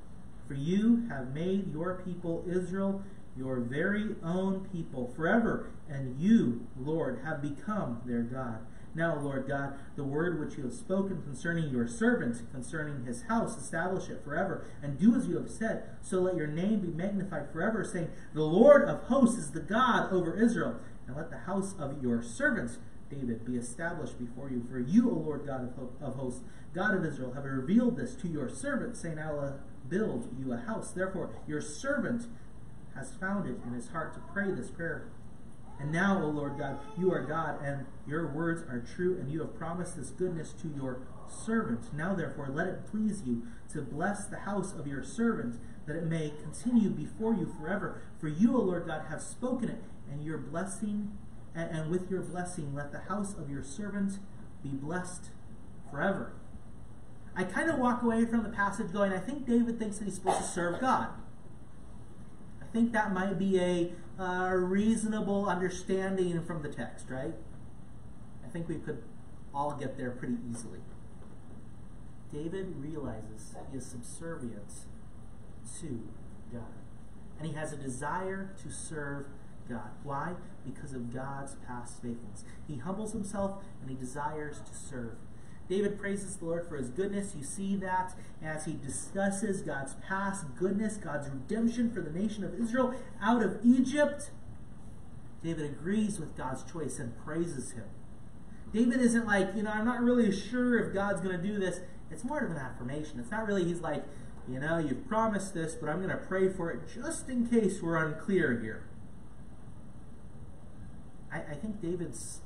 For 0.47 0.54
you 0.54 1.08
have 1.10 1.34
made 1.34 1.74
your 1.74 2.01
people 2.06 2.43
Israel 2.47 3.04
your 3.36 3.60
very 3.60 4.16
own 4.24 4.68
people 4.72 5.12
forever, 5.16 5.72
and 5.89 6.20
you, 6.20 6.68
Lord, 6.80 7.22
have 7.24 7.41
become 7.41 8.01
their 8.06 8.22
God. 8.22 8.60
Now, 8.95 9.20
Lord 9.20 9.47
God, 9.47 9.74
the 9.95 10.04
word 10.04 10.39
which 10.39 10.56
you 10.56 10.66
have 10.66 10.74
spoken 10.74 11.24
concerning 11.24 11.72
your 11.72 11.88
servant, 11.88 12.43
concerning 12.51 13.06
his 13.06 13.24
house, 13.24 13.58
establish 13.58 14.08
it 14.10 14.24
forever, 14.24 14.68
and 14.84 14.99
do 14.99 15.16
as 15.16 15.28
you 15.28 15.38
have 15.38 15.49
said. 15.49 15.84
So 16.01 16.20
let 16.20 16.36
your 16.36 16.47
name 16.47 16.82
be 16.82 16.89
magnified 16.89 17.51
forever, 17.51 17.84
saying, 17.84 18.10
The 18.36 18.43
Lord 18.43 18.84
of 18.88 19.04
hosts 19.06 19.39
is 19.39 19.51
the 19.51 19.62
God 19.62 20.14
over 20.14 20.39
Israel. 20.39 20.76
and 21.08 21.18
let 21.18 21.32
the 21.32 21.39
house 21.39 21.74
of 21.80 22.01
your 22.01 22.22
servant 22.22 22.78
David 23.14 23.45
be 23.45 23.55
established 23.57 24.18
before 24.20 24.49
you. 24.49 24.64
For 24.70 24.80
you, 24.80 25.09
O 25.09 25.14
Lord 25.14 25.45
God 25.45 25.64
of, 25.64 25.76
ho- 25.76 25.93
of 26.01 26.16
hosts, 26.16 26.41
God 26.74 26.95
of 26.95 27.05
Israel, 27.05 27.34
have 27.34 27.43
revealed 27.43 27.97
this 27.97 28.16
to 28.16 28.28
your 28.28 28.49
servant, 28.49 28.97
saying, 28.97 29.20
I 29.20 29.32
will 29.32 29.59
build 29.88 30.36
you 30.39 30.53
a 30.53 30.57
house. 30.57 30.91
Therefore, 30.91 31.30
your 31.47 31.61
servant 31.61 32.24
has 32.95 33.14
found 33.14 33.47
it 33.47 33.57
in 33.66 33.74
his 33.74 33.89
heart 33.89 34.14
to 34.14 34.20
pray 34.34 34.51
this 34.51 34.70
prayer. 34.70 35.09
And 35.80 35.91
now, 35.91 36.22
O 36.24 36.28
Lord 36.28 36.57
God, 36.57 36.80
you 36.97 37.11
are 37.11 37.24
God, 37.24 37.59
and 37.64 37.86
your 38.07 38.28
words 38.28 38.61
are 38.64 38.80
true, 38.95 39.18
and 39.20 39.32
you 39.32 39.39
have 39.41 39.55
promised 39.55 39.97
this 39.97 40.11
goodness 40.11 40.53
to 40.61 40.68
your 40.68 41.01
servant. 41.28 41.93
Now, 41.93 42.14
therefore, 42.14 42.49
let 42.53 42.68
it 42.68 42.86
please 42.89 43.24
you 43.26 43.43
to 43.72 43.82
bless 43.82 44.26
the 44.26 44.39
house 44.39 44.74
of 44.74 44.86
your 44.86 45.03
servant, 45.03 45.59
that 45.88 45.95
it 45.95 46.05
may 46.05 46.32
continue 46.41 46.89
before 46.89 47.34
you 47.34 47.51
forever. 47.59 48.01
For 48.20 48.28
you, 48.28 48.55
O 48.55 48.61
Lord 48.61 48.86
God, 48.86 49.05
have 49.09 49.22
spoken 49.22 49.70
it, 49.70 49.84
and 50.11 50.24
your 50.24 50.38
blessing, 50.38 51.18
and, 51.56 51.70
and 51.70 51.91
with 51.91 52.10
your 52.10 52.22
blessing, 52.22 52.74
let 52.74 52.91
the 52.91 52.99
house 52.99 53.36
of 53.38 53.49
your 53.49 53.64
servant 53.64 54.20
be 54.64 54.70
blessed 54.70 55.30
forever. 55.91 56.34
I 57.36 57.43
kind 57.43 57.70
of 57.70 57.80
walk 57.80 58.04
away 58.04 58.26
from 58.26 58.43
the 58.43 58.49
passage 58.49 58.91
going, 58.91 59.12
I 59.12 59.20
think 59.20 59.47
David 59.47 59.80
thinks 59.80 59.97
that 59.97 60.06
he's 60.06 60.16
supposed 60.16 60.38
to 60.38 60.43
serve 60.43 60.80
God. 60.80 61.10
I 62.62 62.66
think 62.72 62.91
that 62.93 63.14
might 63.14 63.39
be 63.39 63.60
a 63.60 63.91
uh, 64.20 64.51
reasonable 64.54 65.49
understanding 65.49 66.43
from 66.43 66.62
the 66.62 66.70
text, 66.70 67.10
right? 67.10 67.34
I 68.45 68.49
think 68.49 68.70
we 68.70 68.76
could 68.76 69.04
all 69.54 69.76
get 69.76 69.97
there 69.97 70.12
pretty 70.12 70.38
easily. 70.49 70.80
David 72.32 72.76
realizes 72.78 73.56
he 73.72 73.78
is 73.78 73.86
subservient 73.86 74.86
to 75.82 76.01
God. 76.51 76.64
And 77.38 77.47
he 77.47 77.54
has 77.54 77.74
a 77.74 77.78
desire 77.78 78.54
to 78.64 78.72
serve 78.72 79.28
God. 79.70 79.91
Why? 80.03 80.34
Because 80.66 80.93
of 80.93 81.14
God's 81.14 81.55
past 81.68 82.01
faithfulness. 82.01 82.43
He 82.68 82.78
humbles 82.78 83.14
himself 83.14 83.64
and 83.82 83.89
he 83.89 83.95
desires 83.95 84.59
to 84.59 84.76
serve. 84.76 85.16
David 85.70 85.97
praises 85.97 86.36
the 86.36 86.45
Lord 86.45 86.68
for 86.68 86.76
his 86.76 86.89
goodness. 86.89 87.36
You 87.38 87.43
see 87.43 87.76
that 87.78 88.14
as 88.43 88.66
he 88.66 88.74
discusses 88.74 89.61
God's 89.61 89.95
past 90.07 90.45
goodness, 90.57 90.97
God's 90.97 91.30
redemption 91.30 91.91
for 91.91 92.01
the 92.01 92.11
nation 92.11 92.43
of 92.43 92.59
Israel 92.59 92.93
out 93.22 93.41
of 93.41 93.59
Egypt. 93.64 94.32
David 95.43 95.66
agrees 95.66 96.20
with 96.20 96.36
God's 96.38 96.64
choice 96.64 96.99
and 96.99 97.18
praises 97.24 97.72
him. 97.72 97.86
David 98.74 98.99
isn't 99.01 99.26
like, 99.26 99.55
you 99.55 99.64
know, 99.64 99.72
I'm 99.72 99.86
not 99.86 100.01
really 100.01 100.32
sure 100.32 100.80
if 100.80 100.93
God's 100.93 101.22
going 101.22 101.36
to 101.39 101.41
do 101.41 101.59
this. 101.59 101.80
It's 102.11 102.24
more 102.24 102.39
of 102.39 102.51
an 102.51 102.57
affirmation. 102.57 103.20
It's 103.20 103.32
not 103.32 103.47
really, 103.47 103.64
he's 103.64 103.82
like, 103.82 104.03
you 104.47 104.59
know, 104.59 104.78
you've 104.78 105.07
promised 105.07 105.53
this, 105.53 105.76
but 105.76 105.89
I'm 105.89 105.97
going 105.97 106.09
to 106.09 106.18
pray 106.18 106.49
for 106.49 106.72
it 106.72 106.82
just 106.93 107.30
in 107.30 107.47
case 107.47 107.82
we're 107.82 107.97
unclear 107.97 108.59
here. 108.59 108.84
I, 111.34 111.53
I 111.53 111.55
think 111.55 111.81
David's 111.81 112.41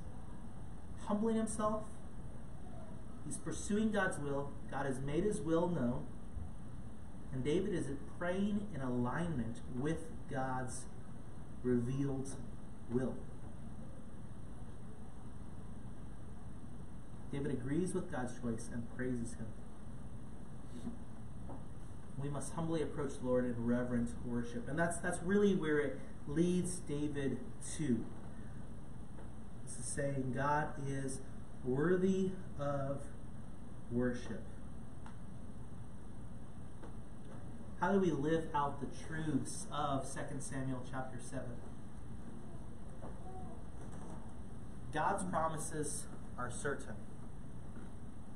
humbling 1.05 1.35
himself. 1.35 1.83
He's 3.25 3.37
pursuing 3.37 3.91
God's 3.91 4.17
will. 4.17 4.51
God 4.71 4.85
has 4.85 4.99
made 4.99 5.25
his 5.25 5.41
will 5.41 5.67
known. 5.67 6.05
And 7.33 7.43
David 7.43 7.73
is 7.73 7.87
praying 8.17 8.67
in 8.73 8.81
alignment 8.81 9.57
with 9.77 10.05
God's 10.31 10.85
revealed 11.61 12.29
will. 12.89 13.15
David 17.31 17.51
agrees 17.51 17.93
with 17.93 18.09
God's 18.09 18.39
choice 18.41 18.69
and 18.71 18.83
praises 18.95 19.33
him. 19.33 19.47
We 22.17 22.29
must 22.29 22.53
humbly 22.53 22.81
approach 22.81 23.19
the 23.19 23.27
Lord 23.27 23.45
in 23.45 23.65
reverent 23.65 24.09
worship. 24.25 24.69
And 24.69 24.79
that's 24.79 24.97
that's 24.97 25.21
really 25.21 25.53
where 25.53 25.79
it 25.79 25.99
leads 26.27 26.77
David 26.77 27.37
to. 27.77 28.05
Saying 29.87 30.33
God 30.35 30.67
is 30.85 31.21
worthy 31.63 32.31
of 32.59 33.01
worship. 33.89 34.43
How 37.79 37.93
do 37.93 37.99
we 37.99 38.11
live 38.11 38.49
out 38.53 38.81
the 38.81 38.87
truths 39.07 39.65
of 39.71 40.03
2 40.13 40.19
Samuel 40.39 40.83
chapter 40.91 41.17
7? 41.19 41.41
God's 44.93 45.23
promises 45.23 46.03
are 46.37 46.51
certain. 46.51 46.95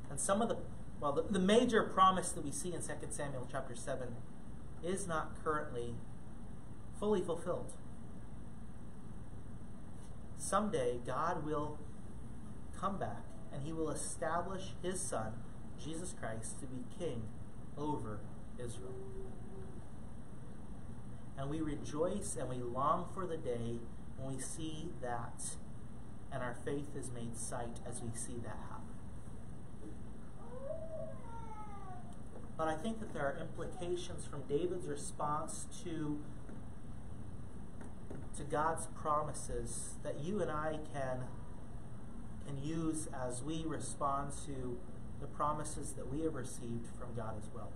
And 0.09 0.19
some 0.19 0.41
of 0.41 0.47
the, 0.47 0.57
well, 1.01 1.11
the, 1.11 1.23
the 1.23 1.39
major 1.39 1.83
promise 1.83 2.29
that 2.31 2.45
we 2.45 2.51
see 2.51 2.73
in 2.73 2.81
2 2.81 2.87
Samuel 3.09 3.45
chapter 3.51 3.75
7 3.75 4.07
is 4.83 5.05
not 5.05 5.43
currently 5.43 5.95
fully 6.97 7.21
fulfilled. 7.21 7.73
Someday, 10.41 10.99
God 11.05 11.45
will 11.45 11.77
come 12.77 12.97
back 12.97 13.23
and 13.53 13.61
he 13.63 13.71
will 13.71 13.91
establish 13.91 14.73
his 14.81 14.99
son, 14.99 15.33
Jesus 15.81 16.15
Christ, 16.19 16.59
to 16.59 16.65
be 16.65 16.83
king 16.97 17.23
over 17.77 18.19
Israel. 18.57 18.95
And 21.37 21.49
we 21.49 21.61
rejoice 21.61 22.35
and 22.35 22.49
we 22.49 22.55
long 22.55 23.07
for 23.13 23.27
the 23.27 23.37
day 23.37 23.79
when 24.17 24.35
we 24.35 24.41
see 24.41 24.89
that 25.01 25.41
and 26.31 26.41
our 26.41 26.55
faith 26.65 26.95
is 26.97 27.11
made 27.11 27.37
sight 27.37 27.77
as 27.87 28.01
we 28.01 28.09
see 28.15 28.37
that 28.43 28.57
happen. 28.69 28.81
But 32.57 32.67
I 32.67 32.75
think 32.75 32.99
that 32.99 33.13
there 33.13 33.23
are 33.23 33.37
implications 33.39 34.25
from 34.25 34.41
David's 34.49 34.87
response 34.87 35.67
to 35.83 36.19
to 38.37 38.43
God's 38.43 38.87
promises 38.87 39.95
that 40.03 40.19
you 40.19 40.41
and 40.41 40.51
I 40.51 40.79
can 40.93 41.21
can 42.45 42.63
use 42.63 43.07
as 43.13 43.43
we 43.43 43.63
respond 43.65 44.31
to 44.45 44.77
the 45.19 45.27
promises 45.27 45.93
that 45.93 46.11
we 46.11 46.21
have 46.23 46.33
received 46.33 46.87
from 46.97 47.13
God 47.15 47.35
as 47.37 47.47
well. 47.53 47.71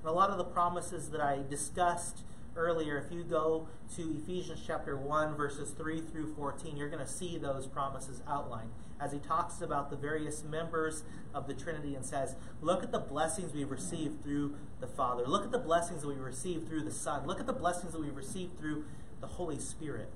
And 0.00 0.08
a 0.08 0.12
lot 0.12 0.30
of 0.30 0.38
the 0.38 0.44
promises 0.44 1.10
that 1.10 1.20
I 1.20 1.40
discussed 1.48 2.24
earlier, 2.56 2.98
if 2.98 3.12
you 3.12 3.22
go 3.22 3.68
to 3.96 4.16
Ephesians 4.22 4.60
chapter 4.66 4.96
1, 4.96 5.36
verses 5.36 5.70
3 5.70 6.00
through 6.00 6.34
14, 6.34 6.76
you're 6.76 6.88
going 6.88 7.04
to 7.04 7.10
see 7.10 7.38
those 7.38 7.66
promises 7.66 8.20
outlined 8.28 8.70
as 9.00 9.12
he 9.12 9.18
talks 9.18 9.60
about 9.60 9.90
the 9.90 9.96
various 9.96 10.44
members 10.44 11.02
of 11.34 11.46
the 11.46 11.54
Trinity 11.54 11.94
and 11.94 12.04
says, 12.04 12.36
Look 12.60 12.82
at 12.82 12.92
the 12.92 12.98
blessings 12.98 13.52
we've 13.52 13.70
received 13.70 14.22
through 14.22 14.56
the 14.80 14.86
Father. 14.86 15.24
Look 15.26 15.44
at 15.44 15.50
the 15.50 15.58
blessings 15.58 16.02
that 16.02 16.08
we 16.08 16.14
received 16.14 16.68
through 16.68 16.82
the 16.82 16.92
Son. 16.92 17.26
Look 17.26 17.40
at 17.40 17.46
the 17.46 17.52
blessings 17.52 17.92
that 17.92 18.00
we've 18.00 18.16
received 18.16 18.58
through 18.58 18.84
the 19.22 19.28
Holy 19.28 19.58
Spirit. 19.58 20.10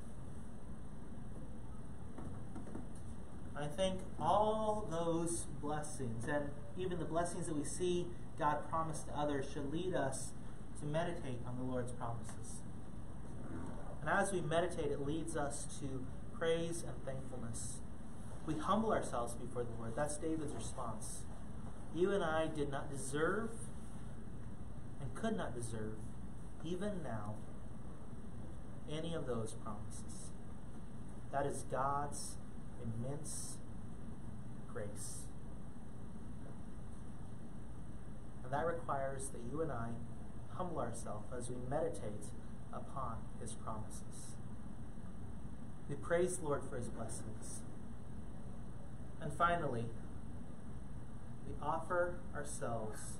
I 3.56 3.66
think 3.66 4.00
all 4.20 4.86
those 4.90 5.46
blessings, 5.62 6.26
and 6.28 6.50
even 6.76 6.98
the 6.98 7.06
blessings 7.06 7.46
that 7.46 7.56
we 7.56 7.64
see 7.64 8.06
God 8.38 8.68
promised 8.68 9.06
to 9.06 9.16
others, 9.16 9.46
should 9.50 9.72
lead 9.72 9.94
us 9.94 10.32
to 10.80 10.86
meditate 10.86 11.38
on 11.46 11.56
the 11.56 11.62
Lord's 11.62 11.92
promises. 11.92 12.60
And 14.02 14.10
as 14.10 14.30
we 14.30 14.42
meditate, 14.42 14.92
it 14.92 15.06
leads 15.06 15.36
us 15.36 15.66
to 15.80 16.04
praise 16.38 16.84
and 16.86 17.02
thankfulness. 17.06 17.78
We 18.44 18.54
humble 18.54 18.92
ourselves 18.92 19.32
before 19.34 19.64
the 19.64 19.72
Lord. 19.78 19.94
That's 19.96 20.18
David's 20.18 20.52
response. 20.52 21.22
You 21.94 22.12
and 22.12 22.22
I 22.22 22.48
did 22.48 22.70
not 22.70 22.90
deserve 22.90 23.50
and 25.00 25.14
could 25.14 25.36
not 25.36 25.54
deserve, 25.54 25.94
even 26.62 27.02
now, 27.02 27.36
any 28.90 29.14
of 29.14 29.26
those 29.26 29.54
promises. 29.62 30.30
That 31.32 31.46
is 31.46 31.64
God's 31.70 32.36
immense 32.82 33.56
grace. 34.72 35.22
And 38.44 38.52
that 38.52 38.66
requires 38.66 39.28
that 39.28 39.40
you 39.50 39.60
and 39.60 39.72
I 39.72 39.88
humble 40.56 40.78
ourselves 40.78 41.26
as 41.36 41.50
we 41.50 41.56
meditate 41.68 42.26
upon 42.72 43.16
his 43.40 43.52
promises. 43.54 44.36
We 45.88 45.96
praise 45.96 46.38
the 46.38 46.44
Lord 46.44 46.62
for 46.68 46.76
his 46.76 46.88
blessings. 46.88 47.60
And 49.20 49.32
finally, 49.32 49.86
we 51.46 51.54
offer 51.62 52.18
ourselves 52.34 53.18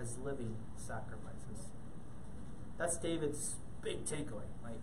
as 0.00 0.18
living 0.18 0.56
sacrifices. 0.76 1.70
That's 2.78 2.96
David's 2.96 3.56
big 3.82 4.04
takeaway. 4.04 4.48
Like, 4.62 4.80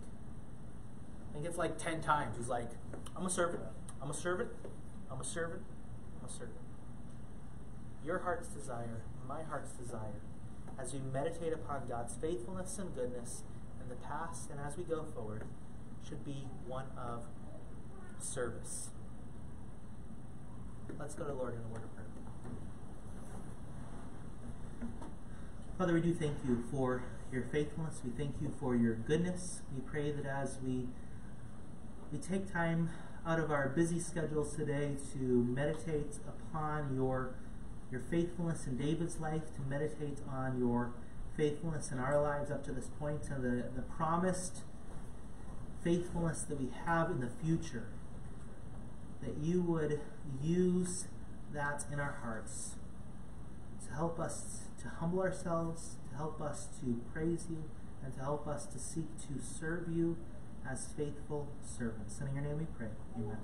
think 1.38 1.48
it's 1.48 1.58
like 1.58 1.78
10 1.78 2.00
times. 2.00 2.36
He's 2.36 2.48
like, 2.48 2.68
I'm 3.16 3.24
a 3.24 3.30
servant. 3.30 3.62
I'm 4.02 4.10
a 4.10 4.14
servant. 4.14 4.50
I'm 5.08 5.20
a 5.20 5.24
servant. 5.24 5.62
I'm 6.20 6.28
a 6.28 6.32
servant. 6.32 6.58
Your 8.04 8.18
heart's 8.20 8.48
desire, 8.48 9.02
my 9.28 9.42
heart's 9.42 9.70
desire, 9.72 10.20
as 10.80 10.92
we 10.92 10.98
meditate 10.98 11.52
upon 11.52 11.86
God's 11.88 12.14
faithfulness 12.14 12.78
and 12.78 12.92
goodness 12.94 13.42
in 13.80 13.88
the 13.88 13.94
past 13.94 14.50
and 14.50 14.58
as 14.60 14.76
we 14.76 14.82
go 14.82 15.04
forward, 15.14 15.44
should 16.08 16.24
be 16.24 16.48
one 16.66 16.86
of 16.96 17.24
service. 18.18 18.90
Let's 20.98 21.14
go 21.14 21.24
to 21.24 21.32
Lord 21.32 21.54
in 21.54 21.60
a 21.60 21.68
word 21.68 21.84
of 21.84 21.94
prayer. 21.94 22.06
Father, 25.76 25.94
we 25.94 26.00
do 26.00 26.14
thank 26.14 26.36
you 26.46 26.64
for 26.72 27.04
your 27.32 27.42
faithfulness. 27.52 28.00
We 28.04 28.10
thank 28.10 28.36
you 28.40 28.52
for 28.58 28.74
your 28.74 28.94
goodness. 28.94 29.62
We 29.74 29.82
pray 29.82 30.10
that 30.10 30.26
as 30.26 30.58
we 30.64 30.88
we 32.12 32.18
take 32.18 32.50
time 32.50 32.90
out 33.26 33.38
of 33.38 33.50
our 33.50 33.68
busy 33.68 34.00
schedules 34.00 34.56
today 34.56 34.96
to 35.12 35.18
meditate 35.18 36.16
upon 36.26 36.94
your 36.94 37.34
your 37.90 38.00
faithfulness 38.10 38.66
in 38.66 38.76
David's 38.76 39.18
life, 39.18 39.54
to 39.54 39.62
meditate 39.62 40.18
on 40.30 40.58
your 40.58 40.92
faithfulness 41.38 41.90
in 41.90 41.98
our 41.98 42.20
lives 42.20 42.50
up 42.50 42.62
to 42.64 42.72
this 42.72 42.88
point, 42.98 43.22
and 43.30 43.42
the, 43.42 43.70
the 43.74 43.82
promised 43.82 44.62
faithfulness 45.82 46.42
that 46.42 46.60
we 46.60 46.68
have 46.84 47.10
in 47.10 47.20
the 47.20 47.30
future. 47.42 47.88
That 49.22 49.38
you 49.38 49.62
would 49.62 50.00
use 50.42 51.06
that 51.54 51.84
in 51.90 51.98
our 51.98 52.18
hearts 52.22 52.74
to 53.86 53.94
help 53.94 54.20
us 54.20 54.64
to 54.82 54.88
humble 55.00 55.20
ourselves, 55.20 55.96
to 56.10 56.16
help 56.16 56.42
us 56.42 56.68
to 56.80 57.00
praise 57.12 57.46
you, 57.48 57.64
and 58.04 58.12
to 58.14 58.20
help 58.20 58.46
us 58.46 58.66
to 58.66 58.78
seek 58.78 59.06
to 59.28 59.42
serve 59.42 59.88
you 59.90 60.18
as 60.70 60.88
faithful 60.96 61.48
servants. 61.62 62.18
And 62.20 62.28
in 62.28 62.34
your 62.36 62.44
name 62.44 62.58
we 62.58 62.66
pray. 62.76 62.88
Amen. 63.16 63.38